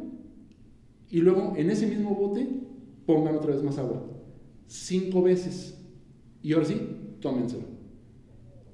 Y 1.09 1.21
luego 1.21 1.53
en 1.57 1.69
ese 1.69 1.87
mismo 1.87 2.15
bote, 2.15 2.47
pongan 3.05 3.35
otra 3.35 3.53
vez 3.53 3.63
más 3.63 3.77
agua. 3.77 4.05
Cinco 4.67 5.23
veces. 5.23 5.77
Y 6.43 6.53
ahora 6.53 6.65
sí, 6.65 6.79
tómenselo. 7.19 7.63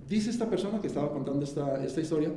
Dice 0.08 0.30
esta 0.30 0.50
persona 0.50 0.82
que 0.82 0.88
estaba 0.88 1.12
contando 1.12 1.44
esta, 1.44 1.84
esta 1.84 2.02
historia 2.02 2.32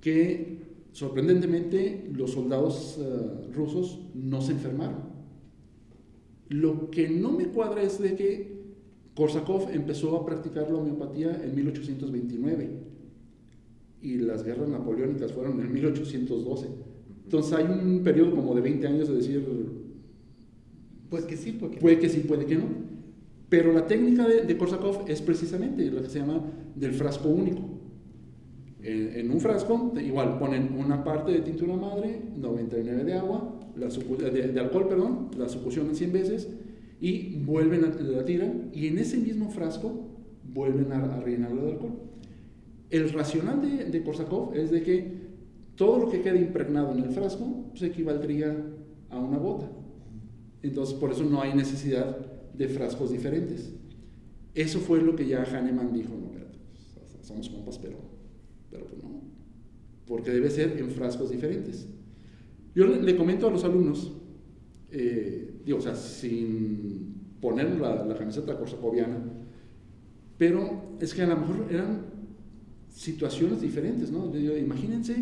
que 0.00 0.58
sorprendentemente 0.92 2.10
los 2.12 2.32
soldados 2.32 2.98
uh, 2.98 3.52
rusos 3.52 4.00
no 4.14 4.40
se 4.40 4.52
enfermaron. 4.52 5.10
Lo 6.48 6.90
que 6.90 7.08
no 7.08 7.30
me 7.30 7.46
cuadra 7.46 7.82
es 7.82 8.00
de 8.00 8.16
que 8.16 8.60
Korsakov 9.14 9.70
empezó 9.72 10.16
a 10.16 10.26
practicar 10.26 10.70
la 10.70 10.78
homeopatía 10.78 11.40
en 11.44 11.54
1829 11.54 12.70
y 14.02 14.14
las 14.16 14.42
guerras 14.42 14.68
napoleónicas 14.68 15.32
fueron 15.32 15.60
en 15.60 15.72
1812. 15.72 16.68
Entonces 17.24 17.52
hay 17.52 17.66
un 17.66 18.02
periodo 18.02 18.34
como 18.34 18.54
de 18.54 18.62
20 18.62 18.86
años 18.86 19.08
de 19.08 19.14
decir... 19.14 19.46
Pues 21.08 21.24
que 21.24 21.36
sí, 21.36 21.52
porque 21.52 21.78
puede 21.78 21.98
que 21.98 22.08
sí, 22.08 22.20
puede 22.20 22.46
que 22.46 22.56
no. 22.56 22.66
Pero 23.50 23.72
la 23.72 23.86
técnica 23.86 24.26
de, 24.26 24.42
de 24.42 24.58
es 25.08 25.20
precisamente 25.20 25.90
lo 25.90 26.00
que 26.00 26.08
se 26.08 26.20
llama 26.20 26.40
del 26.76 26.94
frasco 26.94 27.28
único. 27.28 27.62
En, 28.80 29.12
en, 29.14 29.30
un 29.30 29.40
frasco, 29.40 29.92
igual 30.00 30.38
ponen 30.38 30.72
una 30.78 31.04
parte 31.04 31.32
de 31.32 31.40
tintura 31.40 31.76
madre, 31.76 32.22
99 32.36 33.04
de 33.04 33.12
agua, 33.12 33.60
la 33.76 33.88
de, 33.88 34.52
de, 34.52 34.60
alcohol, 34.60 34.88
perdón, 34.88 35.30
la 35.36 35.48
succionan 35.48 35.94
100 35.94 36.12
veces 36.12 36.48
y 37.00 37.36
vuelven 37.38 37.84
a 37.84 37.88
la 37.88 38.24
tiran 38.24 38.70
y 38.72 38.86
en 38.86 38.98
ese 38.98 39.18
mismo 39.18 39.50
frasco 39.50 40.08
vuelven 40.44 40.92
a, 40.92 41.16
a 41.16 41.20
rellenarlo 41.20 41.62
de 41.62 41.72
alcohol. 41.72 41.98
El 42.88 43.10
racional 43.10 43.60
de, 43.60 43.84
de, 43.84 44.60
es 44.62 44.70
de 44.70 44.82
que 44.82 45.12
todo 45.74 45.98
lo 45.98 46.10
que 46.10 46.22
queda 46.22 46.36
impregnado 46.36 46.92
en 46.92 47.00
el 47.00 47.10
frasco 47.10 47.64
pues, 47.70 47.82
equivaldría 47.82 48.56
a 49.10 49.18
una 49.18 49.38
gota. 49.38 49.68
Entonces, 50.62 50.94
por 50.94 51.10
eso 51.10 51.24
no 51.24 51.40
hay 51.40 51.54
necesidad 51.54 52.29
de 52.60 52.68
frascos 52.68 53.10
diferentes. 53.10 53.72
Eso 54.54 54.80
fue 54.80 55.00
lo 55.00 55.16
que 55.16 55.26
ya 55.26 55.44
Hahnemann 55.44 55.94
dijo, 55.94 56.10
no, 56.10 56.28
pues, 56.28 57.26
somos 57.26 57.48
compas, 57.48 57.78
pero, 57.78 57.96
pero 58.70 58.84
pues 58.84 59.02
no, 59.02 59.22
porque 60.06 60.30
debe 60.30 60.50
ser 60.50 60.78
en 60.78 60.90
frascos 60.90 61.30
diferentes. 61.30 61.88
Yo 62.74 62.86
le, 62.86 63.16
comento 63.16 63.48
a 63.48 63.50
los 63.50 63.64
alumnos, 63.64 64.12
eh, 64.90 65.62
digo, 65.64 65.78
o 65.78 65.80
sea, 65.80 65.94
sin 65.94 67.14
poner 67.40 67.80
la, 67.80 68.04
la 68.04 68.14
camiseta 68.14 68.58
corsacoviana, 68.58 69.16
pero 70.36 70.98
es 71.00 71.14
que 71.14 71.22
a 71.22 71.28
lo 71.28 71.38
mejor 71.38 71.66
eran 71.70 72.04
situaciones 72.90 73.62
diferentes, 73.62 74.10
¿no? 74.10 74.36
Imagínense 74.36 75.16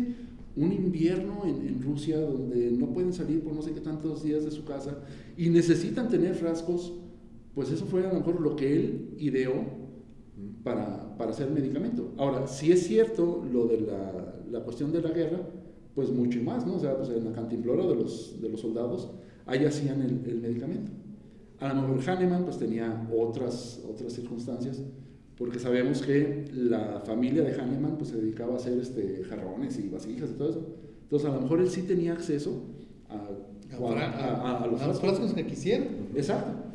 un 0.57 0.73
invierno 0.73 1.43
en, 1.45 1.81
Rusia 1.81 2.19
donde 2.19 2.71
no 2.71 2.91
pueden 2.91 3.13
salir 3.13 3.41
por 3.41 3.53
no 3.53 3.61
sé 3.61 3.71
qué 3.71 3.79
tantos 3.79 4.23
días 4.23 4.43
de 4.43 4.51
su 4.51 4.65
casa 4.65 4.99
y 5.37 5.49
necesitan 5.49 6.09
tener 6.09 6.35
frascos 6.35 6.93
pues 7.53 7.71
eso 7.71 7.85
fue 7.85 8.05
a 8.05 8.13
lo 8.13 8.19
mejor 8.19 8.41
lo 8.41 8.55
que 8.55 8.73
él 8.73 9.15
ideó 9.17 9.79
para, 10.63 11.17
para 11.17 11.31
hacer 11.31 11.49
medicamento. 11.51 12.13
Ahora, 12.17 12.47
si 12.47 12.71
es 12.71 12.85
cierto 12.85 13.43
lo 13.51 13.65
de 13.67 13.81
la, 13.81 14.35
la, 14.49 14.59
cuestión 14.61 14.91
de 14.91 15.01
la 15.01 15.09
guerra, 15.09 15.39
pues 15.95 16.09
mucho 16.09 16.41
más, 16.41 16.65
¿no? 16.65 16.75
O 16.75 16.79
sea, 16.79 16.95
pues 16.97 17.09
en 17.09 17.25
la 17.25 17.31
cantimplora 17.31 17.85
de 17.85 17.95
los, 17.95 18.41
de 18.41 18.49
los 18.49 18.61
soldados, 18.61 19.09
ahí 19.45 19.65
hacían 19.65 20.01
el, 20.01 20.21
el 20.29 20.39
medicamento. 20.39 20.91
A 21.59 21.73
lo 21.73 21.81
mejor 21.81 22.09
Hahnemann 22.09 22.45
pues 22.45 22.57
tenía 22.57 23.07
otras, 23.13 23.83
otras 23.89 24.13
circunstancias, 24.13 24.81
porque 25.37 25.59
sabemos 25.59 26.01
que 26.01 26.45
la 26.53 27.01
familia 27.01 27.43
de 27.43 27.53
Hahnemann 27.53 27.97
pues 27.97 28.11
se 28.11 28.17
dedicaba 28.17 28.53
a 28.53 28.57
hacer 28.57 28.77
este, 28.79 29.23
jarrones 29.25 29.77
y 29.79 29.89
vasijas 29.89 30.29
y 30.31 30.33
todo 30.33 30.49
eso. 30.49 30.65
Entonces 31.03 31.29
a 31.29 31.33
lo 31.33 31.41
mejor 31.41 31.59
él 31.59 31.69
sí 31.69 31.81
tenía 31.81 32.13
acceso 32.13 32.61
a, 33.09 33.15
a, 33.75 34.59
a, 34.59 34.63
a 34.63 34.67
los 34.67 34.99
frascos 34.99 35.33
que 35.33 35.45
quisiera. 35.45 35.85
Exacto. 36.15 36.68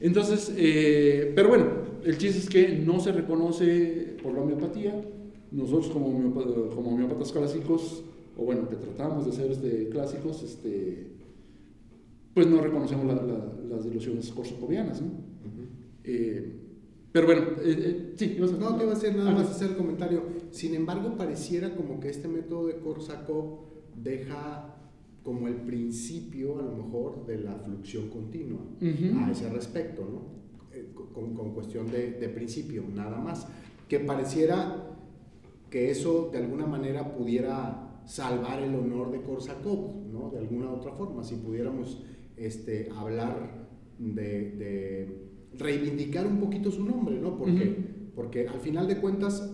Entonces, 0.00 0.52
eh, 0.56 1.32
pero 1.34 1.48
bueno, 1.48 1.66
el 2.04 2.18
chiste 2.18 2.38
es 2.38 2.48
que 2.48 2.76
no 2.78 3.00
se 3.00 3.12
reconoce 3.12 4.16
por 4.22 4.34
la 4.34 4.40
homeopatía. 4.42 5.00
Nosotros 5.50 5.88
como, 5.88 6.06
homeopatas, 6.08 6.74
como 6.74 6.90
homeopatas 6.90 7.32
clásicos, 7.32 8.04
o 8.36 8.44
bueno, 8.44 8.68
que 8.68 8.76
tratamos 8.76 9.26
de 9.26 9.32
ser 9.32 9.50
este, 9.50 9.88
clásicos, 9.88 10.42
este, 10.42 11.12
pues 12.34 12.46
no 12.46 12.60
reconocemos 12.60 13.06
la, 13.06 13.14
la, 13.14 13.52
las 13.68 13.84
diluciones 13.84 14.30
corsocovianas, 14.30 15.00
¿no? 15.00 15.06
Uh 15.06 15.10
-huh. 15.10 15.68
eh, 16.04 16.52
pero 17.16 17.28
bueno, 17.28 17.42
eh, 17.62 17.74
eh, 17.78 18.12
sí, 18.14 18.34
ibas 18.36 18.52
a... 18.52 18.58
No, 18.58 18.76
te 18.76 18.82
iba 18.82 18.92
a 18.92 18.94
hacer 18.94 19.16
nada 19.16 19.30
más 19.30 19.48
hacer 19.48 19.70
el 19.70 19.76
comentario. 19.76 20.22
Sin 20.50 20.74
embargo, 20.74 21.16
pareciera 21.16 21.74
como 21.74 21.98
que 21.98 22.10
este 22.10 22.28
método 22.28 22.66
de 22.66 22.76
Korsakov 22.76 23.60
deja 23.96 24.75
como 25.26 25.48
el 25.48 25.56
principio, 25.56 26.60
a 26.60 26.62
lo 26.62 26.76
mejor, 26.76 27.26
de 27.26 27.38
la 27.38 27.54
fluxión 27.54 28.08
continua 28.10 28.60
uh 28.60 28.84
-huh. 28.84 29.24
a 29.26 29.32
ese 29.32 29.50
respecto, 29.50 30.02
¿no? 30.02 30.20
Eh, 30.72 30.92
con, 30.94 31.34
con, 31.34 31.52
cuestión 31.52 31.90
de, 31.90 32.12
de, 32.12 32.28
principio, 32.28 32.84
nada 32.94 33.18
más. 33.18 33.48
Que 33.88 33.98
pareciera 33.98 34.96
que 35.68 35.90
eso 35.90 36.30
de 36.30 36.38
alguna 36.38 36.66
manera 36.66 37.12
pudiera 37.16 38.02
salvar 38.06 38.62
el 38.62 38.72
honor 38.76 39.10
de 39.10 39.20
Korsakov, 39.22 40.06
¿no? 40.12 40.30
De 40.30 40.38
alguna 40.38 40.70
otra 40.70 40.92
forma, 40.92 41.24
si 41.24 41.34
pudiéramos 41.34 42.04
este, 42.36 42.88
hablar 42.96 43.66
de, 43.98 44.52
de 44.52 45.28
reivindicar 45.58 46.24
un 46.24 46.38
poquito 46.38 46.70
su 46.70 46.84
nombre, 46.84 47.18
¿no? 47.18 47.36
Porque 47.36 47.52
uh 47.52 47.72
-huh. 47.72 48.14
porque 48.14 48.46
al 48.46 48.60
final 48.60 48.86
de 48.86 49.00
cuentas, 49.00 49.52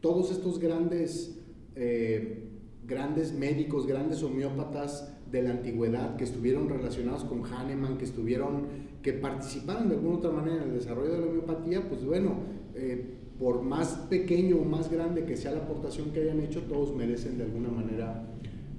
todos 0.00 0.30
estos 0.30 0.58
grandes, 0.58 1.38
eh, 1.74 2.49
grandes 2.90 3.32
médicos, 3.32 3.86
grandes 3.86 4.22
homeópatas 4.24 5.16
de 5.30 5.42
la 5.42 5.50
antigüedad 5.50 6.16
que 6.16 6.24
estuvieron 6.24 6.68
relacionados 6.68 7.22
con 7.22 7.44
Hahnemann, 7.44 7.96
que 7.96 8.04
estuvieron, 8.04 8.66
que 9.00 9.12
participaron 9.12 9.88
de 9.88 9.94
alguna 9.94 10.16
otra 10.16 10.30
manera 10.32 10.64
en 10.64 10.70
el 10.70 10.74
desarrollo 10.74 11.12
de 11.12 11.18
la 11.20 11.26
homeopatía, 11.26 11.88
pues 11.88 12.04
bueno, 12.04 12.34
eh, 12.74 13.14
por 13.38 13.62
más 13.62 14.06
pequeño 14.10 14.56
o 14.56 14.64
más 14.64 14.90
grande 14.90 15.24
que 15.24 15.36
sea 15.36 15.52
la 15.52 15.60
aportación 15.60 16.10
que 16.10 16.20
hayan 16.20 16.40
hecho, 16.40 16.62
todos 16.62 16.94
merecen 16.94 17.38
de 17.38 17.44
alguna 17.44 17.68
manera 17.68 18.26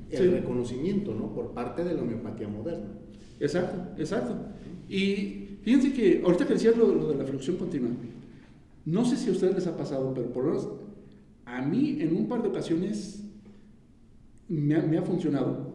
el 0.09 0.31
reconocimiento, 0.31 1.15
¿no? 1.15 1.33
Por 1.33 1.53
parte 1.53 1.85
de 1.85 1.93
la 1.93 2.01
homeopatía 2.01 2.49
moderna. 2.49 2.89
Exacto, 3.39 3.99
exacto. 3.99 4.35
Y 4.89 5.57
fíjense 5.63 5.93
que 5.93 6.21
ahorita 6.23 6.45
que 6.45 6.53
decías 6.53 6.75
lo, 6.75 7.07
de 7.07 7.15
la 7.15 7.23
fluxión 7.23 7.55
continua, 7.55 7.91
no 8.85 9.05
sé 9.05 9.15
si 9.15 9.29
a 9.29 9.31
ustedes 9.31 9.55
les 9.55 9.67
ha 9.67 9.77
pasado, 9.77 10.13
pero 10.13 10.33
por 10.33 10.43
lo 10.43 10.49
menos 10.51 10.67
a 11.45 11.61
mí 11.61 11.97
en 12.01 12.15
un 12.15 12.27
par 12.27 12.41
de 12.41 12.49
ocasiones 12.49 13.20
me 14.51 14.97
ha, 14.97 15.01
funcionado. 15.01 15.71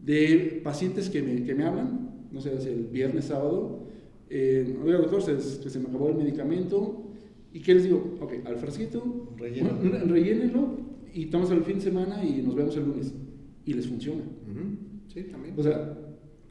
De 0.00 0.60
pacientes 0.62 1.10
que 1.10 1.22
me, 1.22 1.42
que 1.44 1.54
me 1.54 1.64
hablan, 1.64 2.28
no 2.30 2.40
sé, 2.40 2.52
el 2.52 2.86
viernes, 2.86 3.26
sábado, 3.26 3.86
eh, 4.28 4.78
oiga 4.84 4.98
doctor, 4.98 5.22
se, 5.22 5.40
se 5.40 5.78
me 5.78 5.88
acabó 5.88 6.08
el 6.08 6.16
medicamento, 6.16 7.10
¿y 7.52 7.60
qué 7.60 7.74
les 7.74 7.84
digo? 7.84 8.16
Ok, 8.20 8.34
al 8.44 8.56
frasquito, 8.56 9.34
rellénelo 9.36 10.78
y 11.12 11.26
tomas 11.26 11.50
el 11.50 11.64
fin 11.64 11.76
de 11.76 11.82
semana 11.82 12.24
y 12.24 12.42
nos 12.42 12.54
vemos 12.54 12.76
el 12.76 12.84
lunes. 12.84 13.12
Y 13.64 13.74
les 13.74 13.86
funciona. 13.86 14.22
Sí, 15.08 15.24
también. 15.24 15.54
O 15.58 15.62
sea, 15.62 15.98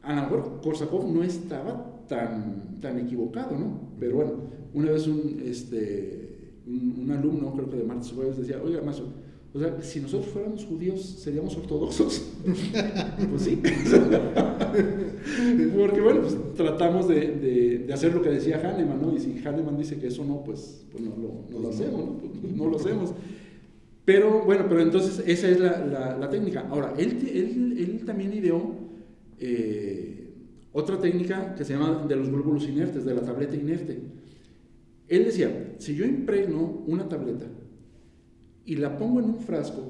a 0.02 0.14
lo 0.14 0.22
mejor 0.22 0.60
Korsakov 0.62 1.10
no 1.10 1.22
estaba 1.22 2.04
tan, 2.06 2.78
tan 2.80 2.98
equivocado, 2.98 3.58
¿no? 3.58 3.92
Pero 3.98 4.16
bueno, 4.16 4.32
una 4.74 4.90
vez 4.90 5.06
un, 5.06 5.40
este, 5.44 6.54
un, 6.66 7.10
alumno, 7.10 7.52
creo 7.54 7.70
que 7.70 7.76
de 7.78 7.84
martes 7.84 8.12
jueves, 8.12 8.36
decía, 8.36 8.60
oiga, 8.62 8.82
maestro, 8.82 9.06
o 9.52 9.58
sea, 9.58 9.82
si 9.82 10.00
nosotros 10.00 10.30
fuéramos 10.32 10.64
judíos, 10.64 11.02
¿seríamos 11.02 11.56
ortodoxos? 11.56 12.22
pues 13.30 13.42
sí. 13.42 13.60
Porque 15.76 16.00
bueno, 16.00 16.20
pues 16.20 16.36
tratamos 16.54 17.08
de, 17.08 17.84
de, 17.84 17.92
hacer 17.92 18.14
lo 18.14 18.22
que 18.22 18.30
decía 18.30 18.60
Hahnemann, 18.62 19.02
¿no? 19.02 19.12
Y 19.14 19.18
si 19.18 19.42
Hahnemann 19.44 19.76
dice 19.76 19.98
que 19.98 20.06
eso 20.06 20.24
no, 20.24 20.44
pues, 20.44 20.86
pues 20.92 21.02
no, 21.02 21.16
lo, 21.16 21.46
no 21.50 21.58
lo 21.58 21.70
hacemos, 21.70 22.06
¿no? 22.06 22.18
Pues, 22.18 22.52
no 22.54 22.68
lo 22.68 22.76
hacemos. 22.76 23.12
Pero 24.04 24.44
bueno, 24.44 24.66
pero 24.68 24.82
entonces 24.82 25.20
esa 25.26 25.48
es 25.48 25.58
la, 25.58 25.84
la, 25.84 26.16
la 26.16 26.30
técnica. 26.30 26.68
Ahora, 26.70 26.94
él, 26.96 27.18
él, 27.32 27.76
él 27.76 28.04
también 28.06 28.32
ideó 28.32 28.76
eh, 29.40 30.32
otra 30.72 30.96
técnica 31.00 31.56
que 31.56 31.64
se 31.64 31.72
llama 31.72 32.06
de 32.06 32.14
los 32.14 32.28
glóbulos 32.28 32.68
inertes, 32.68 33.04
de 33.04 33.14
la 33.14 33.22
tableta 33.22 33.56
inerte. 33.56 33.98
Él 35.08 35.24
decía, 35.24 35.74
si 35.78 35.96
yo 35.96 36.04
impregno 36.04 36.84
una 36.86 37.08
tableta 37.08 37.46
y 38.64 38.76
la 38.76 38.98
pongo 38.98 39.20
en 39.20 39.26
un 39.26 39.40
frasco 39.40 39.82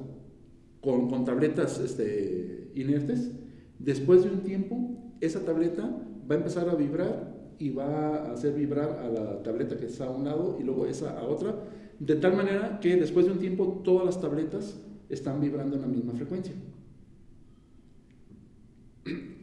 con, 0.80 1.08
con 1.08 1.24
tabletas 1.24 1.78
este, 1.78 2.70
inertes, 2.74 3.32
después 3.78 4.24
de 4.24 4.30
un 4.30 4.40
tiempo, 4.40 5.14
esa 5.20 5.44
tableta 5.44 5.84
va 6.30 6.34
a 6.34 6.38
empezar 6.38 6.68
a 6.68 6.74
vibrar 6.74 7.40
y 7.58 7.70
va 7.70 8.16
a 8.16 8.32
hacer 8.32 8.54
vibrar 8.54 9.00
a 9.04 9.08
la 9.08 9.42
tableta 9.42 9.76
que 9.76 9.86
está 9.86 10.06
a 10.06 10.10
un 10.10 10.24
lado 10.24 10.56
y 10.58 10.64
luego 10.64 10.86
esa 10.86 11.18
a 11.18 11.24
otra, 11.24 11.54
de 11.98 12.16
tal 12.16 12.34
manera 12.34 12.80
que 12.80 12.96
después 12.96 13.26
de 13.26 13.32
un 13.32 13.38
tiempo 13.38 13.82
todas 13.84 14.06
las 14.06 14.20
tabletas 14.20 14.80
están 15.10 15.40
vibrando 15.40 15.76
en 15.76 15.82
la 15.82 15.88
misma 15.88 16.14
frecuencia. 16.14 16.54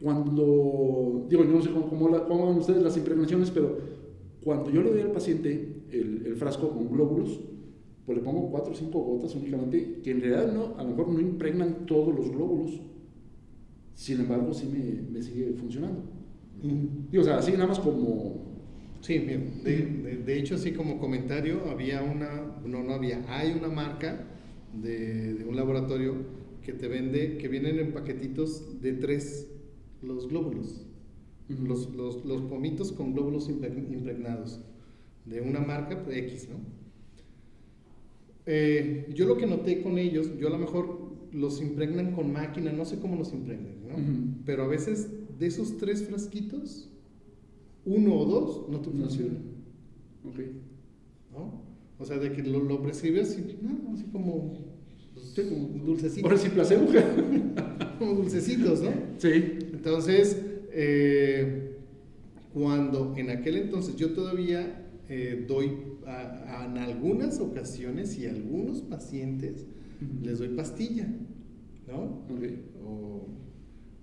Cuando, 0.02 1.26
digo, 1.28 1.44
yo 1.44 1.50
no 1.50 1.62
sé 1.62 1.70
cómo, 1.70 1.88
cómo, 1.88 2.46
van 2.46 2.58
ustedes 2.58 2.82
las 2.82 2.96
impregnaciones, 2.96 3.50
pero 3.50 3.76
cuando 4.42 4.70
yo 4.70 4.82
le 4.82 4.90
doy 4.90 5.00
al 5.02 5.12
paciente 5.12 5.84
el, 5.92 6.26
el, 6.26 6.36
frasco 6.36 6.70
con 6.70 6.88
glóbulos, 6.88 7.40
pues 8.08 8.16
le 8.16 8.24
pongo 8.24 8.50
4 8.50 8.72
o 8.72 8.74
5 8.74 8.98
gotas 8.98 9.34
únicamente, 9.34 10.00
que 10.02 10.12
en 10.12 10.22
realidad 10.22 10.50
no, 10.50 10.78
a 10.78 10.82
lo 10.82 10.88
mejor 10.92 11.08
no 11.10 11.20
impregnan 11.20 11.84
todos 11.84 12.14
los 12.14 12.30
glóbulos, 12.30 12.80
sin 13.92 14.20
embargo 14.20 14.54
sí 14.54 14.66
me, 14.66 15.12
me 15.12 15.22
sigue 15.22 15.52
funcionando. 15.52 16.04
Digo, 17.10 17.20
o 17.20 17.24
sea, 17.26 17.36
así 17.36 17.52
nada 17.52 17.66
más 17.66 17.78
como... 17.78 18.46
Sí, 19.02 19.18
bien. 19.18 19.62
De, 19.62 20.22
de, 20.24 20.38
hecho, 20.38 20.54
así 20.54 20.72
como 20.72 20.98
comentario, 20.98 21.68
había 21.70 22.02
una, 22.02 22.56
no, 22.64 22.82
no 22.82 22.94
había, 22.94 23.22
hay 23.28 23.52
una 23.52 23.68
marca 23.68 24.24
de, 24.72 25.34
de 25.34 25.44
un 25.44 25.54
laboratorio 25.54 26.14
que 26.62 26.72
te 26.72 26.88
vende, 26.88 27.36
que 27.36 27.46
vienen 27.48 27.78
en 27.78 27.92
paquetitos 27.92 28.80
de 28.80 28.94
tres 28.94 29.50
los 30.00 30.30
glóbulos, 30.30 30.86
los, 31.50 31.94
los, 31.94 32.24
los, 32.24 32.40
pomitos 32.40 32.90
con 32.90 33.12
glóbulos 33.12 33.50
impregnados 33.50 34.62
de 35.26 35.42
una 35.42 35.60
marca 35.60 36.02
X, 36.10 36.48
¿no? 36.48 36.77
Eh, 38.50 39.06
yo 39.14 39.26
lo 39.26 39.36
que 39.36 39.46
noté 39.46 39.82
con 39.82 39.98
ellos, 39.98 40.30
yo 40.38 40.48
a 40.48 40.50
lo 40.50 40.56
mejor 40.56 41.12
los 41.32 41.60
impregnan 41.60 42.12
con 42.12 42.32
máquina, 42.32 42.72
no 42.72 42.86
sé 42.86 42.98
cómo 42.98 43.14
los 43.16 43.34
impregnan, 43.34 43.74
¿no? 43.86 44.42
Pero 44.46 44.62
a 44.62 44.66
veces 44.66 45.10
de 45.38 45.46
esos 45.46 45.76
tres 45.76 46.02
frasquitos, 46.04 46.88
uno 47.84 48.14
o 48.14 48.24
dos 48.24 48.68
no 48.70 48.80
te 48.80 48.88
funcionan. 48.88 49.42
Ok. 50.24 50.40
¿No? 51.30 51.60
O 51.98 52.04
sea, 52.06 52.16
de 52.16 52.32
que 52.32 52.42
lo, 52.42 52.64
lo 52.64 52.80
prescribes 52.80 53.38
no, 53.60 53.92
así 53.92 54.04
como, 54.04 54.54
pues, 55.12 55.46
como 55.46 55.68
dulcecitos. 55.84 56.24
Ahora 56.24 56.42
sí, 56.42 56.48
placebo. 56.48 56.86
como 57.98 58.14
dulcecitos, 58.14 58.80
¿no? 58.80 58.92
Sí. 59.18 59.28
Entonces, 59.74 60.40
eh, 60.72 61.76
cuando 62.54 63.14
en 63.18 63.28
aquel 63.28 63.56
entonces 63.56 63.94
yo 63.96 64.14
todavía 64.14 64.87
eh, 65.08 65.44
doy 65.46 65.72
en 66.06 66.78
algunas 66.78 67.40
ocasiones 67.40 68.18
y 68.18 68.26
a 68.26 68.30
algunos 68.30 68.82
pacientes 68.82 69.66
les 70.22 70.38
doy 70.38 70.48
pastilla, 70.50 71.08
¿no? 71.86 72.26
O 72.84 73.26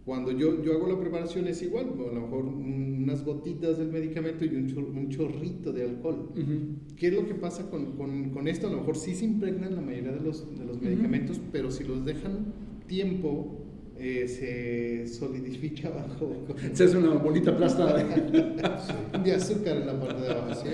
cuando 0.06 0.32
yo, 0.32 0.64
yo 0.64 0.74
hago 0.74 0.88
la 0.88 1.00
preparación 1.00 1.48
es 1.48 1.64
igual, 1.64 1.88
a 1.88 2.14
lo 2.14 2.22
mejor 2.22 2.46
unas 2.46 3.26
gotitas 3.26 3.80
del 3.80 3.92
medicamento 3.92 4.46
y 4.46 4.50
un, 4.50 5.10
chorrito 5.10 5.74
de 5.74 5.84
alcohol. 5.84 6.32
¿Qué 6.96 7.08
es 7.08 7.14
lo 7.14 7.26
que 7.26 7.34
pasa 7.34 7.70
con, 7.72 7.94
con, 7.94 8.30
con, 8.30 8.48
esto? 8.48 8.68
A 8.68 8.70
lo 8.70 8.78
mejor 8.78 8.98
sí 8.98 9.16
se 9.16 9.26
impregnan 9.26 9.74
la 9.76 9.82
mayoría 9.82 10.12
de 10.12 10.22
los, 10.22 10.58
de 10.60 10.64
los 10.64 10.80
medicamentos, 10.80 11.42
pero 11.52 11.72
si 11.72 11.84
los 11.84 12.06
dejan 12.06 12.54
tiempo 12.86 13.65
eh, 13.98 14.28
se 14.28 15.08
solidifica 15.08 15.90
abajo. 15.90 16.46
Se 16.74 16.86
hace 16.86 16.98
una 16.98 17.12
bonita 17.12 17.56
plasta 17.56 17.96
de 19.24 19.34
azúcar 19.34 19.78
en 19.78 19.88
la 19.88 20.00
parte 20.00 20.22
de 20.22 20.32
abajo. 20.32 20.66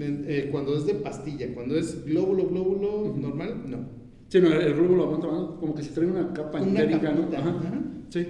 Eh, 0.00 0.48
cuando 0.52 0.76
es 0.76 0.86
de 0.86 0.94
pastilla, 0.94 1.52
cuando 1.54 1.76
es 1.76 2.04
glóbulo, 2.04 2.48
glóbulo 2.48 3.16
normal, 3.16 3.62
no. 3.66 3.78
Sí, 4.28 4.40
no, 4.40 4.52
el 4.52 4.74
glóbulo 4.74 5.04
aguanta 5.04 5.28
como 5.58 5.74
que 5.74 5.82
se 5.82 5.90
trae 5.90 6.06
una 6.06 6.32
capa 6.32 6.60
entérica, 6.60 7.12
¿no? 7.12 7.28
Sí. 8.10 8.26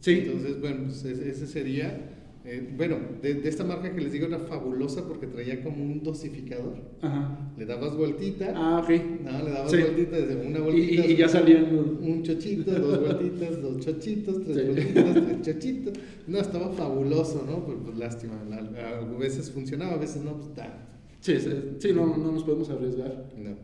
Sí. 0.00 0.24
Entonces, 0.26 0.60
bueno, 0.60 0.84
pues 0.84 1.04
ese 1.04 1.46
sería 1.46 2.15
eh, 2.48 2.72
bueno, 2.76 2.96
de, 3.20 3.40
esta 3.48 3.64
marca 3.64 3.92
que 3.92 4.00
les 4.00 4.12
digo 4.12 4.28
era 4.28 4.38
fabulosa 4.38 5.08
porque 5.08 5.26
traía 5.26 5.64
como 5.64 5.82
un 5.82 6.00
dosificador. 6.04 6.76
Ajá. 7.02 7.52
Le 7.58 7.66
dabas 7.66 7.96
vueltita. 7.96 8.52
Ah, 8.54 8.80
ok. 8.84 8.90
No, 9.24 9.44
le 9.44 9.50
dabas 9.50 9.72
vueltita 9.72 10.16
desde 10.16 10.46
una 10.46 10.60
vueltita. 10.60 11.06
Y, 11.06 11.16
ya 11.16 11.28
salían. 11.28 11.76
Un 11.76 12.22
chochito, 12.22 12.70
dos 12.70 13.00
vueltitas, 13.00 13.60
dos 13.62 13.80
chochitos, 13.80 14.44
tres 14.44 14.64
vueltitas, 14.64 15.14
tres 15.14 15.42
chochitos. 15.42 15.94
No, 16.28 16.38
estaba 16.38 16.70
fabuloso, 16.70 17.44
¿no? 17.44 17.64
Pues, 17.64 17.78
pues 17.84 17.98
lástima. 17.98 18.34
A 18.40 19.18
veces 19.18 19.50
funcionaba, 19.50 19.94
a 19.94 19.98
veces 19.98 20.22
no, 20.22 20.34
pues 20.36 20.46
está. 20.46 20.86
Sí, 21.18 21.34
sí, 21.80 21.92
no, 21.92 22.16
no 22.16 22.30
nos 22.30 22.44
podemos 22.44 22.70
arriesgar. 22.70 23.26
No. 23.36 23.56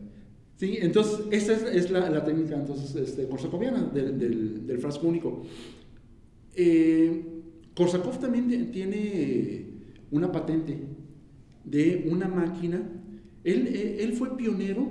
Sí, 0.57 0.79
entonces, 0.81 1.21
esta 1.31 1.53
es, 1.53 1.63
es 1.63 1.91
la, 1.93 2.11
la, 2.11 2.25
técnica 2.25 2.57
entonces, 2.57 2.97
este, 2.97 3.29
corsacoviana 3.29 3.85
del, 3.95 4.19
del, 4.19 4.67
del 4.67 4.79
frasco 4.79 5.07
único. 5.07 5.45
Eh, 6.57 7.32
Korsakov 7.75 8.19
también 8.19 8.71
tiene 8.71 9.67
una 10.11 10.31
patente 10.31 10.79
de 11.65 12.09
una 12.11 12.29
máquina. 12.29 12.83
Él, 13.45 13.67
eh, 13.69 13.97
él 14.01 14.13
fue 14.13 14.37
pionero 14.37 14.87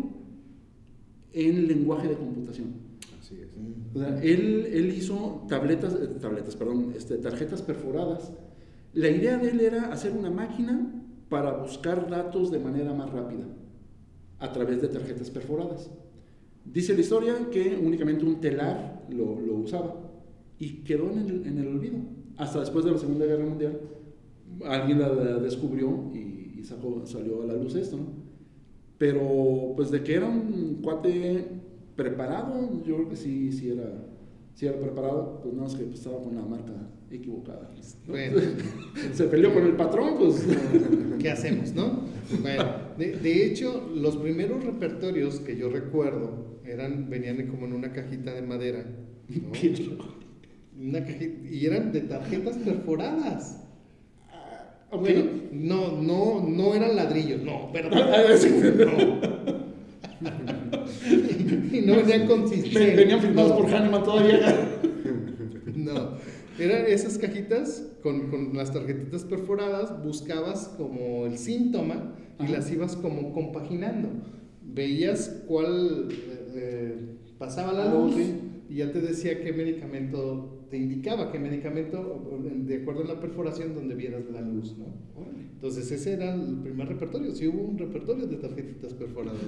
en 1.34 1.67
lenguaje 1.67 2.07
de 2.07 2.15
computación. 2.15 2.73
Así 3.19 3.36
es. 3.36 4.23
él, 4.23 4.67
él, 4.73 4.93
hizo 4.93 5.45
tabletas, 5.47 5.93
eh, 5.93 6.07
tabletas, 6.19 6.55
perdón, 6.55 6.93
este, 6.95 7.17
tarjetas 7.17 7.61
perforadas. 7.61 8.32
La 8.93 9.09
idea 9.09 9.38
de 9.38 9.51
él 9.51 9.61
era 9.61 9.93
hacer 9.93 10.11
una 10.11 10.32
máquina 10.32 10.91
para 11.29 11.53
buscar 11.53 12.09
datos 12.09 12.51
de 12.51 12.59
manera 12.59 12.93
más 12.93 13.09
rápida 13.11 13.45
a 14.39 14.51
través 14.51 14.82
de 14.82 14.89
tarjetas 14.89 15.29
perforadas. 15.29 15.91
Dice 16.65 16.93
la 16.93 17.01
historia 17.01 17.49
que 17.51 17.79
únicamente 17.82 18.25
un 18.25 18.41
telar 18.41 19.05
lo, 19.09 19.39
lo 19.39 19.55
usaba 19.55 19.95
y 20.59 20.84
quedó 20.84 21.11
en 21.11 21.19
el, 21.19 21.47
en 21.47 21.57
el 21.59 21.67
olvido 21.67 21.99
hasta 22.38 22.59
después 22.59 22.86
de 22.86 22.91
la 22.91 22.97
Segunda 22.97 23.25
Guerra 23.25 23.45
Mundial, 23.45 23.79
alguien 24.65 24.99
la 24.99 25.09
descubrió 25.39 26.11
y, 26.13 26.63
sacó, 26.63 27.05
salió 27.05 27.41
a 27.41 27.45
la 27.47 27.53
luz 27.53 27.75
esto, 27.75 27.97
¿no? 27.97 28.21
Pero, 28.97 29.73
pues 29.75 29.89
de 29.89 30.03
que 30.03 30.13
era 30.13 30.27
un 30.27 30.79
cuate 30.84 31.45
preparado, 31.95 32.84
yo 32.86 32.97
creo 32.97 33.09
que 33.09 33.15
sí, 33.15 33.51
sí 33.51 33.71
era, 33.71 34.07
sí 34.53 34.67
era 34.67 34.79
preparado, 34.79 35.39
pues 35.41 35.55
no 35.55 35.65
es 35.65 35.73
que 35.73 35.86
pues, 35.86 35.97
estaba 35.97 36.21
con 36.21 36.36
la 36.36 36.43
marca 36.43 36.73
equivocada. 37.09 37.71
Bueno, 38.07 38.39
Se 39.13 39.23
peleó 39.25 39.53
con 39.53 39.65
el 39.65 39.75
patrón, 39.75 40.15
pues. 40.19 40.45
¿qué 41.19 41.32
hacemos, 41.32 41.73
no? 41.73 42.01
Bueno, 42.41 42.63
de, 42.97 43.17
de 43.17 43.45
hecho, 43.47 43.89
los 43.93 44.17
primeros 44.17 44.63
repertorios 44.63 45.39
que 45.39 45.57
yo 45.57 45.69
recuerdo 45.69 46.61
eran, 46.63 47.09
venían 47.09 47.47
como 47.47 47.65
en 47.65 47.73
una 47.73 47.91
cajita 47.91 48.34
de 48.34 48.41
madera. 48.41 48.86
¿no? 49.29 49.51
Una 50.82 50.99
cajita- 51.05 51.47
y 51.49 51.65
eran 51.65 51.91
de 51.91 52.01
tarjetas 52.01 52.57
perforadas. 52.57 53.57
Ok. 54.89 55.01
Bueno, 55.01 55.23
no, 55.53 56.01
no, 56.01 56.49
no 56.49 56.73
eran 56.73 56.95
ladrillos, 56.95 57.41
no, 57.43 57.71
perdón. 57.71 57.99
Ah, 58.03 58.36
sí. 58.36 58.49
No. 60.19 60.21
y 61.71 61.82
no 61.82 61.95
venían 61.95 62.27
con 62.27 62.47
cincel. 62.47 62.73
Ven- 62.73 62.95
Venían 62.95 63.21
firmados 63.21 63.51
No. 63.51 63.57
por 63.57 63.73
Hahnemann 63.73 64.03
todavía. 64.03 64.79
No, 65.75 66.17
eran 66.59 66.86
esas 66.88 67.17
cajitas 67.17 67.88
con, 68.03 68.29
con 68.29 68.55
las 68.55 68.71
tarjetitas 68.73 69.23
perforadas, 69.23 70.03
buscabas 70.03 70.67
como 70.77 71.25
el 71.25 71.38
síntoma 71.38 72.15
y 72.39 72.43
Ajá. 72.43 72.53
las 72.53 72.71
ibas 72.71 72.95
como 72.95 73.34
compaginando. 73.34 74.09
Veías 74.63 75.41
cuál 75.47 76.09
eh, 76.55 76.95
pasaba 77.39 77.73
la 77.73 77.84
Ah, 77.89 77.93
luz 77.93 78.15
y 78.69 78.75
ya 78.75 78.91
te 78.91 78.99
decía 79.01 79.41
qué 79.43 79.53
medicamento, 79.53 80.51
te 80.72 80.78
indicaba 80.78 81.32
qué 81.32 81.38
medicamento, 81.38 82.24
de 82.65 82.78
acuerdo 82.78 83.01
a 83.03 83.07
la 83.07 83.19
perforación 83.19 83.76
donde 83.76 83.93
vieras 83.93 84.24
la 84.32 84.39
luz, 84.41 84.76
¿no? 84.78 84.86
Entonces 85.53 85.91
ese 85.91 86.13
era 86.13 86.34
el 86.34 86.55
primer 86.63 86.88
repertorio, 86.88 87.36
sí 87.36 87.45
hubo 87.47 87.61
un 87.61 87.78
repertorio 87.78 88.26
de 88.26 88.38
tarjetitas 88.38 88.93
perforadas, 88.93 89.41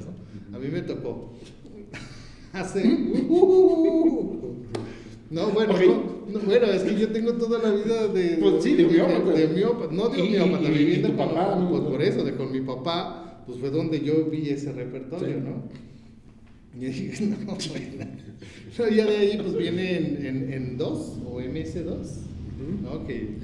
¿no? 0.51 0.55
A 0.57 0.59
mí 0.59 0.67
me 0.71 0.81
tocó. 0.81 1.31
Hace... 2.53 2.83
No, 5.31 5.49
bueno, 5.49 5.73
Ok. 5.73 5.79
no, 6.31 6.39
no, 6.39 6.45
bueno, 6.45 6.67
es 6.67 6.83
que 6.83 6.95
yo 6.99 7.09
tengo 7.11 7.33
toda 7.33 7.57
la 7.57 7.71
vida 7.71 8.07
de... 8.07 8.37
Pues 8.39 8.63
sí, 8.63 8.75
de 8.75 8.85
homeópata. 8.85 9.31
De, 9.31 9.45
homeópata, 9.47 9.91
no 9.91 10.09
de 10.09 10.19
y 10.19 10.71
viviendo 10.77 11.07
con- 11.07 11.17
papá, 11.17 11.55
¿no? 11.59 11.69
Pues 11.71 11.81
por 11.83 12.01
eso, 12.03 12.23
de 12.23 12.35
con 12.35 12.51
mi 12.51 12.61
papá, 12.61 13.43
pues 13.47 13.57
fue 13.57 13.71
donde 13.71 14.01
yo 14.01 14.25
vi 14.25 14.49
ese 14.49 14.71
repertorio, 14.73 15.27
Sí. 15.37 15.43
¿no? 15.43 15.63
Y 16.79 16.85
dije, 16.85 17.25
no, 17.25 17.37
bueno. 17.45 18.11
No, 18.79 18.89
ya 18.89 19.05
de 19.05 19.17
ahí 19.17 19.37
pues 19.37 19.55
viene 19.55 19.97
en, 19.97 20.25
en, 20.25 20.53
en 20.53 20.77
2 20.77 21.19
o 21.25 21.39
MS2, 21.39 22.07
¿no? 22.81 23.05
Que 23.05 23.37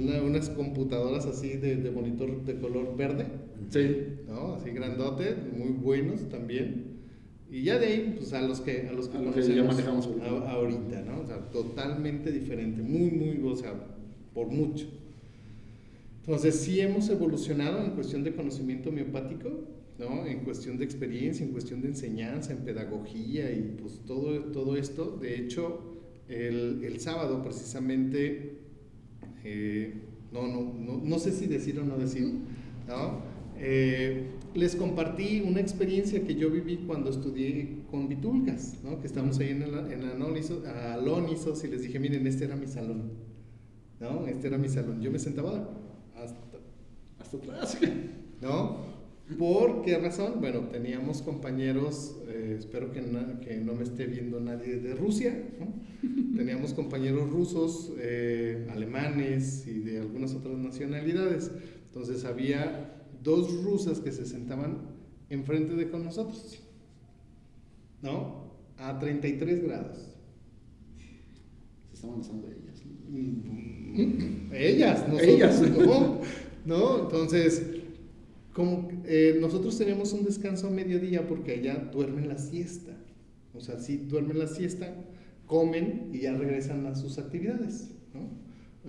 una- 0.00 0.22
unas 0.22 0.50
computadoras 0.50 1.24
así 1.26 1.54
de, 1.56 1.76
de 1.76 1.90
monitor 1.90 2.44
de 2.44 2.56
color 2.56 2.94
verde, 2.96 3.26
Sí. 3.70 3.88
¿no? 4.28 4.54
Así 4.54 4.70
grandote, 4.70 5.34
muy 5.56 5.70
buenos 5.70 6.28
también. 6.28 6.92
Y 7.50 7.62
ya 7.62 7.78
de 7.78 7.86
ahí, 7.86 8.14
pues 8.18 8.32
a 8.34 8.42
los 8.42 8.60
que, 8.60 8.88
a 8.88 8.92
los 8.92 9.08
que 9.08 9.16
A 9.18 9.22
los 9.22 9.34
que 9.34 9.54
ya 9.54 9.62
manejamos 9.64 10.06
ahorita. 10.06 10.26
a- 10.26 10.50
ahorita, 10.52 11.02
¿no? 11.02 11.20
O 11.22 11.26
sea, 11.26 11.38
totalmente 11.50 12.30
diferente, 12.30 12.82
muy, 12.82 13.10
muy, 13.10 13.40
o 13.50 13.56
sea, 13.56 13.72
por 14.34 14.48
mucho. 14.48 14.86
Entonces, 16.20 16.54
sí 16.56 16.80
hemos 16.80 17.08
evolucionado 17.08 17.82
en 17.84 17.92
cuestión 17.92 18.22
de 18.22 18.34
conocimiento 18.34 18.90
homeopático, 18.90 19.50
¿no? 19.98 20.26
En 20.26 20.40
cuestión 20.40 20.78
de 20.78 20.84
experiencia, 20.84 21.44
en 21.44 21.52
cuestión 21.52 21.80
de 21.82 21.88
enseñanza, 21.88 22.52
en 22.52 22.58
pedagogía 22.58 23.50
y 23.50 23.76
pues 23.80 24.00
todo, 24.06 24.44
todo 24.52 24.76
esto. 24.76 25.18
De 25.20 25.36
hecho, 25.36 25.94
el, 26.28 26.82
el 26.84 27.00
sábado 27.00 27.42
precisamente, 27.42 28.58
eh, 29.44 29.94
no, 30.32 30.46
no, 30.46 30.72
no, 30.74 31.00
no 31.02 31.18
sé 31.18 31.32
si 31.32 31.46
decir 31.46 31.78
o 31.78 31.84
no 31.84 31.98
decir, 31.98 32.24
¿no? 32.88 33.32
Eh, 33.64 34.26
les 34.54 34.74
compartí 34.76 35.40
una 35.40 35.60
experiencia 35.60 36.24
que 36.24 36.34
yo 36.34 36.50
viví 36.50 36.78
cuando 36.86 37.10
estudié 37.10 37.84
con 37.90 38.08
Vitulcas, 38.08 38.78
¿no? 38.82 39.00
que 39.00 39.06
estamos 39.06 39.38
ahí 39.38 39.50
en, 39.50 39.62
el, 39.62 39.92
en 39.92 40.04
Anólisos, 40.04 40.66
Alónisos 40.66 41.62
y 41.64 41.68
les 41.68 41.82
dije, 41.82 42.00
miren, 42.00 42.26
este 42.26 42.44
era 42.44 42.56
mi 42.56 42.66
salón, 42.66 43.12
¿no? 44.00 44.26
Este 44.26 44.48
era 44.48 44.58
mi 44.58 44.68
salón. 44.68 45.00
Yo 45.00 45.10
me 45.10 45.18
sentaba 45.18 45.70
hasta, 46.16 46.40
Hasta 47.20 47.36
atrás. 47.36 47.78
¿no? 48.42 48.91
¿Por 49.38 49.82
qué 49.82 49.98
razón? 49.98 50.34
Bueno, 50.40 50.60
teníamos 50.70 51.22
compañeros, 51.22 52.16
eh, 52.28 52.56
espero 52.58 52.92
que, 52.92 53.00
na- 53.02 53.40
que 53.40 53.56
no 53.58 53.74
me 53.74 53.82
esté 53.84 54.06
viendo 54.06 54.40
nadie 54.40 54.76
de 54.78 54.94
Rusia, 54.94 55.48
¿no? 55.58 55.72
teníamos 56.36 56.74
compañeros 56.74 57.30
rusos, 57.30 57.92
eh, 57.98 58.66
alemanes 58.70 59.66
y 59.66 59.80
de 59.80 59.98
algunas 60.00 60.34
otras 60.34 60.56
nacionalidades. 60.58 61.50
Entonces 61.86 62.24
había 62.24 63.02
dos 63.22 63.62
rusas 63.62 64.00
que 64.00 64.12
se 64.12 64.26
sentaban 64.26 64.78
enfrente 65.30 65.74
de 65.74 65.90
con 65.90 66.04
nosotros, 66.04 66.62
¿no? 68.02 68.52
A 68.78 68.98
33 68.98 69.62
grados. 69.62 70.08
Se 71.90 71.94
estaban 71.94 72.18
besando 72.18 72.48
ellas. 72.48 72.82
Mm, 73.08 74.52
Ellas, 74.54 75.06
nosotros, 75.08 75.28
Ellas. 75.28 75.60
No, 75.78 76.20
no, 76.64 77.00
entonces, 77.02 77.62
como 78.52 78.88
eh, 79.04 79.38
nosotros 79.40 79.78
tenemos 79.78 80.12
un 80.12 80.24
descanso 80.24 80.66
a 80.66 80.70
mediodía 80.70 81.26
porque 81.26 81.52
allá 81.52 81.88
duermen 81.92 82.28
la 82.28 82.38
siesta. 82.38 82.92
O 83.54 83.60
sea, 83.60 83.78
sí 83.78 83.96
duermen 84.08 84.38
la 84.38 84.46
siesta, 84.46 84.94
comen 85.46 86.10
y 86.12 86.20
ya 86.20 86.34
regresan 86.34 86.86
a 86.86 86.94
sus 86.94 87.18
actividades, 87.18 87.90
¿no? 88.14 88.20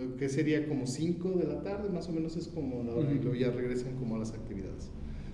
Eh, 0.01 0.15
Que 0.17 0.29
sería 0.29 0.67
como 0.67 0.87
5 0.87 1.31
de 1.31 1.45
la 1.47 1.61
tarde, 1.63 1.89
más 1.89 2.07
o 2.09 2.11
menos 2.13 2.35
es 2.37 2.47
como 2.47 2.83
la 2.83 2.93
hora, 2.93 3.11
y 3.11 3.15
Ujú. 3.15 3.23
luego 3.25 3.35
ya 3.39 3.51
regresan 3.51 3.95
como 3.97 4.15
a 4.15 4.19
las 4.19 4.33
actividades. 4.33 4.89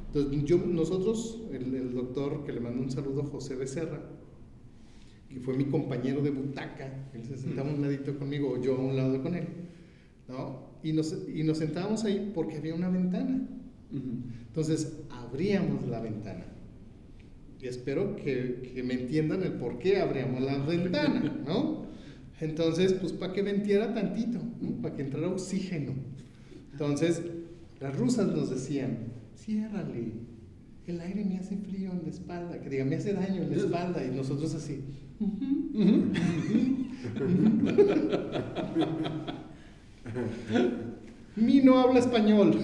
Entonces, 0.07 0.43
yo, 0.45 0.57
nosotros, 0.57 1.43
el, 1.51 1.73
el 1.75 1.93
doctor 1.93 2.43
que 2.43 2.51
le 2.51 2.59
mando 2.59 2.81
un 2.81 2.89
saludo, 2.89 3.23
José 3.23 3.55
Becerra, 3.55 4.01
que 5.29 5.39
fue 5.39 5.55
mi 5.55 5.65
compañero 5.65 6.21
de 6.21 6.31
butaca, 6.31 7.09
él 7.13 7.23
se 7.23 7.37
sentaba 7.37 7.69
a 7.69 7.73
un 7.73 7.81
ladito 7.83 8.17
conmigo, 8.17 8.49
o 8.53 8.61
yo 8.61 8.75
a 8.75 8.79
un 8.79 8.95
lado 8.97 9.21
con 9.21 9.35
él, 9.35 9.45
¿no? 10.27 10.69
Y 10.81 10.93
nos, 10.93 11.15
y 11.33 11.43
nos 11.43 11.59
sentábamos 11.59 12.03
ahí 12.05 12.31
porque 12.33 12.57
había 12.57 12.73
una 12.73 12.89
ventana. 12.89 13.47
Entonces, 13.91 14.93
abríamos 15.09 15.87
la 15.87 15.99
ventana. 15.99 16.45
Y 17.61 17.67
espero 17.67 18.15
que, 18.15 18.81
me 18.85 18.93
entiendan 18.93 19.43
el 19.43 19.53
por 19.53 19.79
qué 19.79 19.99
abríamos 19.99 20.41
la 20.41 20.57
ventana, 20.59 21.41
¿no? 21.45 21.87
Entonces, 22.39 22.93
pues 22.93 23.11
para 23.11 23.33
que 23.33 23.41
ventiera 23.41 23.93
tantito, 23.93 24.39
para 24.81 24.95
que 24.95 25.01
entrara 25.01 25.27
oxígeno. 25.27 25.91
Entonces, 26.71 27.21
las 27.81 27.97
rusas 27.97 28.27
nos 28.27 28.49
decían, 28.49 29.09
ciérrale, 29.35 30.13
el 30.87 31.01
aire 31.01 31.25
me 31.25 31.37
hace 31.37 31.57
frío 31.57 31.91
en 31.91 32.03
la 32.03 32.09
espalda, 32.09 32.61
que 32.61 32.69
diga, 32.69 32.85
me 32.85 32.95
hace 32.95 33.11
daño 33.13 33.43
en 33.43 33.51
la 33.51 33.57
espalda. 33.57 34.05
Y 34.05 34.15
nosotros 34.15 34.55
así, 34.55 34.81
Mi 41.39 41.61
no 41.61 41.79
habla 41.79 41.99
español. 41.99 42.59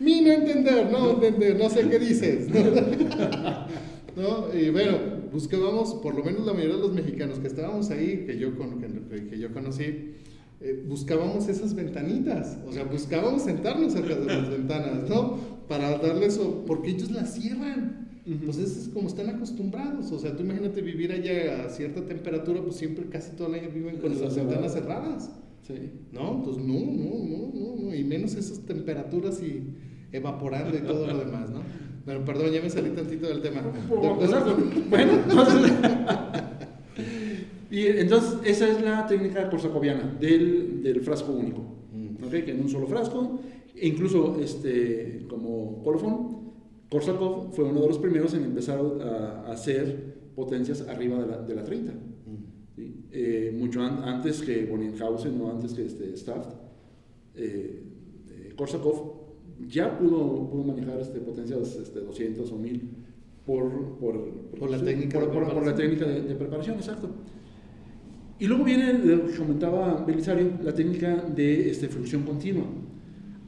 Mi 0.00 0.20
no 0.20 0.32
entender, 0.32 0.90
no 0.90 1.10
entender, 1.10 1.58
no 1.58 1.68
sé 1.68 1.88
qué 1.88 1.98
dices. 1.98 2.48
¿No? 4.16 4.46
Y 4.56 4.70
bueno, 4.70 4.96
buscábamos, 5.32 5.94
por 5.96 6.14
lo 6.16 6.24
menos 6.24 6.46
la 6.46 6.52
mayoría 6.52 6.76
de 6.76 6.80
los 6.82 6.92
mexicanos 6.92 7.38
que 7.38 7.48
estábamos 7.48 7.90
ahí, 7.90 8.24
que 8.26 8.38
yo, 8.38 8.56
con- 8.56 8.80
que, 8.80 9.26
que 9.28 9.38
yo 9.38 9.52
conocí, 9.52 10.14
eh, 10.60 10.84
buscábamos 10.88 11.48
esas 11.48 11.74
ventanitas, 11.74 12.58
o 12.66 12.72
sea, 12.72 12.84
buscábamos 12.84 13.42
sentarnos 13.42 13.92
cerca 13.92 14.14
de 14.16 14.26
las 14.26 14.48
ventanas, 14.50 15.08
¿no? 15.08 15.38
Para 15.68 15.98
darles, 15.98 16.38
o- 16.38 16.64
porque 16.64 16.90
ellos 16.90 17.10
las 17.10 17.34
cierran. 17.34 18.08
Ujú. 18.26 18.44
Pues 18.46 18.58
es 18.58 18.90
como 18.92 19.08
están 19.08 19.30
acostumbrados, 19.30 20.10
o 20.12 20.18
sea, 20.18 20.36
tú 20.36 20.42
imagínate 20.42 20.82
vivir 20.82 21.12
allá 21.12 21.64
a 21.64 21.70
cierta 21.70 22.04
temperatura, 22.04 22.60
pues 22.62 22.76
siempre 22.76 23.06
casi 23.06 23.32
todo 23.36 23.48
el 23.48 23.54
año 23.54 23.70
viven 23.72 23.96
con 23.98 24.10
las 24.20 24.34
ventanas 24.36 24.72
cerradas. 24.74 25.30
Sí. 25.68 25.92
No, 26.12 26.36
entonces 26.36 26.64
no, 26.64 26.74
no, 26.74 27.10
no, 27.24 27.52
no, 27.52 27.76
no, 27.82 27.94
y 27.94 28.02
menos 28.02 28.34
esas 28.34 28.60
temperaturas 28.60 29.42
y 29.42 29.62
evaporando 30.10 30.76
y 30.76 30.80
todo 30.80 31.06
lo 31.06 31.18
demás, 31.18 31.50
¿no? 31.50 31.60
Pero 32.06 32.24
perdón, 32.24 32.50
ya 32.52 32.62
me 32.62 32.70
salí 32.70 32.88
tantito 32.90 33.28
del 33.28 33.42
tema. 33.42 33.62
Bueno, 34.88 35.12
entonces. 35.12 35.72
y 37.70 37.86
entonces, 37.86 38.38
esa 38.44 38.66
es 38.66 38.80
la 38.80 39.06
técnica 39.06 39.50
corsacoviana 39.50 40.16
del, 40.18 40.82
del 40.82 41.02
frasco 41.02 41.32
único. 41.32 41.60
Mm. 41.92 42.24
¿ok? 42.24 42.30
Que 42.30 42.52
en 42.52 42.62
un 42.62 42.70
solo 42.70 42.86
frasco, 42.86 43.40
e 43.76 43.88
incluso 43.88 44.38
este, 44.40 45.26
como 45.28 45.82
colofón, 45.82 46.38
Korsakov 46.90 47.52
fue 47.52 47.66
uno 47.66 47.82
de 47.82 47.88
los 47.88 47.98
primeros 47.98 48.32
en 48.32 48.44
empezar 48.44 48.80
a, 48.80 49.46
a 49.46 49.52
hacer 49.52 50.16
potencias 50.34 50.88
arriba 50.88 51.18
de 51.18 51.26
la, 51.26 51.38
de 51.42 51.54
la 51.54 51.64
30. 51.64 51.92
Eh, 53.10 53.54
mucho 53.58 53.80
an- 53.82 54.02
antes 54.04 54.42
que 54.42 54.66
Bonninghausen 54.66 55.40
o 55.40 55.50
antes 55.50 55.72
que 55.72 55.86
este, 55.86 56.14
Staft, 56.16 56.50
eh, 57.34 57.82
eh, 58.30 58.52
Korsakov 58.54 59.14
ya 59.66 59.98
pudo, 59.98 60.48
pudo 60.50 60.64
manejar 60.64 61.00
este, 61.00 61.18
potencias 61.20 61.74
este, 61.76 62.00
200 62.00 62.52
o 62.52 62.56
1000 62.58 62.82
por, 63.46 63.96
por, 63.98 64.30
Por 64.58 64.70
la 64.70 64.78
sí, 64.78 64.84
técnica 64.84 65.18
por, 65.20 65.28
de 65.28 65.34
por- 65.34 65.52
por 65.54 65.66
la 65.66 65.74
técnica 65.74 66.06
de, 66.06 66.20
de 66.22 66.34
preparación, 66.34 66.76
exacto. 66.76 67.08
Y 68.38 68.46
luego 68.46 68.64
viene, 68.64 68.92
lo 68.92 69.26
que 69.26 69.34
comentaba 69.36 70.04
Belisario, 70.04 70.52
la 70.62 70.72
técnica 70.74 71.16
de 71.34 71.70
este, 71.70 71.88
fluxión 71.88 72.22
continua. 72.22 72.66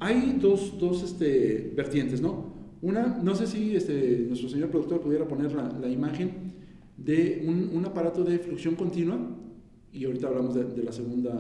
Hay 0.01 0.39
dos, 0.41 0.79
dos 0.81 1.03
este, 1.03 1.73
vertientes, 1.77 2.21
¿no? 2.23 2.55
Una, 2.83 3.19
no 3.23 3.35
sé 3.35 3.47
si 3.47 3.77
este, 3.77 4.25
nuestro 4.27 4.49
señor 4.49 4.71
productor 4.71 5.01
pudiera 5.03 5.29
poner 5.29 5.53
la, 5.53 5.69
la 5.79 5.89
imagen 5.89 6.31
de 6.97 7.45
un, 7.47 7.71
un 7.77 7.85
aparato 7.85 8.25
de 8.25 8.39
fluxión 8.39 8.75
continua 8.75 9.37
y 9.93 10.05
ahorita 10.05 10.29
hablamos 10.29 10.55
de, 10.55 10.65
de 10.65 10.83
la 10.83 10.93
segunda, 10.93 11.33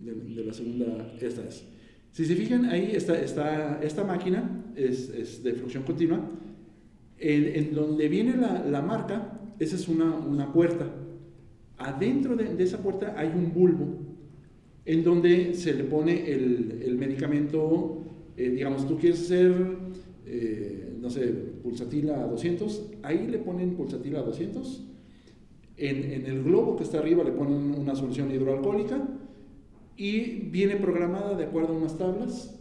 de, 0.00 0.14
de, 0.14 0.44
la 0.44 0.52
segunda, 0.52 1.14
esta 1.20 1.42
es. 1.46 1.64
Si 2.12 2.24
se 2.24 2.34
fijan, 2.34 2.64
ahí 2.66 2.92
está, 2.94 3.20
está 3.20 3.80
esta 3.82 4.04
máquina 4.04 4.72
es, 4.74 5.10
es, 5.10 5.42
de 5.42 5.54
fluxión 5.54 5.82
continua. 5.84 6.20
En, 7.18 7.44
en 7.44 7.74
donde 7.74 8.08
viene 8.08 8.36
la, 8.36 8.64
la, 8.64 8.82
marca, 8.82 9.40
esa 9.58 9.76
es 9.76 9.88
una, 9.88 10.14
una 10.14 10.52
puerta. 10.52 10.86
Adentro 11.78 12.36
de, 12.36 12.54
de, 12.54 12.64
esa 12.64 12.78
puerta 12.78 13.14
hay 13.16 13.28
un 13.28 13.52
bulbo 13.52 14.06
en 14.84 15.02
donde 15.02 15.54
se 15.54 15.74
le 15.74 15.84
pone 15.84 16.30
el, 16.30 16.82
el 16.82 16.96
medicamento, 16.96 18.04
eh, 18.36 18.50
digamos, 18.50 18.86
tú 18.86 18.96
quieres 18.98 19.20
hacer, 19.22 19.52
eh, 20.26 20.96
no 21.00 21.10
sé, 21.10 21.26
pulsatila 21.62 22.26
200, 22.26 22.92
ahí 23.02 23.26
le 23.26 23.38
ponen 23.38 23.74
pulsatila 23.74 24.22
200 24.22 24.95
en, 25.76 26.12
en, 26.12 26.26
el 26.26 26.42
globo 26.42 26.76
que 26.76 26.84
está 26.84 26.98
arriba 26.98 27.22
le 27.22 27.32
ponen 27.32 27.74
una 27.78 27.94
solución 27.94 28.30
hidroalcohólica 28.30 29.08
y 29.96 30.20
viene 30.50 30.76
programada 30.76 31.36
de 31.36 31.44
acuerdo 31.44 31.74
a 31.74 31.76
unas 31.76 31.98
tablas 31.98 32.54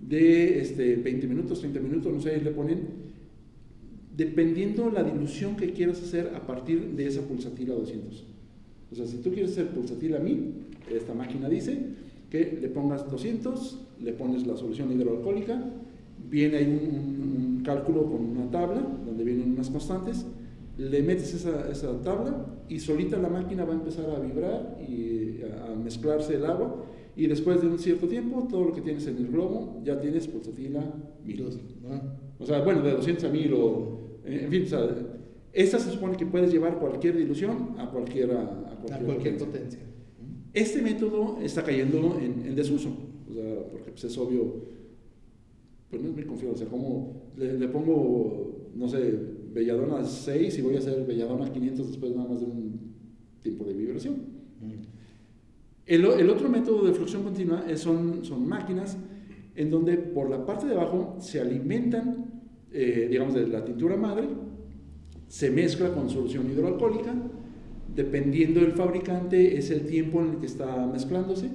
de 0.00 0.60
este, 0.60 0.96
20 0.96 1.26
minutos, 1.26 1.60
30 1.60 1.80
minutos, 1.80 2.12
no 2.12 2.20
sé, 2.20 2.30
ahí 2.30 2.40
le 2.40 2.50
ponen, 2.50 2.80
dependiendo 4.16 4.90
la 4.90 5.02
dilución 5.02 5.56
que 5.56 5.72
quieras 5.72 6.02
hacer 6.02 6.32
a 6.34 6.46
partir 6.46 6.94
de 6.94 7.06
esa 7.06 7.22
pulsatila 7.22 7.74
200. 7.74 8.24
O 8.90 8.94
sea, 8.94 9.06
si 9.06 9.18
tú 9.18 9.30
quieres 9.30 9.52
hacer 9.52 9.68
pulsatila 9.68 10.18
1000, 10.18 10.54
esta 10.94 11.14
máquina 11.14 11.48
dice 11.48 11.78
que 12.30 12.58
le 12.60 12.68
pongas 12.68 13.10
200, 13.10 13.86
le 14.02 14.12
pones 14.12 14.46
la 14.46 14.56
solución 14.56 14.92
hidroalcohólica, 14.92 15.62
viene 16.30 16.58
ahí 16.58 16.66
un, 16.66 16.94
un, 16.94 17.56
un 17.56 17.62
cálculo 17.62 18.04
con 18.04 18.24
una 18.24 18.50
tabla 18.50 18.80
donde 19.04 19.24
vienen 19.24 19.52
unas 19.52 19.70
constantes, 19.70 20.24
le 20.78 21.02
metes 21.02 21.34
esa, 21.34 21.68
esa, 21.70 22.00
tabla 22.02 22.46
y 22.68 22.78
solita 22.78 23.18
la 23.18 23.28
máquina 23.28 23.64
va 23.64 23.72
a 23.72 23.76
empezar 23.76 24.08
a 24.10 24.20
vibrar 24.20 24.78
y 24.80 25.40
a, 25.42 25.74
mezclarse 25.74 26.36
el 26.36 26.46
agua 26.46 26.84
y 27.16 27.26
después 27.26 27.60
de 27.60 27.66
un 27.66 27.78
cierto 27.78 28.06
tiempo 28.06 28.46
todo 28.48 28.66
lo 28.66 28.72
que 28.72 28.80
tienes 28.80 29.06
en 29.08 29.16
el 29.16 29.26
globo 29.26 29.80
ya 29.84 30.00
tienes 30.00 30.28
pulsatila 30.28 30.84
1000. 31.24 31.46
O 32.38 32.46
sea, 32.46 32.62
bueno, 32.62 32.82
de 32.82 32.92
200 32.92 33.24
a 33.24 33.28
1000 33.28 33.52
o 33.54 33.98
en 34.24 34.50
fin, 34.50 34.62
o 34.62 34.66
sea, 34.66 34.88
esta 35.52 35.78
se 35.80 35.90
supone 35.90 36.16
que 36.16 36.26
puedes 36.26 36.52
llevar 36.52 36.78
cualquier 36.78 37.16
dilución 37.16 37.74
a 37.78 37.90
cualquier, 37.90 38.30
a, 38.30 38.44
cualquier, 38.80 38.94
a 38.94 39.04
cualquier 39.04 39.36
potencia. 39.38 39.46
potencia. 39.46 39.80
Este 40.52 40.80
método 40.80 41.38
está 41.42 41.64
cayendo 41.64 42.18
en, 42.20 42.46
en 42.46 42.54
desuso, 42.54 42.90
o 43.28 43.34
sea, 43.34 43.64
porque 43.72 43.90
pues, 43.90 44.04
es 44.04 44.16
obvio, 44.16 44.62
pues 45.90 46.02
no 46.02 46.08
es 46.08 46.14
muy 46.14 46.24
confiado, 46.24 46.54
o 46.54 46.58
sea, 46.58 46.68
como 46.68 47.32
le, 47.36 47.58
le 47.58 47.68
pongo, 47.68 48.70
no 48.74 48.88
sé, 48.88 49.37
Belladona 49.52 50.04
6 50.04 50.58
y 50.58 50.62
voy 50.62 50.76
a 50.76 50.78
hacer 50.78 51.04
Belladona 51.06 51.52
500 51.52 51.88
después 51.88 52.14
nada 52.14 52.28
más 52.28 52.40
de 52.40 52.46
un 52.46 52.94
tiempo 53.40 53.64
de 53.64 53.74
vibración. 53.74 54.14
Mm. 54.60 54.98
El, 55.86 56.04
el, 56.04 56.30
otro 56.30 56.48
método 56.48 56.86
de 56.86 56.92
fluxión 56.92 57.22
continua 57.22 57.64
es, 57.68 57.80
son, 57.80 58.24
son 58.24 58.46
máquinas 58.46 58.96
en 59.58 59.70
donde 59.70 59.96
por 59.96 60.30
la 60.30 60.46
parte 60.46 60.66
de 60.66 60.74
abajo 60.74 61.16
se 61.18 61.40
alimentan, 61.40 62.42
eh, 62.72 63.08
digamos, 63.10 63.34
de 63.34 63.48
la 63.48 63.64
tintura 63.64 63.96
madre, 63.96 64.28
se 65.26 65.50
mezcla 65.50 65.92
con 65.92 66.08
solución 66.08 66.48
hidroalcohólica, 66.50 67.12
dependiendo 67.92 68.60
del 68.60 68.72
fabricante 68.72 69.58
es 69.58 69.70
el 69.70 69.86
tiempo 69.86 70.20
en 70.20 70.30
el 70.30 70.36
que 70.38 70.46
está 70.46 70.86
mezclándose. 70.86 71.50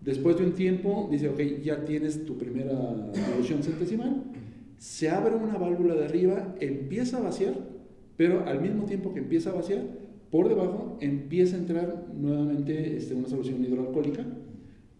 Después 0.00 0.38
de 0.38 0.44
un 0.44 0.52
tiempo 0.52 1.08
dice, 1.10 1.28
ok, 1.28 1.62
ya 1.62 1.84
tienes 1.84 2.24
tu 2.24 2.38
primera 2.38 3.12
solución 3.30 3.62
centesimal, 3.62 4.22
se 4.78 5.08
abre 5.08 5.34
una 5.34 5.56
válvula 5.56 5.94
de 5.94 6.04
arriba, 6.04 6.54
empieza 6.60 7.18
a 7.18 7.22
vaciar, 7.22 7.54
pero 8.16 8.46
al 8.46 8.60
mismo 8.60 8.84
tiempo 8.84 9.12
que 9.12 9.20
empieza 9.20 9.50
a 9.50 9.54
vaciar, 9.54 9.82
por 10.30 10.48
debajo 10.48 10.98
empieza 11.00 11.56
a 11.56 11.60
entrar 11.60 12.06
nuevamente 12.14 12.96
este, 12.96 13.14
una 13.14 13.28
solución 13.28 13.64
hidroalcohólica, 13.64 14.26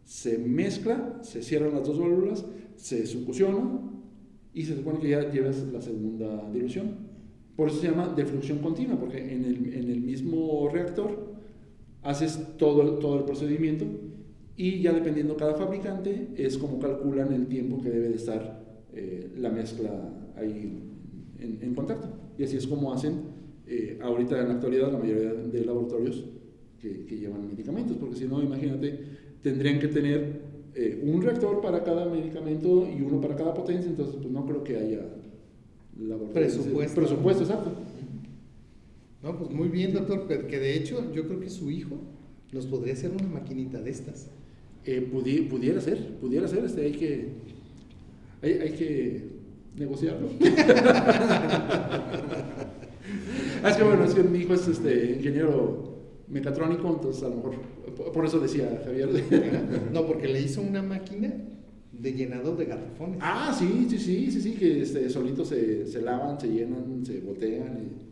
se 0.05 0.39
mezcla, 0.39 1.19
se 1.23 1.43
cierran 1.43 1.75
las 1.75 1.87
dos 1.87 1.99
válvulas, 1.99 2.45
se 2.77 3.07
succiona 3.07 3.81
y 4.55 4.63
se 4.65 4.77
supone 4.77 5.01
que 5.01 5.11
ya 5.11 5.31
llevas 5.31 5.59
la 5.73 5.81
segunda 5.81 6.49
dilución. 6.53 7.07
Por 7.57 7.69
eso 7.69 7.81
se 7.81 7.89
llama 7.89 8.13
defluxión 8.15 8.59
continua, 8.59 8.99
porque 8.99 9.19
en 9.19 9.45
el, 9.45 10.01
mismo 10.01 10.69
reactor 10.73 11.35
haces 12.03 12.39
todo 12.57 13.19
el 13.19 13.25
procedimiento 13.25 13.85
y 14.57 14.81
ya 14.81 14.93
dependiendo 14.93 15.37
cada 15.37 15.55
fabricante 15.55 16.29
es 16.37 16.57
como 16.57 16.79
calculan 16.79 17.33
el 17.33 17.47
tiempo 17.47 17.81
que 17.83 17.91
debe 17.91 18.11
de 18.11 18.17
estar 18.17 18.66
eh, 18.97 19.31
la 19.39 19.51
mezcla 19.51 19.91
ahí 20.37 20.83
en, 21.39 21.59
en, 21.61 21.75
contacto. 21.75 22.09
Y 22.39 22.45
así 22.45 22.57
es 22.57 22.67
como 22.67 22.93
hacen 22.93 23.21
eh, 23.67 23.99
ahorita 24.03 24.41
en 24.41 24.49
la 24.49 24.55
actualidad 24.55 24.91
la 24.91 24.99
mayoría 24.99 25.33
de 25.35 25.65
laboratorios 25.65 26.25
que, 26.81 27.05
que 27.05 27.19
llevan 27.19 27.47
medicamentos, 27.47 27.97
porque 27.99 28.17
si 28.17 28.25
no, 28.25 28.43
imagínate, 28.43 28.99
tendrían 29.43 29.79
que 29.79 29.89
tener 29.89 30.41
eh, 30.75 31.01
un 31.03 31.23
reactor 31.23 31.63
para 31.63 31.83
cada 31.83 32.05
medicamento 32.05 32.87
y 32.87 33.01
uno 33.01 33.21
para 33.21 33.35
cada 33.35 33.55
potencia, 33.55 33.89
entonces 33.89 34.17
pues 34.17 34.31
no 34.31 34.45
creo 34.45 34.63
que 34.63 34.77
haya 34.77 35.01
presupuesto. 36.35 37.01
Presupuesto, 37.01 37.43
exacto. 37.45 37.73
No, 39.23 39.39
pues 39.39 39.51
muy 39.51 39.69
bien, 39.69 39.95
doctor, 39.95 40.27
que 40.27 40.59
de 40.59 40.77
hecho 40.77 41.13
yo 41.15 41.27
creo 41.27 41.41
que 41.41 41.49
su 41.49 41.71
hijo 41.71 41.97
nos 42.53 42.67
podría 42.67 42.93
hacer 42.93 43.11
una 43.11 43.27
maquinita 43.27 43.81
de 43.81 43.91
estas. 43.91 44.31
Eh, 44.85 45.01
pudi 45.01 45.41
pudiera 45.43 45.81
ser, 45.81 46.19
pudiera 46.21 46.47
ser, 46.47 46.65
este, 46.65 46.83
hay 46.83 46.93
que 46.93 47.29
hay, 48.43 48.53
hay 48.53 48.73
que 48.73 49.37
negociarlo. 49.77 50.29
Ah, 53.63 53.71
es 53.71 53.77
que 53.77 53.83
bueno, 53.83 54.05
es 54.05 54.15
que 54.15 54.23
mi 54.23 54.39
hijo 54.41 54.55
es 54.55 54.69
este, 54.69 55.13
ingeniero 55.17 55.97
mecatrónico, 56.29 56.89
entonces 56.89 57.23
a 57.23 57.29
lo 57.29 57.37
mejor, 57.37 57.55
por 58.13 58.25
eso 58.25 58.39
decía 58.39 58.81
Javier. 58.85 59.09
no, 59.93 60.07
porque 60.07 60.29
le 60.29 60.41
hizo 60.41 60.61
una 60.61 60.83
máquina 60.83 61.33
de 61.93 62.13
llenador 62.13 62.57
de 62.57 62.67
garrafones. 62.67 63.19
Ah, 63.21 63.55
sí, 63.57 63.87
sí, 63.89 63.99
sí, 63.99 64.31
sí, 64.31 64.41
sí, 64.41 64.53
que 64.53 64.83
este, 64.83 65.09
solitos 65.09 65.49
se, 65.49 65.87
se 65.87 66.03
lavan, 66.03 66.41
se 66.41 66.49
llenan, 66.49 67.05
se 67.05 67.21
botean. 67.21 67.79
Y... 67.79 68.07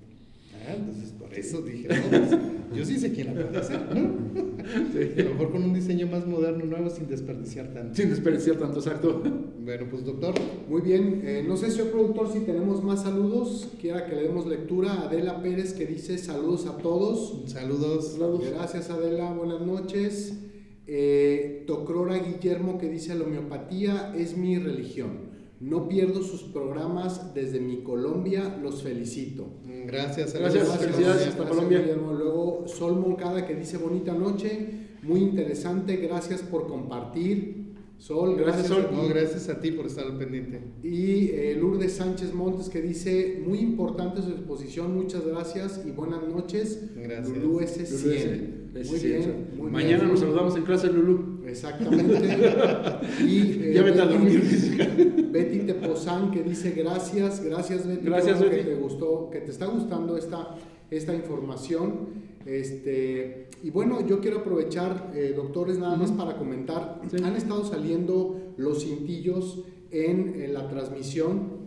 Ah, 0.67 0.75
entonces 0.77 1.13
por 1.13 1.33
eso 1.35 1.63
dije, 1.63 1.89
no, 1.89 2.09
pues, 2.09 2.31
yo 2.73 2.85
sí 2.85 2.99
sé 2.99 3.13
quién 3.13 3.29
la 3.29 3.43
puede 3.43 3.59
hacer, 3.59 3.81
¿no? 3.95 4.55
Sí. 4.93 5.21
A 5.21 5.25
lo 5.25 5.31
mejor 5.31 5.53
con 5.53 5.65
un 5.65 5.75
diseño 5.75 6.07
más 6.07 6.27
moderno, 6.27 6.65
nuevo, 6.65 6.89
sin 6.89 7.07
desperdiciar 7.07 7.69
tanto. 7.75 7.95
Sin 7.95 8.09
desperdiciar 8.11 8.57
tanto, 8.57 8.79
exacto. 8.79 9.23
Bueno, 9.63 9.87
pues 9.91 10.05
doctor. 10.05 10.35
Muy 10.69 10.81
bien, 10.81 11.23
eh, 11.25 11.45
no 11.47 11.57
sé, 11.57 11.71
señor 11.71 11.91
productor, 11.91 12.33
si 12.33 12.41
tenemos 12.41 12.83
más 12.83 13.03
saludos, 13.03 13.73
quiera 13.81 14.07
que 14.07 14.17
le 14.17 14.23
demos 14.23 14.47
lectura. 14.47 15.03
Adela 15.03 15.43
Pérez 15.43 15.75
que 15.75 15.87
dice 15.87 16.19
saludos 16.19 16.67
a 16.67 16.79
todos. 16.79 17.43
Saludos. 17.47 18.13
saludos. 18.13 18.45
Gracias 18.51 18.91
Adela, 18.91 19.33
buenas 19.33 19.61
noches. 19.61 20.39
Eh, 20.87 21.65
Tocrora 21.67 22.19
Guillermo 22.19 22.79
que 22.79 22.89
dice 22.89 23.15
la 23.15 23.25
homeopatía 23.25 24.15
es 24.17 24.37
mi 24.37 24.59
religión. 24.59 25.34
No 25.65 25.89
pierdo 25.89 26.23
sus 26.23 26.43
programas 26.43 27.33
desde 27.33 27.59
mi 27.59 27.79
Colombia, 27.79 28.59
los 28.63 28.83
felicito. 28.83 29.47
Gracias, 29.87 30.35
gracias, 30.35 30.67
gracias 30.67 30.79
felicidades 30.79 31.27
hasta 31.29 31.49
Colombia. 31.49 31.79
Guillermo. 31.79 32.13
Luego 32.13 32.65
Sol 32.67 33.01
Moncada 33.01 33.47
que 33.47 33.55
dice 33.55 33.79
bonita 33.79 34.13
noche, 34.13 34.69
muy 35.03 35.21
interesante, 35.21 35.97
gracias 35.97 36.43
por 36.43 36.67
compartir. 36.67 37.65
Sol, 37.97 38.37
gracias, 38.37 38.69
gracias 38.69 38.91
Sol. 38.91 38.95
A 38.95 39.03
no, 39.03 39.09
gracias 39.09 39.49
a 39.49 39.59
ti 39.61 39.71
por 39.71 39.87
estar 39.87 40.05
al 40.05 40.19
pendiente. 40.19 40.61
Y 40.83 41.31
eh, 41.31 41.57
Lourdes 41.59 41.95
Sánchez 41.95 42.35
Montes 42.35 42.69
que 42.69 42.83
dice, 42.83 43.43
muy 43.47 43.61
importante 43.61 44.21
su 44.21 44.33
exposición, 44.33 44.95
muchas 44.95 45.27
gracias 45.27 45.83
y 45.87 45.93
buenas 45.93 46.23
noches. 46.29 46.91
Gracias. 46.95 47.29
Lulú 47.39 47.61
S100. 47.61 48.65
Muy 48.87 48.99
bien, 48.99 49.49
muy 49.57 49.71
Mañana 49.71 49.99
bien. 49.99 50.11
nos 50.11 50.21
saludamos 50.21 50.57
en 50.57 50.65
clase, 50.65 50.89
Lulú. 50.93 51.34
Exactamente. 51.47 52.27
y, 53.21 53.63
eh, 53.63 53.73
ya 53.75 53.83
vete 53.83 54.01
a 54.01 54.07
dormir. 54.07 55.29
Betty 55.31 55.61
Tepozán 55.61 56.31
que 56.31 56.43
dice 56.43 56.71
gracias, 56.73 57.43
gracias 57.45 57.87
Betty. 57.87 58.05
Gracias, 58.05 58.41
Betty. 58.41 58.57
Que 58.57 58.65
te 58.65 58.75
gustó, 58.75 59.31
que 59.31 59.41
te 59.41 59.51
está 59.51 59.67
gustando 59.67 60.17
esta, 60.17 60.57
esta 60.91 61.15
información. 61.15 62.25
Este, 62.47 63.49
y 63.63 63.71
bueno, 63.71 64.07
yo 64.07 64.21
quiero 64.21 64.41
aprovechar, 64.41 65.13
eh, 65.15 65.33
doctores, 65.35 65.79
nada 65.79 65.97
más 65.97 66.13
para 66.13 66.37
comentar. 66.37 67.01
Sí. 67.11 67.17
Han 67.23 67.37
estado 67.37 67.65
saliendo 67.65 68.55
los 68.57 68.85
cintillos 68.85 69.65
en, 69.91 70.41
en 70.43 70.55
la 70.55 70.69
transmisión 70.69 71.65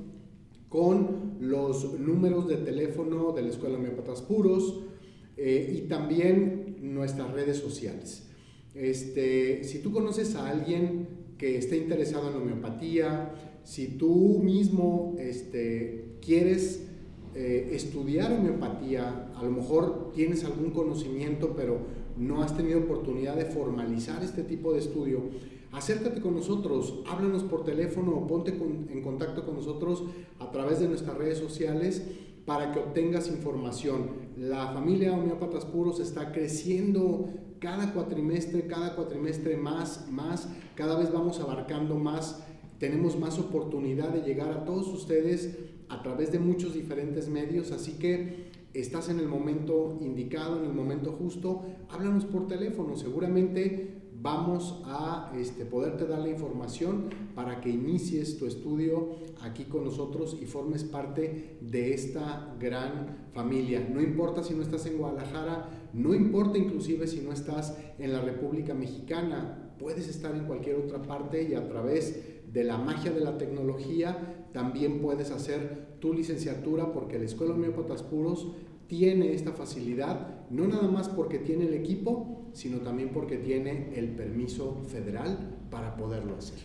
con 0.69 1.38
los 1.39 1.99
números 1.99 2.47
de 2.47 2.57
teléfono 2.57 3.32
de 3.32 3.41
la 3.41 3.49
Escuela 3.49 3.78
Homeopatas 3.78 4.21
Puros 4.21 4.82
eh, 5.38 5.75
y 5.78 5.88
también 5.88 6.78
nuestras 6.82 7.32
redes 7.32 7.57
sociales. 7.57 8.26
Este, 8.78 9.63
si 9.63 9.80
tú 9.80 9.91
conoces 9.91 10.36
a 10.36 10.49
alguien 10.49 11.07
que 11.38 11.57
esté 11.57 11.78
interesado 11.78 12.30
en 12.30 12.38
homeopatía, 12.38 13.34
si 13.63 13.88
tú 13.88 14.39
mismo 14.43 15.15
este, 15.19 16.17
quieres 16.21 16.84
eh, 17.34 17.71
estudiar 17.73 18.32
homeopatía, 18.32 19.32
a 19.36 19.43
lo 19.43 19.51
mejor 19.51 20.11
tienes 20.13 20.43
algún 20.43 20.71
conocimiento, 20.71 21.53
pero 21.55 21.80
no 22.17 22.43
has 22.43 22.55
tenido 22.55 22.80
oportunidad 22.80 23.36
de 23.36 23.45
formalizar 23.45 24.23
este 24.23 24.43
tipo 24.43 24.73
de 24.73 24.80
estudio, 24.80 25.21
acércate 25.71 26.21
con 26.21 26.36
nosotros, 26.36 27.01
háblanos 27.07 27.43
por 27.43 27.63
teléfono 27.63 28.11
o 28.11 28.28
ponte 28.28 28.51
en 28.51 29.01
contacto 29.01 29.45
con 29.45 29.55
nosotros 29.55 30.03
a 30.39 30.51
través 30.51 30.80
de 30.80 30.88
nuestras 30.88 31.17
redes 31.17 31.38
sociales 31.39 32.03
para 32.45 32.71
que 32.71 32.80
obtengas 32.80 33.28
información. 33.28 34.11
La 34.38 34.71
familia 34.71 35.13
Homeópatas 35.13 35.65
Puros 35.65 35.99
está 35.99 36.32
creciendo 36.32 37.30
cada 37.59 37.93
cuatrimestre, 37.93 38.67
cada 38.67 38.95
cuatrimestre 38.95 39.57
más, 39.57 40.07
más, 40.09 40.49
cada 40.75 40.97
vez 40.97 41.11
vamos 41.11 41.39
abarcando 41.39 41.95
más, 41.95 42.43
tenemos 42.79 43.17
más 43.17 43.39
oportunidad 43.39 44.09
de 44.09 44.21
llegar 44.21 44.51
a 44.51 44.65
todos 44.65 44.87
ustedes 44.87 45.57
a 45.89 46.01
través 46.03 46.31
de 46.31 46.39
muchos 46.39 46.73
diferentes 46.73 47.29
medios, 47.29 47.71
así 47.71 47.93
que 47.93 48.51
estás 48.73 49.09
en 49.09 49.19
el 49.19 49.27
momento 49.27 49.97
indicado, 50.01 50.59
en 50.59 50.65
el 50.65 50.73
momento 50.73 51.11
justo, 51.11 51.63
háblanos 51.89 52.25
por 52.25 52.47
teléfono, 52.47 52.95
seguramente 52.95 53.97
vamos 54.21 54.81
a 54.85 55.31
este, 55.37 55.65
poderte 55.65 56.07
dar 56.07 56.19
la 56.19 56.29
información 56.29 57.09
para 57.35 57.61
que 57.61 57.69
inicies 57.69 58.37
tu 58.37 58.45
estudio 58.45 59.09
aquí 59.41 59.65
con 59.65 59.85
nosotros 59.85 60.37
y 60.41 60.45
formes 60.45 60.83
parte 60.83 61.57
de 61.61 61.93
esta 61.93 62.55
gran 62.59 63.29
familia. 63.33 63.87
No 63.91 64.01
importa 64.01 64.43
si 64.43 64.53
no 64.53 64.63
estás 64.63 64.85
en 64.87 64.97
Guadalajara, 64.97 65.86
no 65.97 66.13
importa 66.13 66.57
inclusive 66.57 67.07
si 67.07 67.21
no 67.21 67.33
estás 67.33 67.75
en 67.97 68.13
la 68.13 68.21
República 68.21 68.73
Mexicana, 68.75 69.73
puedes 69.79 70.07
estar 70.07 70.35
en 70.35 70.45
cualquier 70.45 70.75
otra 70.75 71.01
parte 71.01 71.41
y 71.43 71.55
a 71.55 71.67
través 71.67 72.23
de 72.53 72.63
la 72.63 72.77
magia 72.77 73.11
de 73.11 73.19
la 73.21 73.37
tecnología 73.37 74.47
también 74.53 75.01
puedes 75.01 75.31
hacer 75.31 75.97
tu 75.99 76.13
licenciatura 76.13 76.93
porque 76.93 77.17
la 77.17 77.25
Escuela 77.25 77.55
Homeópatas 77.55 78.03
Puros 78.03 78.53
tiene 78.85 79.33
esta 79.33 79.51
facilidad, 79.51 80.47
no 80.51 80.67
nada 80.67 80.87
más 80.87 81.09
porque 81.09 81.39
tiene 81.39 81.65
el 81.65 81.73
equipo, 81.73 82.49
sino 82.53 82.77
también 82.77 83.09
porque 83.09 83.37
tiene 83.37 83.91
el 83.95 84.09
permiso 84.09 84.83
federal 84.87 85.57
para 85.69 85.97
poderlo 85.97 86.37
hacer. 86.37 86.59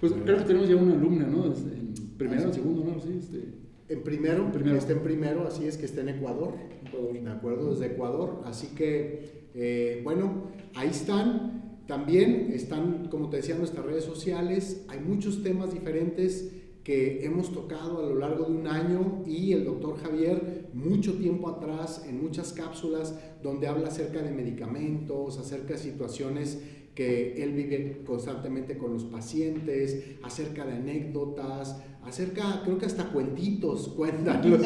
Pues 0.00 0.12
creo 0.24 0.38
que 0.38 0.44
tenemos 0.44 0.68
ya 0.68 0.76
una 0.76 0.94
alumna, 0.94 1.26
¿no? 1.26 1.44
En 1.46 1.94
primero, 2.16 2.44
en 2.44 2.54
segundo, 2.54 2.84
¿no? 2.84 3.00
Sí, 3.00 3.18
este... 3.18 3.64
En 3.86 4.02
primero, 4.02 4.50
primero, 4.50 4.78
está 4.78 4.92
en 4.92 5.02
primero, 5.02 5.46
así 5.46 5.66
es 5.66 5.76
que 5.76 5.84
está 5.84 6.00
en 6.00 6.08
Ecuador, 6.08 6.54
¿de 6.94 7.30
acuerdo? 7.30 7.70
Desde 7.70 7.86
Ecuador, 7.86 8.42
así 8.44 8.68
que, 8.74 9.48
eh, 9.54 10.00
bueno, 10.04 10.48
ahí 10.74 10.88
están, 10.88 11.80
también 11.86 12.50
están, 12.52 13.08
como 13.08 13.30
te 13.30 13.38
decía, 13.38 13.56
nuestras 13.56 13.84
redes 13.84 14.04
sociales, 14.04 14.84
hay 14.88 15.00
muchos 15.00 15.42
temas 15.42 15.72
diferentes 15.72 16.52
que 16.82 17.24
hemos 17.24 17.50
tocado 17.50 17.98
a 17.98 18.08
lo 18.08 18.14
largo 18.16 18.44
de 18.44 18.52
un 18.52 18.66
año 18.66 19.22
y 19.26 19.52
el 19.52 19.64
doctor 19.64 19.96
Javier 19.96 20.68
mucho 20.74 21.14
tiempo 21.14 21.48
atrás 21.48 22.04
en 22.06 22.22
muchas 22.22 22.52
cápsulas 22.52 23.18
donde 23.42 23.66
habla 23.66 23.88
acerca 23.88 24.22
de 24.22 24.30
medicamentos, 24.30 25.38
acerca 25.38 25.74
de 25.74 25.78
situaciones 25.78 26.60
que 26.94 27.42
él 27.42 27.52
vive 27.52 28.02
constantemente 28.06 28.78
con 28.78 28.92
los 28.92 29.04
pacientes, 29.04 30.16
acerca 30.22 30.64
de 30.64 30.74
anécdotas, 30.74 31.82
acerca, 32.06 32.62
creo 32.64 32.78
que 32.78 32.86
hasta 32.86 33.04
cuentitos 33.10 33.88
cuentan, 33.88 34.42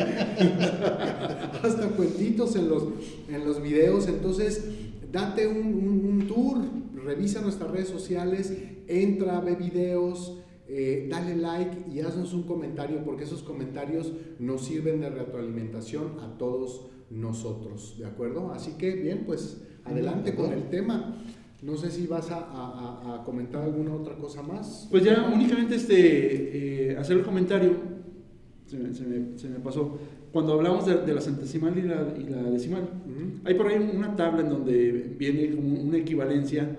hasta 1.62 1.88
cuentitos 1.96 2.56
en 2.56 2.68
los, 2.68 2.84
en 3.28 3.44
los 3.44 3.62
videos, 3.62 4.08
entonces 4.08 4.64
date 5.10 5.46
un, 5.46 6.06
un 6.06 6.26
tour, 6.26 6.58
revisa 6.94 7.40
nuestras 7.40 7.70
redes 7.70 7.88
sociales, 7.88 8.52
entra, 8.86 9.40
ve 9.40 9.54
videos, 9.54 10.38
eh, 10.70 11.08
dale 11.10 11.34
like 11.34 11.90
y 11.90 12.00
haznos 12.00 12.34
un 12.34 12.42
comentario 12.42 13.02
porque 13.02 13.24
esos 13.24 13.42
comentarios 13.42 14.12
nos 14.38 14.66
sirven 14.66 15.00
de 15.00 15.08
retroalimentación 15.08 16.20
a 16.20 16.36
todos 16.36 16.88
nosotros, 17.08 17.96
¿de 17.98 18.04
acuerdo? 18.04 18.52
Así 18.52 18.72
que 18.72 18.92
bien, 18.92 19.24
pues 19.24 19.62
adelante 19.84 20.34
con 20.34 20.52
el 20.52 20.68
tema. 20.68 21.24
No 21.62 21.76
sé 21.76 21.90
si 21.90 22.06
vas 22.06 22.28
a, 22.30 23.22
comentar 23.24 23.62
alguna 23.62 23.94
otra 23.94 24.14
cosa 24.14 24.42
más. 24.42 24.86
Pues 24.90 25.02
ya 25.04 25.30
únicamente 25.32 25.74
este, 25.74 26.92
eh, 26.92 26.96
hacer 26.96 27.18
el 27.18 27.24
comentario, 27.24 27.72
se 28.66 29.48
me, 29.48 29.58
pasó, 29.58 29.98
cuando 30.32 30.52
hablamos 30.52 30.86
de, 30.86 31.12
la 31.12 31.20
centesimal 31.20 31.76
y 31.76 31.82
la, 31.82 32.42
decimal, 32.50 32.88
hay 33.44 33.54
por 33.54 33.66
ahí 33.66 33.90
una 33.94 34.14
tabla 34.14 34.42
en 34.42 34.50
donde 34.50 35.14
viene 35.18 35.54
como 35.54 35.80
una 35.80 35.96
equivalencia 35.96 36.76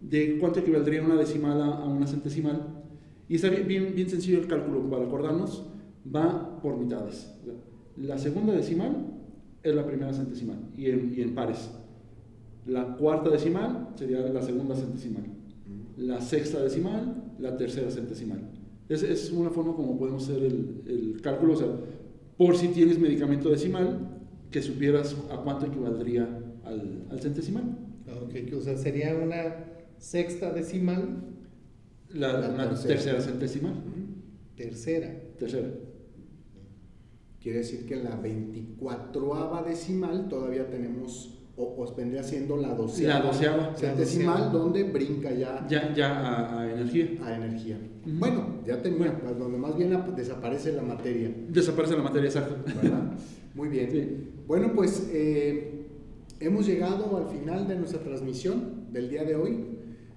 de 0.00 0.36
cuánto 0.38 0.60
equivaldría 0.60 1.02
una 1.02 1.16
decimal 1.16 1.62
a 1.62 1.84
una 1.84 2.06
centesimal 2.06 2.78
y 3.28 3.34
está 3.34 3.50
bien, 3.50 3.94
bien, 3.94 4.08
sencillo 4.08 4.38
el 4.38 4.46
cálculo 4.46 4.88
para 4.88 5.04
acordarnos, 5.04 5.66
va 6.14 6.60
por 6.62 6.78
mitades. 6.78 7.30
La 7.96 8.16
segunda 8.16 8.54
decimal 8.54 9.06
es 9.62 9.74
la 9.74 9.86
primera 9.86 10.14
centesimal 10.14 10.58
y 10.76 10.86
en, 10.86 11.14
y 11.14 11.20
en 11.20 11.34
pares. 11.34 11.70
La 12.68 12.96
cuarta 12.96 13.30
decimal 13.30 13.88
sería 13.96 14.20
la 14.20 14.42
segunda 14.42 14.74
centesimal. 14.76 15.24
La 15.96 16.20
sexta 16.20 16.62
decimal, 16.62 17.34
la 17.40 17.56
tercera 17.56 17.90
centesimal. 17.90 18.40
Es, 18.88 19.02
es 19.02 19.32
una 19.32 19.50
forma 19.50 19.74
como 19.74 19.98
podemos 19.98 20.22
hacer 20.22 20.44
el, 20.44 20.82
el, 20.86 21.20
cálculo, 21.20 21.54
o 21.54 21.56
sea, 21.56 21.68
por 22.36 22.56
si 22.56 22.68
tienes 22.68 22.98
medicamento 22.98 23.50
decimal, 23.50 24.20
que 24.50 24.62
supieras 24.62 25.16
a 25.30 25.38
cuánto 25.38 25.66
equivaldría 25.66 26.28
al, 26.64 27.06
al 27.10 27.20
centesimal. 27.20 27.64
Ok, 28.22 28.34
o 28.56 28.60
sea, 28.60 28.76
sería 28.76 29.14
una 29.14 29.64
sexta 29.98 30.52
decimal 30.52 31.24
la, 32.14 32.70
tercera. 32.86 33.20
centesimal. 33.20 33.74
Tercera. 34.56 35.14
Tercera. 35.38 35.68
Quiere 37.40 37.58
decir 37.58 37.86
que 37.86 37.94
en 37.94 38.04
la 38.04 38.16
24 38.16 39.64
decimal 39.64 40.28
todavía 40.28 40.68
tenemos, 40.68 41.37
o, 41.58 41.94
vendría 41.96 42.22
siendo 42.22 42.56
la 42.56 42.74
doceava. 42.74 43.18
La 43.18 43.26
doceava. 43.26 43.74
Centesimal, 43.74 44.52
donde 44.52 44.84
brinca 44.84 45.32
ya. 45.32 45.66
Ya, 45.68 45.92
ya 45.92 46.60
a, 46.60 46.70
energía. 46.70 47.08
A 47.22 47.34
energía. 47.34 47.78
Bueno, 48.06 48.60
ya 48.66 48.80
tenía, 48.80 49.18
pues, 49.18 49.38
donde 49.38 49.58
más 49.58 49.76
bien 49.76 49.96
desaparece 50.16 50.72
la 50.72 50.82
materia. 50.82 51.30
Desaparece 51.48 51.96
la 51.96 52.02
materia, 52.04 52.28
exacto. 52.28 52.56
Muy 53.54 53.68
bien. 53.68 54.30
Bueno, 54.46 54.72
pues 54.74 55.10
eh, 55.12 55.86
hemos 56.40 56.66
llegado 56.66 57.16
al 57.16 57.28
final 57.28 57.66
de 57.66 57.76
nuestra 57.76 58.00
transmisión 58.00 58.86
del 58.92 59.10
día 59.10 59.24
de 59.24 59.34
hoy. 59.34 59.64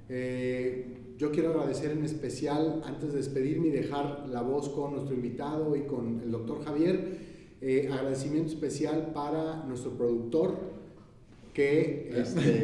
Eh, 0.10 1.16
yo 1.18 1.32
quiero 1.32 1.52
agradecer 1.52 1.92
en 1.92 2.04
especial, 2.04 2.82
antes 2.86 3.12
de 3.12 3.18
despedirme 3.18 3.68
y 3.68 3.72
dejar 3.72 4.28
la 4.30 4.42
voz 4.42 4.70
con 4.70 4.94
nuestro 4.94 5.16
invitado 5.16 5.76
y 5.76 5.82
con 5.82 6.22
el 6.22 6.32
doctor 6.32 6.64
Javier, 6.64 7.18
eh, 7.62 7.90
agradecimiento 7.92 8.52
especial 8.52 9.12
para 9.14 9.64
nuestro 9.66 9.92
productor, 9.92 10.81
que, 11.54 12.12
este, 12.16 12.64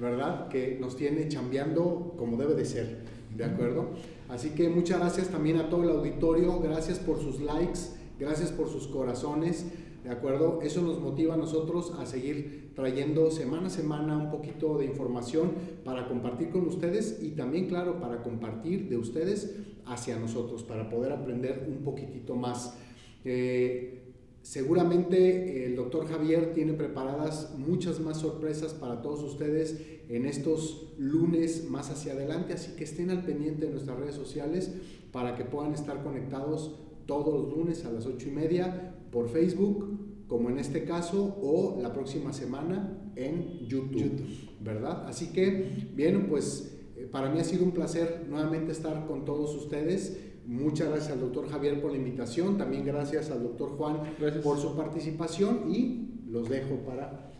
¿verdad? 0.00 0.48
que 0.48 0.78
nos 0.80 0.96
tiene 0.96 1.28
chambeando 1.28 2.14
como 2.16 2.36
debe 2.36 2.54
de 2.54 2.64
ser, 2.64 2.98
¿de 3.36 3.44
acuerdo? 3.44 3.90
Así 4.28 4.50
que 4.50 4.68
muchas 4.68 4.98
gracias 4.98 5.28
también 5.28 5.58
a 5.58 5.68
todo 5.68 5.84
el 5.84 5.90
auditorio, 5.90 6.58
gracias 6.60 6.98
por 6.98 7.20
sus 7.20 7.40
likes, 7.40 7.80
gracias 8.18 8.50
por 8.50 8.68
sus 8.68 8.88
corazones. 8.88 9.66
¿De 10.02 10.12
acuerdo? 10.12 10.60
Eso 10.62 10.82
nos 10.82 11.00
motiva 11.00 11.34
a 11.34 11.36
nosotros 11.36 11.92
a 11.98 12.06
seguir 12.06 12.70
trayendo 12.76 13.28
semana 13.32 13.66
a 13.66 13.70
semana 13.70 14.16
un 14.16 14.30
poquito 14.30 14.78
de 14.78 14.84
información 14.84 15.50
para 15.84 16.06
compartir 16.06 16.50
con 16.50 16.64
ustedes 16.68 17.18
y 17.20 17.30
también, 17.30 17.66
claro, 17.66 17.98
para 17.98 18.22
compartir 18.22 18.88
de 18.88 18.98
ustedes 18.98 19.56
hacia 19.84 20.16
nosotros, 20.16 20.62
para 20.62 20.88
poder 20.88 21.10
aprender 21.10 21.66
un 21.68 21.82
poquitito 21.82 22.36
más. 22.36 22.78
Eh, 23.24 24.05
seguramente 24.46 25.66
el 25.66 25.74
doctor 25.74 26.06
Javier 26.06 26.52
tiene 26.54 26.72
preparadas 26.72 27.56
muchas 27.58 27.98
más 27.98 28.18
sorpresas 28.18 28.74
para 28.74 29.02
todos 29.02 29.24
ustedes 29.24 29.80
en 30.08 30.24
estos 30.24 30.94
lunes 30.98 31.68
más 31.68 31.90
hacia 31.90 32.12
adelante, 32.12 32.52
así 32.52 32.76
que 32.76 32.84
estén 32.84 33.10
al 33.10 33.24
pendiente 33.24 33.66
de 33.66 33.72
nuestras 33.72 33.98
redes 33.98 34.14
sociales 34.14 34.72
para 35.10 35.34
que 35.34 35.44
puedan 35.44 35.74
estar 35.74 36.00
conectados 36.04 36.78
todos 37.06 37.34
los 37.34 37.56
lunes 37.56 37.84
a 37.86 37.90
las 37.90 38.06
ocho 38.06 38.28
y 38.28 38.30
media 38.30 38.94
por 39.10 39.28
Facebook, 39.28 39.98
como 40.28 40.48
en 40.48 40.60
este 40.60 40.84
caso, 40.84 41.36
o 41.42 41.80
la 41.82 41.92
próxima 41.92 42.32
semana 42.32 43.12
en 43.16 43.66
YouTube, 43.66 44.22
¿verdad? 44.60 45.08
Así 45.08 45.32
que, 45.32 45.88
bien, 45.92 46.28
pues 46.28 46.78
eh, 46.96 47.08
para 47.10 47.30
mí 47.30 47.40
ha 47.40 47.44
sido 47.44 47.64
un 47.64 47.72
placer 47.72 48.26
nuevamente 48.28 48.70
estar 48.70 49.06
con 49.08 49.24
todos 49.24 49.56
ustedes. 49.56 50.20
Muchas 50.46 50.88
gracias 50.88 51.12
al 51.12 51.20
doctor 51.20 51.48
Javier 51.48 51.80
por 51.80 51.90
la 51.90 51.96
invitación, 51.96 52.56
también 52.56 52.84
gracias 52.84 53.30
al 53.30 53.42
doctor 53.42 53.70
Juan 53.70 53.98
por 54.42 54.58
su 54.58 54.76
participación 54.76 55.72
y 55.72 56.30
los 56.30 56.48
dejo 56.48 56.76
para... 56.86 57.32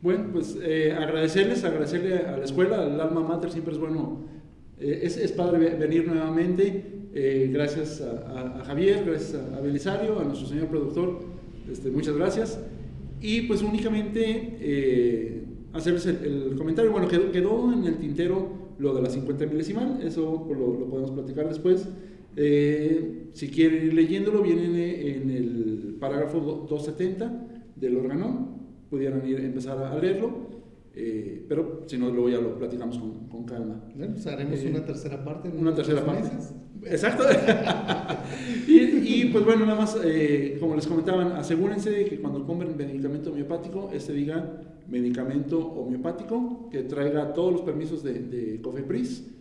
Bueno, 0.00 0.30
pues 0.32 0.56
eh, 0.62 0.92
agradecerles, 0.92 1.64
agradecerle 1.64 2.18
a 2.18 2.36
la 2.36 2.44
escuela, 2.44 2.82
al 2.82 3.00
alma 3.00 3.20
mater, 3.20 3.50
siempre 3.50 3.74
es 3.74 3.80
bueno, 3.80 4.24
eh, 4.78 5.00
es, 5.02 5.16
es, 5.16 5.32
padre 5.32 5.74
venir 5.74 6.06
nuevamente. 6.06 6.84
gracias 7.50 8.00
a, 8.00 8.62
Javier, 8.64 9.04
gracias 9.04 9.34
a 9.34 9.60
Belisario, 9.60 10.20
a 10.20 10.24
nuestro 10.24 10.46
señor 10.46 10.68
productor 10.68 11.38
este, 11.70 11.90
muchas 11.90 12.16
gracias. 12.16 12.60
Y 13.20 13.42
pues 13.42 13.62
únicamente 13.62 14.56
eh, 14.60 15.44
hacerles 15.72 16.06
el, 16.06 16.54
comentario. 16.56 16.90
Bueno, 16.90 17.08
quedó, 17.08 17.30
quedó, 17.30 17.72
en 17.72 17.84
el 17.84 17.98
tintero 17.98 18.68
lo 18.78 18.94
de 18.94 19.02
la 19.02 19.10
50 19.10 19.46
milesimal, 19.46 20.00
eso 20.02 20.44
pues, 20.46 20.58
lo, 20.58 20.86
podemos 20.86 21.10
platicar 21.10 21.48
después. 21.48 21.88
Eh, 22.40 23.30
si 23.32 23.48
quieren 23.48 23.86
ir 23.86 23.94
leyéndolo, 23.94 24.42
viene 24.42 25.16
en 25.16 25.28
el 25.28 25.96
parágrafo 25.98 26.38
270 26.38 27.72
del 27.74 27.96
órgano, 27.96 28.60
pudieran 28.88 29.26
ir, 29.26 29.40
empezar 29.40 29.76
a 29.82 29.98
leerlo. 29.98 30.46
Eh, 30.94 31.44
pero 31.48 31.82
si 31.86 31.98
no, 31.98 32.10
luego 32.10 32.28
ya 32.28 32.40
lo 32.40 32.56
platicamos 32.56 32.96
con, 32.98 33.28
con 33.28 33.44
calma. 33.44 33.82
Bueno, 33.94 34.14
pues 34.14 34.26
haremos 34.28 34.62
una 34.62 34.84
tercera 34.84 35.24
parte. 35.24 35.48
una 35.48 35.74
tercera 35.74 36.04
parte. 36.04 36.28
Exacto. 36.84 37.24
y, 38.68 39.24
pues 39.26 39.44
bueno, 39.44 39.66
nada 39.66 39.80
más, 39.80 39.98
eh, 40.04 40.58
como 40.60 40.76
les 40.76 40.86
comentaban, 40.86 41.32
asegúrense 41.32 41.90
de 41.90 42.04
que 42.04 42.20
cuando 42.20 42.46
compren 42.46 42.76
medicamento 42.76 43.32
homeopático, 43.32 43.90
este 43.92 44.12
diga 44.12 44.62
medicamento 44.86 45.58
homeopático, 45.58 46.68
que 46.70 46.84
traiga 46.84 47.32
todos 47.32 47.52
los 47.52 47.62
permisos 47.62 48.04
de, 48.04 48.20
de 48.20 48.60
COFEPRIS. 48.60 49.37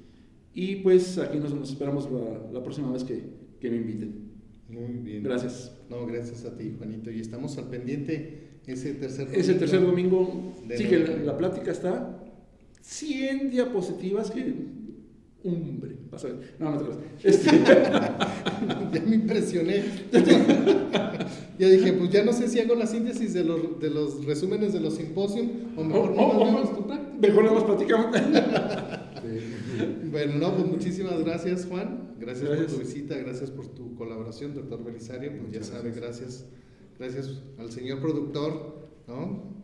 Y 0.60 0.78
pues 0.78 1.20
aquí 1.20 1.38
nos, 1.38 1.54
esperamos 1.70 2.10
la, 2.52 2.64
próxima 2.64 2.92
vez 2.92 3.04
que, 3.04 3.22
que, 3.60 3.70
me 3.70 3.78
inviten. 3.78 4.32
Muy 4.68 5.04
bien. 5.04 5.22
Gracias. 5.22 5.72
No, 5.88 6.08
gracias 6.08 6.46
a 6.46 6.58
ti, 6.58 6.74
Juanito. 6.76 7.12
Y 7.12 7.20
estamos 7.20 7.56
al 7.60 7.70
pendiente 7.70 8.62
ese 8.66 8.96
tercer 8.96 9.26
domingo. 9.26 9.40
Ese 9.40 9.54
tercer 9.54 9.82
domingo. 9.86 10.56
Sí, 10.76 10.86
que 10.86 10.98
la, 10.98 11.16
la, 11.18 11.38
plática 11.38 11.70
está 11.70 12.24
100 12.82 13.52
diapositivas 13.52 14.32
que 14.32 14.52
hombre. 15.44 15.96
No, 16.58 16.72
no 16.72 16.80
te 16.80 16.86
creas. 16.86 17.00
Este... 17.24 17.52
ya 18.94 19.02
me 19.06 19.16
impresioné. 19.16 19.84
ya 21.60 21.70
dije, 21.70 21.94
pues 21.94 22.10
ya 22.10 22.24
no 22.24 22.34
sé 22.34 22.48
si 22.48 22.60
hago 22.60 22.74
la 22.74 22.88
síntesis 22.88 23.36
de 23.36 23.44
los, 23.44 23.80
de 23.80 23.92
los 23.92 24.26
resúmenes 24.26 24.74
de 24.74 24.80
los 24.80 24.96
simposios 24.96 25.46
o 25.76 25.84
mejor 25.84 26.16
no 26.16 26.22
oh, 26.24 26.62
oh, 26.64 26.76
tu 26.76 26.88
práctica. 26.88 27.14
Mejor 27.20 27.44
no 27.46 27.54
nos 27.54 27.64
platicamos. 27.64 28.08
bueno, 30.12 30.36
no, 30.36 30.56
pues 30.56 30.68
muchísimas 30.68 31.20
gracias, 31.24 31.66
Juan. 31.66 32.16
Gracias, 32.20 32.50
por 32.50 32.66
tu 32.66 32.78
visita, 32.78 33.18
gracias 33.18 33.52
por 33.52 33.68
tu 33.68 33.96
colaboración, 33.96 34.54
doctor 34.54 34.84
Belisario. 34.84 35.38
Pues 35.40 35.52
ya 35.52 35.64
sabe, 35.64 35.92
gracias. 35.92 36.46
Gracias 36.98 37.42
al 37.58 37.72
señor 37.72 38.00
productor, 38.00 38.90
¿no? 39.08 39.56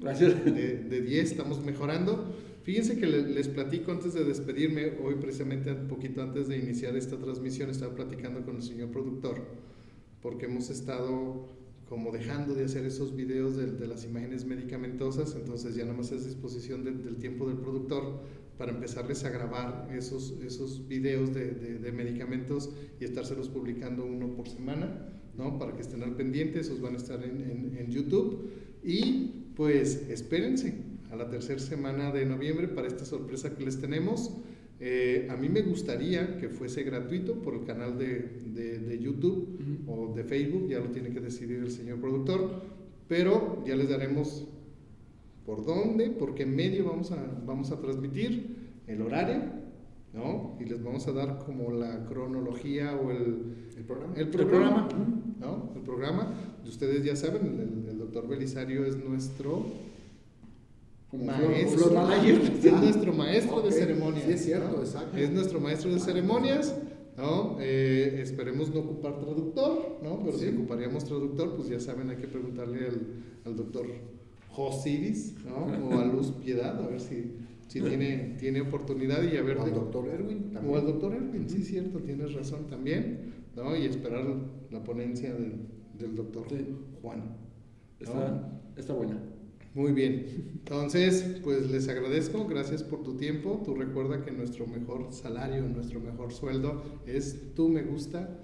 Gracias. 0.00 0.44
De 0.44 1.00
10, 1.00 1.30
estamos 1.30 1.64
mejorando. 1.64 2.34
Fíjense 2.64 2.98
que 2.98 3.06
les 3.06 3.48
platico 3.48 3.92
antes 3.92 4.14
de 4.14 4.24
despedirme, 4.24 4.94
hoy 5.04 5.16
precisamente 5.16 5.70
un 5.70 5.86
poquito 5.86 6.22
antes 6.22 6.48
de 6.48 6.56
iniciar 6.56 6.96
esta 6.96 7.18
transmisión, 7.18 7.68
estaba 7.68 7.94
platicando 7.94 8.42
con 8.42 8.56
el 8.56 8.62
señor 8.62 8.90
productor, 8.90 9.46
porque 10.22 10.46
hemos 10.46 10.70
estado 10.70 11.46
como 11.86 12.10
dejando 12.10 12.54
de 12.54 12.64
hacer 12.64 12.86
esos 12.86 13.14
videos 13.14 13.56
de, 13.56 13.86
las 13.86 14.06
imágenes 14.06 14.46
medicamentosas, 14.46 15.36
entonces 15.36 15.74
ya 15.74 15.84
nada 15.84 15.98
más 15.98 16.10
es 16.10 16.24
disposición 16.24 16.84
del 16.84 17.16
tiempo 17.16 17.46
del 17.46 17.58
productor 17.58 18.22
para 18.58 18.72
empezarles 18.72 19.24
a 19.24 19.30
grabar 19.30 19.88
esos, 19.96 20.34
esos 20.44 20.86
videos 20.86 21.34
de, 21.34 21.50
de, 21.52 21.92
medicamentos 21.92 22.70
y 23.00 23.04
estárselos 23.04 23.48
publicando 23.48 24.04
uno 24.04 24.34
por 24.34 24.48
semana, 24.48 25.08
¿no? 25.36 25.58
Para 25.58 25.74
que 25.74 25.82
estén 25.82 26.02
al 26.02 26.14
pendiente, 26.14 26.60
esos 26.60 26.80
van 26.80 26.94
a 26.94 26.98
estar 26.98 27.22
en, 27.24 27.40
en, 27.40 27.76
en 27.76 27.90
YouTube 27.90 28.50
y 28.84 29.50
pues 29.56 30.08
espérense, 30.08 30.74
a 31.10 31.16
la 31.16 31.30
tercera 31.30 31.60
semana 31.60 32.10
de 32.10 32.26
noviembre 32.26 32.68
para 32.68 32.88
esta 32.88 33.04
sorpresa 33.04 33.56
que 33.56 33.64
les 33.64 33.80
tenemos. 33.80 34.32
Eh, 34.80 35.28
a 35.30 35.36
mí 35.36 35.48
me 35.48 35.62
gustaría 35.62 36.36
que 36.38 36.48
fuese 36.48 36.82
gratuito 36.82 37.40
por 37.40 37.54
el 37.54 37.64
canal 37.64 37.96
de, 37.96 38.40
de, 38.52 38.98
YouTube 38.98 39.84
o 39.86 40.12
de 40.14 40.24
Facebook, 40.24 40.68
ya 40.68 40.80
lo 40.80 40.90
tiene 40.90 41.10
que 41.10 41.20
decidir 41.20 41.60
el 41.60 41.70
señor 41.70 42.00
productor, 42.00 42.62
pero 43.06 43.62
ya 43.64 43.76
les 43.76 43.88
daremos 43.88 44.48
por 45.44 45.64
dónde, 45.64 46.10
por 46.10 46.34
qué 46.34 46.46
medio 46.46 46.86
vamos 46.86 47.12
a, 47.12 47.16
vamos 47.44 47.70
a 47.70 47.80
transmitir, 47.80 48.64
el 48.86 49.02
horario, 49.02 49.40
¿no? 50.12 50.56
Y 50.60 50.64
les 50.64 50.82
vamos 50.82 51.06
a 51.08 51.12
dar 51.12 51.38
como 51.38 51.70
la 51.70 52.04
cronología 52.06 52.94
o 52.94 53.10
el, 53.10 53.68
el 53.76 53.84
programa. 53.84 54.14
El 54.16 54.28
programa, 54.28 54.88
¿no? 55.40 55.72
El 55.74 55.82
programa. 55.82 56.34
Ustedes 56.66 57.04
ya 57.04 57.16
saben, 57.16 57.46
el, 57.46 57.90
el 57.90 57.98
doctor 57.98 58.28
Belisario 58.28 58.84
es 58.86 58.96
nuestro 58.96 59.64
maestro, 61.12 61.90
es 62.62 62.72
nuestro 62.72 63.12
maestro 63.12 63.62
de 63.62 63.72
ceremonias. 63.72 64.28
es 64.28 64.44
cierto, 64.44 64.80
exacto. 64.80 65.16
Es 65.16 65.30
nuestro 65.30 65.60
maestro 65.60 65.92
de 65.92 66.00
ceremonias. 66.00 66.74
¿no? 67.16 67.58
Eh, 67.60 68.20
esperemos 68.22 68.74
no 68.74 68.80
ocupar 68.80 69.20
traductor, 69.20 69.98
¿no? 70.02 70.20
Pero 70.24 70.36
si 70.36 70.48
ocuparíamos 70.48 71.04
traductor, 71.04 71.54
pues 71.54 71.68
ya 71.68 71.78
saben, 71.78 72.10
hay 72.10 72.16
que 72.16 72.26
preguntarle 72.26 72.88
al, 72.88 73.00
al 73.44 73.56
doctor 73.56 73.86
Josiris, 74.54 75.34
¿no? 75.44 75.66
O 75.88 75.98
a 75.98 76.04
Luz 76.04 76.30
Piedad, 76.30 76.80
a 76.80 76.86
ver 76.86 77.00
si, 77.00 77.32
si 77.66 77.80
tiene, 77.80 78.36
tiene 78.38 78.60
oportunidad 78.60 79.20
y 79.24 79.36
a 79.36 79.42
ver... 79.42 79.58
O 79.58 79.64
al 79.64 79.74
doctor 79.74 80.08
Erwin. 80.08 80.56
O 80.64 80.76
al 80.76 80.86
doctor 80.86 81.12
Erwin, 81.12 81.50
sí, 81.50 81.64
cierto, 81.64 81.98
tienes 81.98 82.34
razón 82.34 82.68
también, 82.68 83.32
¿no? 83.56 83.76
Y 83.76 83.84
esperar 83.84 84.24
la 84.70 84.84
ponencia 84.84 85.34
del, 85.34 85.66
del 85.98 86.14
doctor 86.14 86.46
Juan. 87.02 87.36
Está, 87.98 88.60
está 88.76 88.92
buena. 88.92 89.20
Muy 89.74 89.90
bien. 89.90 90.52
Entonces, 90.52 91.40
pues 91.42 91.68
les 91.68 91.88
agradezco, 91.88 92.46
gracias 92.46 92.84
por 92.84 93.02
tu 93.02 93.16
tiempo. 93.16 93.60
Tú 93.64 93.74
recuerda 93.74 94.24
que 94.24 94.30
nuestro 94.30 94.68
mejor 94.68 95.12
salario, 95.12 95.66
nuestro 95.66 95.98
mejor 95.98 96.32
sueldo 96.32 96.80
es 97.06 97.54
tú 97.56 97.68
me 97.68 97.82
gusta. 97.82 98.38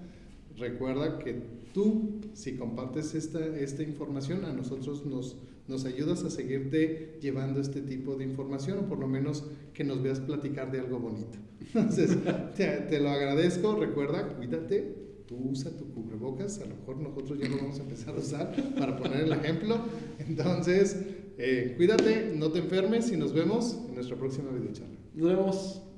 Recuerda 0.57 1.19
que 1.19 1.41
tú, 1.73 2.19
si 2.33 2.57
compartes 2.57 3.15
esta, 3.15 3.45
esta 3.45 3.81
información, 3.81 4.43
a 4.43 4.51
nosotros 4.51 5.05
nos, 5.05 5.37
nos 5.67 5.85
ayudas 5.85 6.23
a 6.23 6.29
seguirte 6.29 7.17
llevando 7.21 7.61
este 7.61 7.81
tipo 7.81 8.15
de 8.15 8.25
información 8.25 8.79
o 8.79 8.87
por 8.87 8.99
lo 8.99 9.07
menos 9.07 9.43
que 9.73 9.83
nos 9.83 10.01
veas 10.01 10.19
platicar 10.19 10.71
de 10.71 10.79
algo 10.79 10.99
bonito. 10.99 11.37
Entonces, 11.61 12.17
te, 12.55 12.67
te 12.89 12.99
lo 12.99 13.09
agradezco. 13.09 13.75
Recuerda, 13.75 14.35
cuídate, 14.35 15.01
tú 15.27 15.37
usa 15.51 15.71
tu 15.71 15.91
cubrebocas, 15.93 16.59
a 16.59 16.65
lo 16.65 16.75
mejor 16.75 16.97
nosotros 16.97 17.39
ya 17.39 17.47
lo 17.47 17.57
vamos 17.57 17.79
a 17.79 17.83
empezar 17.83 18.15
a 18.15 18.19
usar 18.19 18.55
para 18.77 18.97
poner 18.97 19.21
el 19.21 19.31
ejemplo. 19.31 19.77
Entonces, 20.19 20.97
eh, 21.37 21.73
cuídate, 21.77 22.33
no 22.35 22.51
te 22.51 22.59
enfermes 22.59 23.11
y 23.11 23.17
nos 23.17 23.33
vemos 23.33 23.77
en 23.87 23.95
nuestra 23.95 24.17
próxima 24.17 24.51
videocharla. 24.51 24.99
Nos 25.13 25.29
vemos. 25.29 25.90